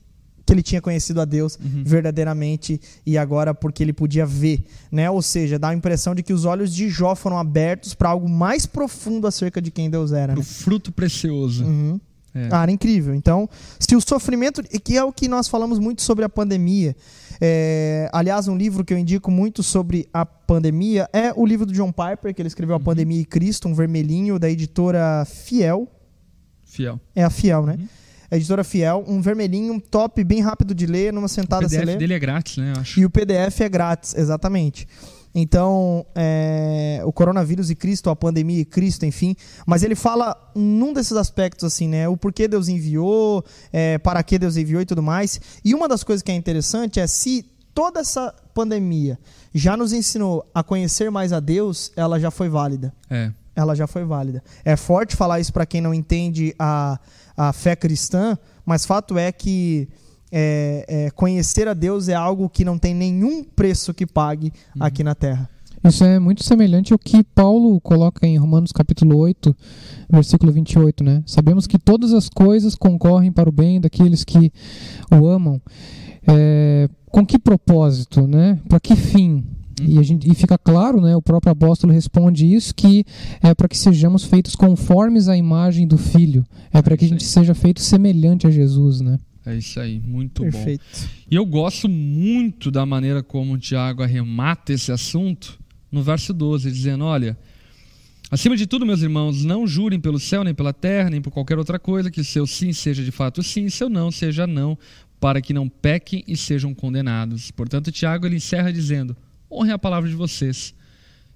que 0.44 0.52
ele 0.52 0.62
tinha 0.62 0.80
conhecido 0.80 1.20
a 1.20 1.24
Deus 1.24 1.58
uhum. 1.62 1.82
verdadeiramente 1.84 2.80
e 3.06 3.16
agora 3.16 3.54
porque 3.54 3.82
ele 3.82 3.92
podia 3.92 4.26
ver, 4.26 4.64
né? 4.90 5.10
Ou 5.10 5.22
seja, 5.22 5.58
dá 5.58 5.68
a 5.68 5.74
impressão 5.74 6.14
de 6.14 6.22
que 6.22 6.32
os 6.32 6.44
olhos 6.44 6.74
de 6.74 6.88
Jó 6.88 7.14
foram 7.14 7.38
abertos 7.38 7.94
para 7.94 8.10
algo 8.10 8.28
mais 8.28 8.66
profundo 8.66 9.26
acerca 9.26 9.60
de 9.60 9.70
quem 9.70 9.88
Deus 9.88 10.12
era. 10.12 10.32
O 10.34 10.36
né? 10.36 10.42
fruto 10.42 10.92
precioso. 10.92 11.64
Uhum. 11.64 12.00
É. 12.34 12.48
Ah, 12.50 12.62
era 12.62 12.72
incrível. 12.72 13.14
Então, 13.14 13.48
se 13.78 13.94
o 13.94 14.00
sofrimento, 14.00 14.62
que 14.62 14.96
é 14.96 15.04
o 15.04 15.12
que 15.12 15.28
nós 15.28 15.48
falamos 15.48 15.78
muito 15.78 16.00
sobre 16.00 16.24
a 16.24 16.28
pandemia, 16.28 16.96
é, 17.40 18.08
aliás, 18.12 18.48
um 18.48 18.56
livro 18.56 18.84
que 18.84 18.94
eu 18.94 18.98
indico 18.98 19.30
muito 19.30 19.62
sobre 19.62 20.08
a 20.14 20.24
pandemia 20.24 21.08
é 21.12 21.32
o 21.34 21.44
livro 21.44 21.66
do 21.66 21.72
John 21.72 21.92
Piper, 21.92 22.34
que 22.34 22.40
ele 22.40 22.46
escreveu 22.46 22.74
A 22.74 22.78
uhum. 22.78 22.84
Pandemia 22.84 23.20
e 23.20 23.24
Cristo, 23.24 23.68
um 23.68 23.74
vermelhinho, 23.74 24.38
da 24.38 24.48
editora 24.48 25.24
Fiel. 25.26 25.86
Fiel. 26.64 26.98
É 27.14 27.22
a 27.22 27.30
Fiel, 27.30 27.66
né? 27.66 27.76
Uhum 27.78 28.01
editora 28.36 28.64
Fiel, 28.64 29.04
um 29.06 29.20
vermelhinho 29.20 29.80
top, 29.80 30.22
bem 30.24 30.40
rápido 30.40 30.74
de 30.74 30.86
ler, 30.86 31.12
numa 31.12 31.28
sentada 31.28 31.68
você 31.68 31.76
lê. 31.76 31.82
O 31.82 31.86
PDF 31.86 31.98
dele 31.98 32.14
é 32.14 32.18
grátis, 32.18 32.56
né? 32.56 32.72
E 32.96 33.04
o 33.04 33.10
PDF 33.10 33.60
é 33.60 33.68
grátis, 33.68 34.14
exatamente. 34.14 34.86
Então, 35.34 36.04
é, 36.14 37.00
o 37.04 37.12
coronavírus 37.12 37.70
e 37.70 37.74
Cristo, 37.74 38.10
a 38.10 38.16
pandemia 38.16 38.60
e 38.60 38.64
Cristo, 38.64 39.06
enfim. 39.06 39.34
Mas 39.66 39.82
ele 39.82 39.94
fala 39.94 40.36
num 40.54 40.92
desses 40.92 41.16
aspectos, 41.16 41.64
assim, 41.64 41.88
né? 41.88 42.08
O 42.08 42.16
porquê 42.16 42.46
Deus 42.46 42.68
enviou, 42.68 43.44
é, 43.72 43.98
para 43.98 44.22
que 44.22 44.38
Deus 44.38 44.56
enviou 44.56 44.82
e 44.82 44.86
tudo 44.86 45.02
mais. 45.02 45.40
E 45.64 45.74
uma 45.74 45.88
das 45.88 46.04
coisas 46.04 46.22
que 46.22 46.30
é 46.30 46.34
interessante 46.34 47.00
é 47.00 47.06
se 47.06 47.46
toda 47.74 48.00
essa 48.00 48.34
pandemia 48.54 49.18
já 49.54 49.76
nos 49.76 49.92
ensinou 49.92 50.48
a 50.54 50.62
conhecer 50.62 51.10
mais 51.10 51.32
a 51.32 51.40
Deus, 51.40 51.90
ela 51.96 52.20
já 52.20 52.30
foi 52.30 52.48
válida. 52.48 52.92
É. 53.08 53.32
Ela 53.54 53.74
já 53.74 53.86
foi 53.86 54.04
válida. 54.04 54.42
É 54.64 54.76
forte 54.76 55.16
falar 55.16 55.40
isso 55.40 55.52
para 55.52 55.66
quem 55.66 55.80
não 55.80 55.92
entende 55.92 56.54
a 56.58 56.98
a 57.36 57.52
fé 57.52 57.74
cristã, 57.76 58.36
mas 58.64 58.84
fato 58.86 59.18
é 59.18 59.30
que 59.32 59.88
é, 60.30 60.84
é, 60.88 61.10
conhecer 61.10 61.68
a 61.68 61.74
Deus 61.74 62.08
é 62.08 62.14
algo 62.14 62.48
que 62.48 62.64
não 62.64 62.78
tem 62.78 62.94
nenhum 62.94 63.44
preço 63.44 63.92
que 63.92 64.06
pague 64.06 64.52
uhum. 64.74 64.82
aqui 64.82 65.04
na 65.04 65.14
terra. 65.14 65.48
Isso 65.84 66.04
é 66.04 66.18
muito 66.20 66.44
semelhante 66.44 66.92
ao 66.92 66.98
que 66.98 67.24
Paulo 67.24 67.80
coloca 67.80 68.24
em 68.24 68.38
Romanos 68.38 68.70
capítulo 68.70 69.16
8, 69.18 69.54
versículo 70.08 70.52
28, 70.52 71.02
né? 71.02 71.24
Sabemos 71.26 71.66
que 71.66 71.76
todas 71.76 72.12
as 72.12 72.28
coisas 72.28 72.76
concorrem 72.76 73.32
para 73.32 73.48
o 73.48 73.52
bem 73.52 73.80
daqueles 73.80 74.22
que 74.22 74.52
o 75.10 75.26
amam. 75.26 75.60
É, 76.24 76.88
com 77.10 77.26
que 77.26 77.36
propósito, 77.36 78.28
né? 78.28 78.60
Para 78.68 78.78
que 78.78 78.94
fim? 78.94 79.44
E, 79.80 79.98
a 79.98 80.02
gente, 80.02 80.30
e 80.30 80.34
fica 80.34 80.58
claro, 80.58 81.00
né, 81.00 81.16
o 81.16 81.22
próprio 81.22 81.52
apóstolo 81.52 81.92
responde 81.92 82.52
isso, 82.52 82.74
que 82.74 83.04
é 83.42 83.54
para 83.54 83.68
que 83.68 83.78
sejamos 83.78 84.24
feitos 84.24 84.54
conformes 84.54 85.28
à 85.28 85.36
imagem 85.36 85.86
do 85.86 85.96
Filho. 85.96 86.44
É 86.72 86.82
para 86.82 86.96
que 86.96 87.04
a 87.04 87.08
gente 87.08 87.24
seja 87.24 87.54
feito 87.54 87.80
semelhante 87.80 88.46
a 88.46 88.50
Jesus, 88.50 89.00
né? 89.00 89.18
É 89.44 89.56
isso 89.56 89.80
aí, 89.80 90.00
muito 90.00 90.42
Perfeito. 90.42 90.84
bom. 90.92 91.08
E 91.30 91.34
eu 91.34 91.44
gosto 91.44 91.88
muito 91.88 92.70
da 92.70 92.86
maneira 92.86 93.22
como 93.22 93.54
o 93.54 93.58
Tiago 93.58 94.02
arremata 94.02 94.72
esse 94.72 94.92
assunto 94.92 95.58
no 95.90 96.02
verso 96.02 96.32
12, 96.32 96.70
dizendo: 96.70 97.04
Olha, 97.04 97.36
acima 98.30 98.56
de 98.56 98.66
tudo, 98.66 98.86
meus 98.86 99.02
irmãos, 99.02 99.44
não 99.44 99.66
jurem 99.66 99.98
pelo 99.98 100.20
céu, 100.20 100.44
nem 100.44 100.54
pela 100.54 100.72
terra, 100.72 101.10
nem 101.10 101.20
por 101.20 101.32
qualquer 101.32 101.58
outra 101.58 101.78
coisa, 101.78 102.10
que 102.10 102.22
seu 102.22 102.46
sim 102.46 102.72
seja 102.72 103.02
de 103.02 103.10
fato 103.10 103.42
sim, 103.42 103.68
seu 103.68 103.88
não 103.88 104.12
seja 104.12 104.46
não, 104.46 104.78
para 105.18 105.40
que 105.40 105.52
não 105.52 105.68
pequem 105.68 106.22
e 106.26 106.36
sejam 106.36 106.72
condenados. 106.72 107.50
Portanto, 107.50 107.90
Tiago 107.90 108.26
ele 108.26 108.36
encerra 108.36 108.72
dizendo: 108.72 109.16
honrem 109.52 109.72
a 109.72 109.78
palavra 109.78 110.08
de 110.08 110.16
vocês. 110.16 110.74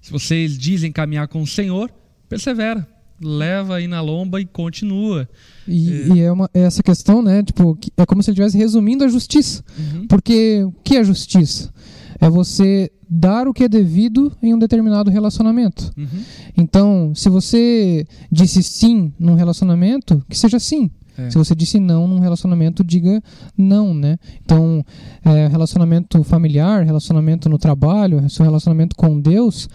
Se 0.01 0.11
vocês 0.11 0.57
dizem 0.57 0.91
caminhar 0.91 1.27
com 1.27 1.41
o 1.41 1.47
Senhor, 1.47 1.91
persevera, 2.29 2.87
leva 3.21 3.75
aí 3.75 3.87
na 3.87 4.01
lomba 4.01 4.39
e 4.39 4.45
continua. 4.45 5.27
E 5.67 5.91
é, 5.91 6.07
e 6.07 6.19
é 6.21 6.31
uma, 6.31 6.49
é 6.53 6.61
essa 6.61 6.83
questão, 6.83 7.21
né? 7.21 7.43
Tipo, 7.43 7.77
é 7.97 8.05
como 8.05 8.21
se 8.21 8.29
ele 8.29 8.35
estivesse 8.35 8.57
resumindo 8.57 9.03
a 9.03 9.07
justiça. 9.07 9.63
Uhum. 9.77 10.07
Porque 10.07 10.63
o 10.63 10.71
que 10.83 10.97
é 10.97 11.03
justiça? 11.03 11.73
É 12.19 12.29
você 12.29 12.91
dar 13.09 13.47
o 13.47 13.53
que 13.53 13.63
é 13.63 13.69
devido 13.69 14.35
em 14.41 14.53
um 14.53 14.59
determinado 14.59 15.09
relacionamento. 15.09 15.91
Uhum. 15.97 16.23
Então, 16.57 17.11
se 17.15 17.29
você 17.29 18.05
disse 18.31 18.61
sim 18.61 19.13
num 19.19 19.35
relacionamento, 19.35 20.23
que 20.29 20.37
seja 20.37 20.59
sim. 20.59 20.91
É. 21.17 21.29
Se 21.29 21.37
você 21.37 21.55
disse 21.55 21.79
não 21.79 22.07
num 22.07 22.19
relacionamento, 22.19 22.83
diga 22.83 23.21
não, 23.57 23.93
né? 23.93 24.17
Então, 24.43 24.85
é, 25.23 25.47
relacionamento 25.47 26.23
familiar, 26.23 26.85
relacionamento 26.85 27.49
no 27.49 27.57
trabalho, 27.57 28.29
seu 28.29 28.45
relacionamento 28.45 28.95
com 28.95 29.19
Deus, 29.19 29.67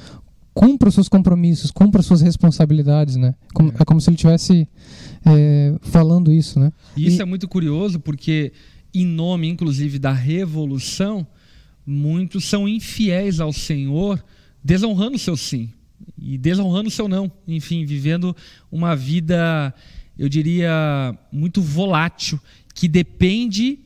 cumpra 0.54 0.88
os 0.88 0.94
seus 0.94 1.08
compromissos, 1.08 1.70
cumpra 1.70 2.00
as 2.00 2.06
suas 2.06 2.20
responsabilidades, 2.20 3.16
né? 3.16 3.34
Como, 3.54 3.70
é. 3.70 3.74
é. 3.80 3.84
como 3.84 4.00
se 4.00 4.10
ele 4.10 4.16
estivesse 4.16 4.68
é, 5.24 5.74
falando 5.80 6.32
isso, 6.32 6.60
né? 6.60 6.72
Isso 6.96 7.18
e... 7.18 7.22
é 7.22 7.24
muito 7.24 7.48
curioso 7.48 7.98
porque, 7.98 8.52
em 8.94 9.06
nome, 9.06 9.48
inclusive, 9.48 9.98
da 9.98 10.12
revolução, 10.12 11.26
muitos 11.86 12.44
são 12.44 12.68
infiéis 12.68 13.40
ao 13.40 13.52
Senhor, 13.52 14.22
desonrando 14.62 15.16
o 15.16 15.18
seu 15.18 15.36
sim 15.36 15.70
e 16.18 16.38
desonrando 16.38 16.88
o 16.88 16.92
seu 16.92 17.08
não. 17.08 17.30
Enfim, 17.46 17.84
vivendo 17.84 18.36
uma 18.70 18.94
vida 18.94 19.74
eu 20.18 20.28
diria, 20.28 21.16
muito 21.32 21.62
volátil, 21.62 22.38
que 22.74 22.88
depende 22.88 23.78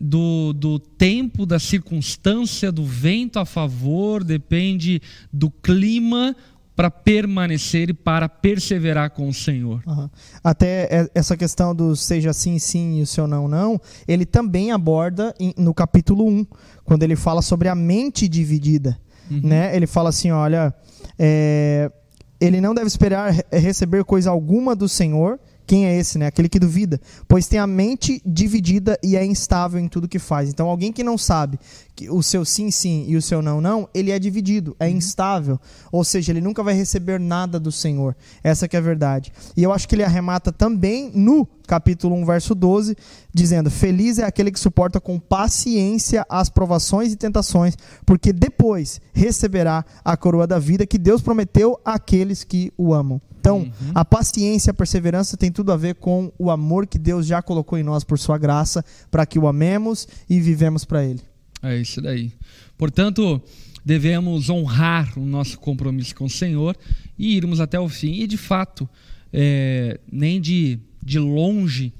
do, 0.00 0.52
do 0.52 0.78
tempo, 0.78 1.46
da 1.46 1.58
circunstância, 1.58 2.70
do 2.70 2.84
vento 2.84 3.38
a 3.38 3.44
favor, 3.44 4.22
depende 4.22 5.00
do 5.32 5.50
clima 5.50 6.36
para 6.74 6.90
permanecer 6.90 7.88
e 7.88 7.94
para 7.94 8.28
perseverar 8.28 9.10
com 9.10 9.28
o 9.28 9.32
Senhor. 9.32 9.82
Uhum. 9.86 10.10
Até 10.44 11.08
essa 11.14 11.34
questão 11.34 11.74
do 11.74 11.96
seja 11.96 12.34
sim, 12.34 12.58
sim 12.58 12.98
e 12.98 13.02
o 13.02 13.06
seu 13.06 13.26
não, 13.26 13.48
não, 13.48 13.80
ele 14.06 14.26
também 14.26 14.70
aborda 14.70 15.34
no 15.56 15.72
capítulo 15.72 16.28
1, 16.28 16.46
quando 16.84 17.02
ele 17.02 17.16
fala 17.16 17.40
sobre 17.40 17.68
a 17.68 17.74
mente 17.74 18.28
dividida. 18.28 18.98
Uhum. 19.30 19.40
Né? 19.42 19.74
Ele 19.74 19.86
fala 19.86 20.10
assim: 20.10 20.30
olha, 20.30 20.72
é, 21.18 21.90
ele 22.38 22.60
não 22.60 22.74
deve 22.74 22.86
esperar 22.86 23.34
receber 23.50 24.04
coisa 24.04 24.30
alguma 24.30 24.76
do 24.76 24.88
Senhor 24.88 25.40
quem 25.66 25.86
é 25.86 25.98
esse, 25.98 26.18
né? 26.18 26.26
Aquele 26.26 26.48
que 26.48 26.58
duvida, 26.58 27.00
pois 27.26 27.48
tem 27.48 27.58
a 27.58 27.66
mente 27.66 28.22
dividida 28.24 28.98
e 29.02 29.16
é 29.16 29.24
instável 29.24 29.80
em 29.80 29.88
tudo 29.88 30.08
que 30.08 30.18
faz. 30.18 30.48
Então, 30.48 30.68
alguém 30.68 30.92
que 30.92 31.02
não 31.02 31.18
sabe 31.18 31.58
que 31.94 32.10
o 32.10 32.22
seu 32.22 32.44
sim, 32.44 32.70
sim 32.70 33.04
e 33.08 33.16
o 33.16 33.22
seu 33.22 33.40
não, 33.40 33.60
não, 33.60 33.88
ele 33.94 34.10
é 34.10 34.18
dividido, 34.18 34.76
é 34.78 34.86
uhum. 34.86 34.92
instável. 34.92 35.58
Ou 35.90 36.04
seja, 36.04 36.30
ele 36.30 36.40
nunca 36.40 36.62
vai 36.62 36.74
receber 36.74 37.18
nada 37.18 37.58
do 37.58 37.72
Senhor. 37.72 38.14
Essa 38.44 38.68
que 38.68 38.76
é 38.76 38.78
a 38.78 38.82
verdade. 38.82 39.32
E 39.56 39.62
eu 39.62 39.72
acho 39.72 39.88
que 39.88 39.94
ele 39.94 40.04
arremata 40.04 40.52
também 40.52 41.10
no 41.14 41.46
capítulo 41.66 42.14
1, 42.16 42.24
verso 42.24 42.54
12, 42.54 42.96
dizendo: 43.32 43.70
Feliz 43.70 44.18
é 44.18 44.24
aquele 44.24 44.50
que 44.50 44.60
suporta 44.60 45.00
com 45.00 45.18
paciência 45.18 46.24
as 46.28 46.48
provações 46.48 47.12
e 47.12 47.16
tentações, 47.16 47.76
porque 48.04 48.32
depois 48.32 49.00
receberá 49.12 49.84
a 50.04 50.16
coroa 50.16 50.46
da 50.46 50.58
vida 50.58 50.86
que 50.86 50.98
Deus 50.98 51.20
prometeu 51.20 51.78
àqueles 51.84 52.44
que 52.44 52.72
o 52.76 52.94
amam. 52.94 53.20
Então, 53.38 53.58
uhum. 53.58 53.92
a 53.94 54.04
paciência, 54.04 54.72
a 54.72 54.74
perseverança 54.74 55.36
tem 55.36 55.52
tudo 55.52 55.70
a 55.70 55.76
ver 55.76 55.94
com 55.96 56.32
o 56.36 56.50
amor 56.50 56.84
que 56.86 56.98
Deus 56.98 57.26
já 57.26 57.40
colocou 57.40 57.78
em 57.78 57.82
nós 57.84 58.02
por 58.02 58.18
sua 58.18 58.36
graça, 58.38 58.84
para 59.08 59.24
que 59.24 59.38
o 59.38 59.46
amemos 59.46 60.08
e 60.28 60.40
vivemos 60.40 60.84
para 60.84 61.04
ele. 61.04 61.20
É 61.62 61.76
isso 61.76 62.00
daí. 62.00 62.32
Portanto, 62.76 63.40
devemos 63.84 64.50
honrar 64.50 65.16
o 65.16 65.24
nosso 65.24 65.60
compromisso 65.60 66.12
com 66.16 66.24
o 66.24 66.30
Senhor 66.30 66.76
e 67.16 67.36
irmos 67.36 67.60
até 67.60 67.78
o 67.78 67.88
fim. 67.88 68.14
E 68.14 68.26
de 68.26 68.36
fato, 68.36 68.88
é, 69.32 70.00
nem 70.10 70.40
de, 70.40 70.80
de 71.06 71.18
longe 71.18 71.92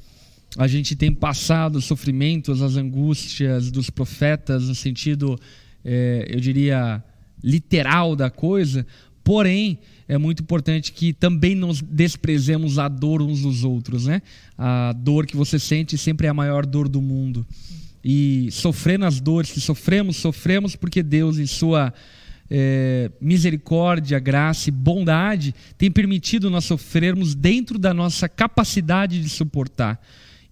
a 0.57 0.67
gente 0.67 0.97
tem 0.97 1.13
passado 1.13 1.77
os 1.77 1.85
sofrimentos, 1.85 2.63
as 2.63 2.77
angústias 2.77 3.71
dos 3.71 3.91
profetas, 3.91 4.69
no 4.69 4.75
sentido, 4.75 5.39
é, 5.85 6.27
eu 6.31 6.41
diria, 6.41 7.03
literal 7.45 8.17
da 8.17 8.31
coisa, 8.31 8.87
porém 9.23 9.79
é 10.09 10.17
muito 10.17 10.43
importante 10.43 10.93
que 10.93 11.13
também 11.13 11.55
não 11.55 11.73
desprezemos 11.91 12.79
a 12.79 12.89
dor 12.89 13.21
uns 13.21 13.43
dos 13.43 13.65
outros, 13.65 14.07
né? 14.07 14.23
A 14.57 14.95
dor 14.95 15.27
que 15.27 15.37
você 15.37 15.59
sente 15.59 15.99
sempre 15.99 16.27
é 16.27 16.31
a 16.31 16.35
maior 16.35 16.65
dor 16.65 16.89
do 16.89 17.03
mundo. 17.03 17.47
E 18.03 18.49
sofrendo 18.53 19.05
as 19.05 19.21
dores 19.21 19.51
que 19.51 19.61
sofremos, 19.61 20.17
sofremos 20.17 20.77
porque 20.77 21.03
Deus, 21.03 21.39
em 21.39 21.47
sua 21.47 21.93
é, 22.51 23.11
misericórdia, 23.21 24.19
graça 24.19 24.69
e 24.69 24.73
bondade, 24.73 25.55
tem 25.77 25.91
permitido 25.91 26.51
nós 26.51 26.65
sofrermos 26.65 27.35
dentro 27.35 27.79
da 27.79 27.93
nossa 27.93 28.29
capacidade 28.29 29.21
de 29.21 29.29
suportar. 29.29 30.01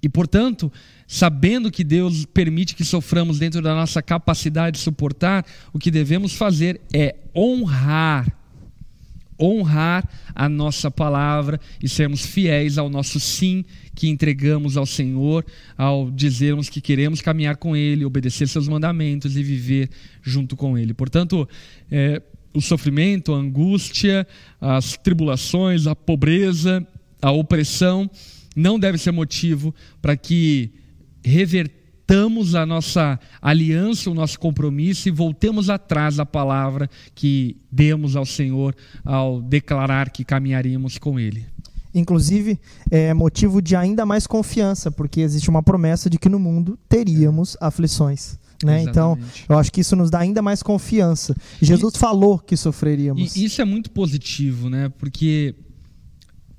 E, 0.03 0.09
portanto, 0.09 0.71
sabendo 1.07 1.71
que 1.71 1.83
Deus 1.83 2.27
permite 2.27 2.75
que 2.75 2.85
soframos 2.85 3.39
dentro 3.39 3.63
da 3.63 3.75
nossa 3.75 4.03
capacidade 4.03 4.77
de 4.77 4.83
suportar, 4.83 5.45
o 5.73 5.79
que 5.79 5.91
devemos 5.91 6.35
fazer 6.35 6.81
é 6.93 7.17
honrar 7.35 8.27
honrar 9.41 10.09
a 10.35 10.49
nossa 10.49 10.91
palavra 10.91 11.61
e 11.83 11.89
sermos 11.89 12.25
fiéis 12.25 12.79
ao 12.79 12.89
nosso 12.89 13.19
sim 13.19 13.65
que 13.95 14.09
entregamos 14.09 14.77
ao 14.77 14.87
Senhor, 14.87 15.45
ao 15.77 16.11
dizermos 16.11 16.69
que 16.69 16.81
queremos 16.81 17.21
caminhar 17.21 17.57
com 17.57 17.77
Ele, 17.77 18.05
obedecer 18.05 18.49
seus 18.49 18.69
mandamentos 18.69 19.37
e 19.37 19.43
viver 19.43 19.91
junto 20.23 20.57
com 20.57 20.77
Ele. 20.77 20.93
Portanto, 20.93 21.49
é, 21.91 22.21
o 22.53 22.61
sofrimento, 22.61 23.35
a 23.35 23.39
angústia, 23.39 24.27
as 24.61 24.97
tribulações, 24.97 25.87
a 25.87 25.95
pobreza, 25.97 26.87
a 27.21 27.33
opressão 27.33 28.09
não 28.55 28.79
deve 28.79 28.99
ser 28.99 29.11
motivo 29.11 29.75
para 30.01 30.17
que 30.17 30.71
revertamos 31.25 32.55
a 32.55 32.65
nossa 32.65 33.19
aliança, 33.43 34.11
o 34.11 34.15
nosso 34.15 34.39
compromisso 34.39 35.09
e 35.09 35.11
voltemos 35.11 35.69
atrás 35.69 36.17
da 36.17 36.27
palavra 36.27 36.89
que 37.15 37.57
demos 37.73 38.15
ao 38.15 38.25
Senhor 38.25 38.77
ao 39.05 39.43
declarar 39.43 40.11
que 40.11 40.25
caminharíamos 40.25 40.99
com 40.99 41.19
Ele. 41.19 41.54
Inclusive, 41.95 42.59
é 42.91 43.15
motivo 43.15 43.63
de 43.63 43.77
ainda 43.77 44.05
mais 44.05 44.27
confiança, 44.27 44.91
porque 44.91 45.21
existe 45.21 45.49
uma 45.49 45.63
promessa 45.63 46.11
de 46.11 46.19
que 46.19 46.29
no 46.29 46.39
mundo 46.39 46.79
teríamos 46.89 47.57
aflições. 47.61 48.39
Né? 48.65 48.83
Então, 48.83 49.19
eu 49.49 49.59
acho 49.59 49.71
que 49.71 49.81
isso 49.81 49.95
nos 49.95 50.11
dá 50.11 50.21
ainda 50.21 50.41
mais 50.41 50.63
confiança. 50.63 51.37
Jesus 51.61 51.95
e, 51.95 51.99
falou 51.99 52.39
que 52.39 52.57
sofreríamos. 52.57 53.37
E 53.37 53.45
isso 53.45 53.61
é 53.61 53.65
muito 53.65 53.91
positivo, 53.91 54.71
né? 54.71 54.89
Porque 54.99 55.55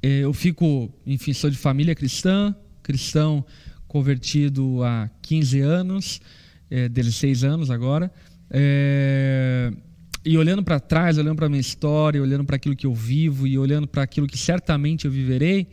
é, 0.02 0.20
eu 0.20 0.34
fico, 0.34 0.90
enfim, 1.06 1.34
sou 1.34 1.50
de 1.50 1.58
família 1.58 1.96
cristã, 1.96 2.56
cristão 2.84 3.44
convertido 3.88 4.84
há 4.84 5.10
15 5.22 5.60
anos, 5.62 6.22
é, 6.70 6.88
16 6.88 7.44
anos 7.44 7.72
agora. 7.72 8.12
É, 8.52 9.72
e 10.26 10.38
olhando 10.38 10.64
para 10.64 10.80
trás, 10.80 11.18
olhando 11.18 11.36
para 11.36 11.48
minha 11.48 11.62
história, 11.62 12.22
olhando 12.22 12.44
para 12.44 12.56
aquilo 12.56 12.76
que 12.76 12.88
eu 12.88 12.94
vivo 12.94 13.46
e 13.46 13.58
olhando 13.58 13.88
para 13.88 14.02
aquilo 14.02 14.26
que 14.26 14.38
certamente 14.38 15.06
eu 15.06 15.12
viverei, 15.12 15.68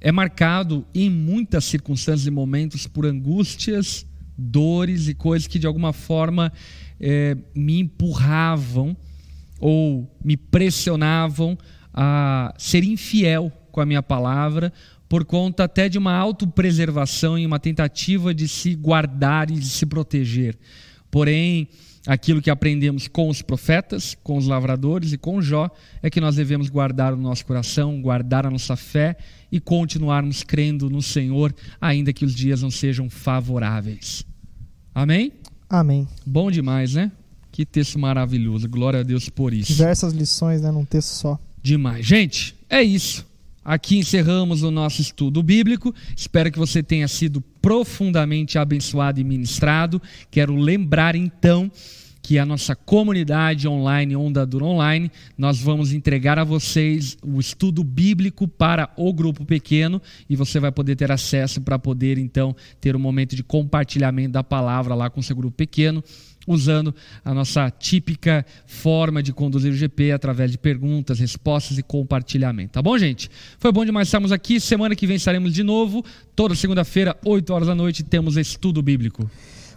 é 0.00 0.12
marcado 0.12 0.86
em 0.94 1.08
muitas 1.08 1.64
circunstâncias 1.64 2.26
e 2.26 2.30
momentos 2.30 2.86
por 2.86 3.06
angústias, 3.06 4.06
dores 4.36 5.08
e 5.08 5.14
coisas 5.14 5.48
que 5.48 5.58
de 5.58 5.66
alguma 5.66 5.92
forma 5.92 6.52
é, 7.00 7.36
me 7.54 7.80
empurravam 7.80 8.96
ou 9.58 10.14
me 10.22 10.36
pressionavam 10.36 11.56
a 11.92 12.54
ser 12.58 12.84
infiel 12.84 13.50
com 13.72 13.80
a 13.80 13.86
minha 13.86 14.02
palavra 14.02 14.72
por 15.08 15.24
conta 15.24 15.64
até 15.64 15.88
de 15.88 15.98
uma 15.98 16.14
autopreservação 16.14 17.38
e 17.38 17.44
uma 17.44 17.58
tentativa 17.58 18.32
de 18.32 18.46
se 18.46 18.74
guardar 18.74 19.50
e 19.50 19.54
de 19.54 19.66
se 19.68 19.84
proteger. 19.84 20.56
Porém, 21.10 21.68
aquilo 22.06 22.40
que 22.40 22.50
aprendemos 22.50 23.06
com 23.06 23.28
os 23.28 23.42
profetas, 23.42 24.16
com 24.22 24.36
os 24.36 24.46
lavradores 24.46 25.12
e 25.12 25.18
com 25.18 25.40
Jó, 25.42 25.70
é 26.02 26.08
que 26.08 26.20
nós 26.20 26.36
devemos 26.36 26.68
guardar 26.68 27.12
o 27.12 27.16
nosso 27.16 27.44
coração, 27.44 28.00
guardar 28.00 28.46
a 28.46 28.50
nossa 28.50 28.76
fé 28.76 29.16
e 29.50 29.60
continuarmos 29.60 30.42
crendo 30.42 30.88
no 30.88 31.02
Senhor, 31.02 31.54
ainda 31.80 32.12
que 32.12 32.24
os 32.24 32.34
dias 32.34 32.62
não 32.62 32.70
sejam 32.70 33.10
favoráveis. 33.10 34.24
Amém? 34.94 35.32
Amém. 35.68 36.08
Bom 36.26 36.50
demais, 36.50 36.94
né? 36.94 37.12
Que 37.52 37.66
texto 37.66 37.98
maravilhoso. 37.98 38.68
Glória 38.68 39.00
a 39.00 39.02
Deus 39.02 39.28
por 39.28 39.52
isso. 39.52 39.72
Diversas 39.72 40.12
lições, 40.12 40.62
né, 40.62 40.70
num 40.70 40.84
texto 40.84 41.10
só. 41.10 41.38
Demais. 41.62 42.06
Gente, 42.06 42.54
é 42.68 42.82
isso. 42.82 43.26
Aqui 43.64 43.98
encerramos 43.98 44.62
o 44.62 44.70
nosso 44.70 45.02
estudo 45.02 45.42
bíblico. 45.42 45.94
Espero 46.16 46.50
que 46.50 46.58
você 46.58 46.82
tenha 46.82 47.06
sido 47.06 47.40
profundamente 47.40 48.58
abençoado 48.58 49.20
e 49.20 49.24
ministrado. 49.24 50.00
Quero 50.30 50.56
lembrar 50.56 51.14
então 51.14 51.70
que 52.22 52.38
a 52.38 52.46
nossa 52.46 52.76
comunidade 52.76 53.66
online, 53.66 54.14
Onda 54.14 54.46
Dura 54.46 54.64
Online, 54.64 55.10
nós 55.36 55.58
vamos 55.60 55.92
entregar 55.92 56.38
a 56.38 56.44
vocês 56.44 57.16
o 57.22 57.40
estudo 57.40 57.82
bíblico 57.82 58.46
para 58.46 58.90
o 58.96 59.12
grupo 59.12 59.44
pequeno 59.44 60.00
e 60.28 60.36
você 60.36 60.60
vai 60.60 60.70
poder 60.70 60.96
ter 60.96 61.10
acesso 61.10 61.60
para 61.60 61.78
poder 61.78 62.18
então 62.18 62.54
ter 62.80 62.94
um 62.94 63.00
momento 63.00 63.34
de 63.34 63.42
compartilhamento 63.42 64.32
da 64.32 64.44
palavra 64.44 64.94
lá 64.94 65.10
com 65.10 65.22
seu 65.22 65.34
grupo 65.34 65.56
pequeno 65.56 66.04
usando 66.50 66.94
a 67.24 67.32
nossa 67.32 67.70
típica 67.70 68.44
forma 68.66 69.22
de 69.22 69.32
conduzir 69.32 69.72
o 69.72 69.76
GP 69.76 70.10
através 70.10 70.50
de 70.50 70.58
perguntas, 70.58 71.18
respostas 71.20 71.78
e 71.78 71.82
compartilhamento. 71.82 72.72
Tá 72.72 72.82
bom, 72.82 72.98
gente? 72.98 73.30
Foi 73.58 73.70
bom 73.70 73.84
demais 73.84 74.08
estarmos 74.08 74.32
aqui. 74.32 74.58
Semana 74.58 74.96
que 74.96 75.06
vem 75.06 75.16
estaremos 75.16 75.54
de 75.54 75.62
novo. 75.62 76.04
Toda 76.34 76.54
segunda-feira, 76.54 77.16
8 77.24 77.52
horas 77.52 77.68
da 77.68 77.74
noite, 77.74 78.02
temos 78.02 78.36
estudo 78.36 78.82
bíblico. 78.82 79.30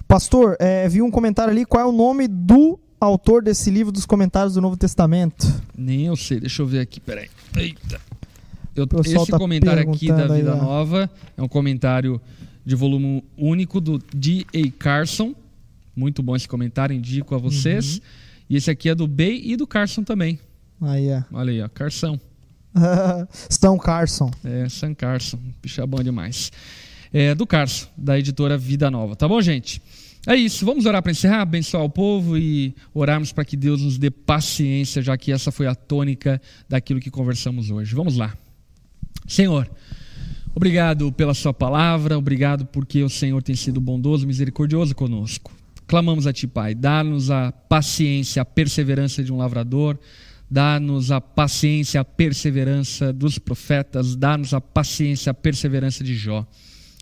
Pastor, 0.07 0.57
é, 0.59 0.89
vi 0.89 1.01
um 1.01 1.11
comentário 1.11 1.51
ali. 1.51 1.65
Qual 1.65 1.81
é 1.81 1.85
o 1.85 1.91
nome 1.91 2.27
do 2.27 2.79
autor 2.99 3.43
desse 3.43 3.69
livro 3.69 3.91
dos 3.91 4.05
comentários 4.05 4.55
do 4.55 4.61
Novo 4.61 4.75
Testamento? 4.75 5.45
Nem 5.77 6.07
eu 6.07 6.15
sei. 6.15 6.39
Deixa 6.39 6.61
eu 6.61 6.65
ver 6.65 6.79
aqui. 6.79 6.99
Peraí. 6.99 7.29
Eita. 7.55 8.01
Eu, 8.75 8.87
esse 9.05 9.31
tá 9.31 9.37
comentário 9.37 9.87
aqui 9.87 10.07
da 10.07 10.27
Vida 10.27 10.33
aí, 10.33 10.59
Nova 10.59 11.09
é 11.37 11.41
um 11.43 11.47
comentário 11.47 12.19
de 12.65 12.75
volume 12.75 13.23
único 13.37 13.79
do 13.79 13.99
D.A. 14.13 14.71
Carson 14.79 15.35
muito 15.95 16.21
bom 16.23 16.35
esse 16.35 16.47
comentário, 16.47 16.95
indico 16.95 17.35
a 17.35 17.37
vocês. 17.37 17.95
Uhum. 17.95 18.01
E 18.49 18.55
esse 18.55 18.69
aqui 18.69 18.89
é 18.89 18.95
do 18.95 19.07
Bey 19.07 19.41
e 19.43 19.55
do 19.55 19.65
Carson 19.65 20.03
também. 20.03 20.39
Aí, 20.81 21.07
é. 21.07 21.23
Olha 21.31 21.51
aí, 21.51 21.61
ó, 21.61 21.69
Carson. 21.69 22.19
São 23.49 23.77
Carson. 23.77 24.31
É, 24.43 24.67
Sam 24.69 24.93
Carson. 24.93 25.39
Bicho 25.61 25.81
é 25.81 25.85
bom 25.85 26.01
demais. 26.03 26.51
É 27.11 27.35
do 27.35 27.45
Carson, 27.45 27.87
da 27.95 28.17
editora 28.17 28.57
Vida 28.57 28.89
Nova. 28.89 29.15
Tá 29.15 29.27
bom, 29.27 29.39
gente? 29.41 29.81
É 30.25 30.35
isso. 30.35 30.65
Vamos 30.65 30.85
orar 30.85 31.01
para 31.01 31.11
encerrar, 31.11 31.41
abençoar 31.41 31.83
o 31.83 31.89
povo 31.89 32.37
e 32.37 32.73
orarmos 32.93 33.31
para 33.31 33.45
que 33.45 33.55
Deus 33.55 33.81
nos 33.81 33.97
dê 33.97 34.09
paciência, 34.09 35.01
já 35.01 35.17
que 35.17 35.31
essa 35.31 35.51
foi 35.51 35.67
a 35.67 35.75
tônica 35.75 36.41
daquilo 36.67 36.99
que 36.99 37.11
conversamos 37.11 37.69
hoje. 37.69 37.93
Vamos 37.93 38.17
lá. 38.17 38.35
Senhor, 39.27 39.69
obrigado 40.55 41.11
pela 41.11 41.33
Sua 41.33 41.53
palavra, 41.53 42.17
obrigado 42.17 42.65
porque 42.65 43.03
o 43.03 43.09
Senhor 43.09 43.41
tem 43.43 43.55
sido 43.55 43.79
bondoso, 43.79 44.25
misericordioso 44.25 44.95
conosco. 44.95 45.51
Clamamos 45.87 46.27
a 46.27 46.33
Ti, 46.33 46.47
Pai, 46.47 46.73
dá-nos 46.73 47.29
a 47.29 47.51
paciência, 47.51 48.41
a 48.41 48.45
perseverança 48.45 49.23
de 49.23 49.31
um 49.31 49.37
lavrador, 49.37 49.99
dá-nos 50.49 51.11
a 51.11 51.19
paciência, 51.19 51.99
a 51.99 52.05
perseverança 52.05 53.11
dos 53.11 53.37
profetas, 53.37 54.15
dá-nos 54.15 54.53
a 54.53 54.61
paciência, 54.61 55.31
a 55.31 55.33
perseverança 55.33 56.03
de 56.03 56.15
Jó. 56.15 56.45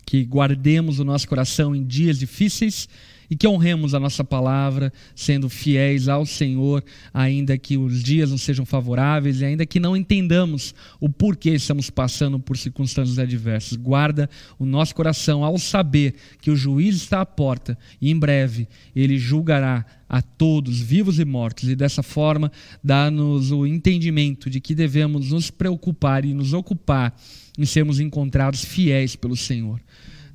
Que 0.06 0.24
guardemos 0.26 1.00
o 1.00 1.06
nosso 1.06 1.28
coração 1.28 1.76
em 1.76 1.86
dias 1.86 2.18
difíceis 2.20 2.90
e 3.32 3.36
que 3.38 3.48
honremos 3.48 3.94
a 3.94 4.00
nossa 4.00 4.26
palavra, 4.26 4.92
sendo 5.16 5.48
fiéis 5.48 6.10
ao 6.10 6.26
Senhor, 6.26 6.84
ainda 7.14 7.58
que 7.58 7.78
os 7.78 8.04
dias 8.04 8.30
não 8.30 8.38
sejam 8.38 8.66
favoráveis 8.66 9.40
e 9.40 9.46
ainda 9.46 9.66
que 9.66 9.80
não 9.80 9.96
entendamos 9.96 10.76
o 11.00 11.08
porquê 11.08 11.52
estamos 11.52 11.90
passando 11.90 12.38
por 12.38 12.58
circunstâncias 12.58 13.18
adversas. 13.18 13.78
Guarda 13.78 14.30
o 14.60 14.66
nosso 14.66 14.94
coração 14.94 15.46
ao 15.46 15.58
saber 15.58 16.14
que 16.42 16.52
o 16.52 16.58
juiz 16.58 16.98
está 16.98 17.22
à 17.22 17.26
porta 17.26 17.78
e 18.02 18.12
em 18.12 18.20
breve 18.20 18.68
ele 18.94 19.18
julgará 19.18 19.86
a 20.10 20.22
todos, 20.22 20.82
vivos 20.82 21.18
e 21.18 21.24
mortos, 21.24 21.70
e 21.70 21.76
dessa 21.76 22.04
forma 22.04 22.52
dá-nos 22.84 23.50
o 23.50 23.66
entendimento 23.66 24.50
de 24.50 24.60
que 24.60 24.76
devemos 24.76 25.32
nos 25.32 25.50
preocupar 25.50 26.26
e 26.26 26.34
nos 26.34 26.52
ocupar 26.52 27.16
em 27.58 27.66
sermos 27.66 27.98
encontrados 27.98 28.66
fiéis 28.66 29.16
pelo 29.16 29.38
Senhor. 29.38 29.80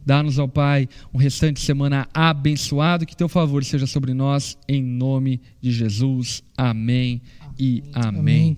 Dá-nos, 0.06 0.38
ó 0.38 0.46
Pai, 0.46 0.88
um 1.12 1.18
restante 1.18 1.54
de 1.54 1.66
semana 1.66 2.06
abençoado, 2.14 3.04
que 3.04 3.16
teu 3.16 3.28
favor 3.28 3.64
seja 3.64 3.88
sobre 3.88 4.14
nós, 4.14 4.56
em 4.68 4.80
nome 4.80 5.40
de 5.60 5.72
Jesus. 5.72 6.44
Amém, 6.56 7.20
e 7.58 7.82
amém. 7.92 8.20
amém. 8.20 8.56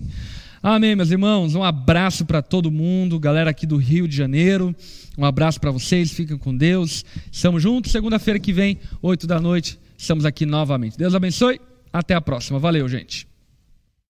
Amém, 0.61 0.95
meus 0.95 1.09
irmãos. 1.09 1.55
Um 1.55 1.63
abraço 1.63 2.23
para 2.23 2.41
todo 2.41 2.69
mundo, 2.69 3.19
galera 3.19 3.49
aqui 3.49 3.65
do 3.65 3.77
Rio 3.77 4.07
de 4.07 4.15
Janeiro. 4.15 4.75
Um 5.17 5.25
abraço 5.25 5.59
para 5.59 5.71
vocês, 5.71 6.11
fiquem 6.11 6.37
com 6.37 6.55
Deus. 6.55 7.03
Estamos 7.31 7.63
juntos, 7.63 7.91
segunda-feira 7.91 8.39
que 8.39 8.53
vem, 8.53 8.77
8 9.01 9.25
da 9.25 9.39
noite, 9.39 9.79
estamos 9.97 10.25
aqui 10.25 10.45
novamente. 10.45 10.97
Deus 10.97 11.15
abençoe, 11.15 11.59
até 11.91 12.13
a 12.13 12.21
próxima. 12.21 12.59
Valeu, 12.59 12.87
gente. 12.87 13.28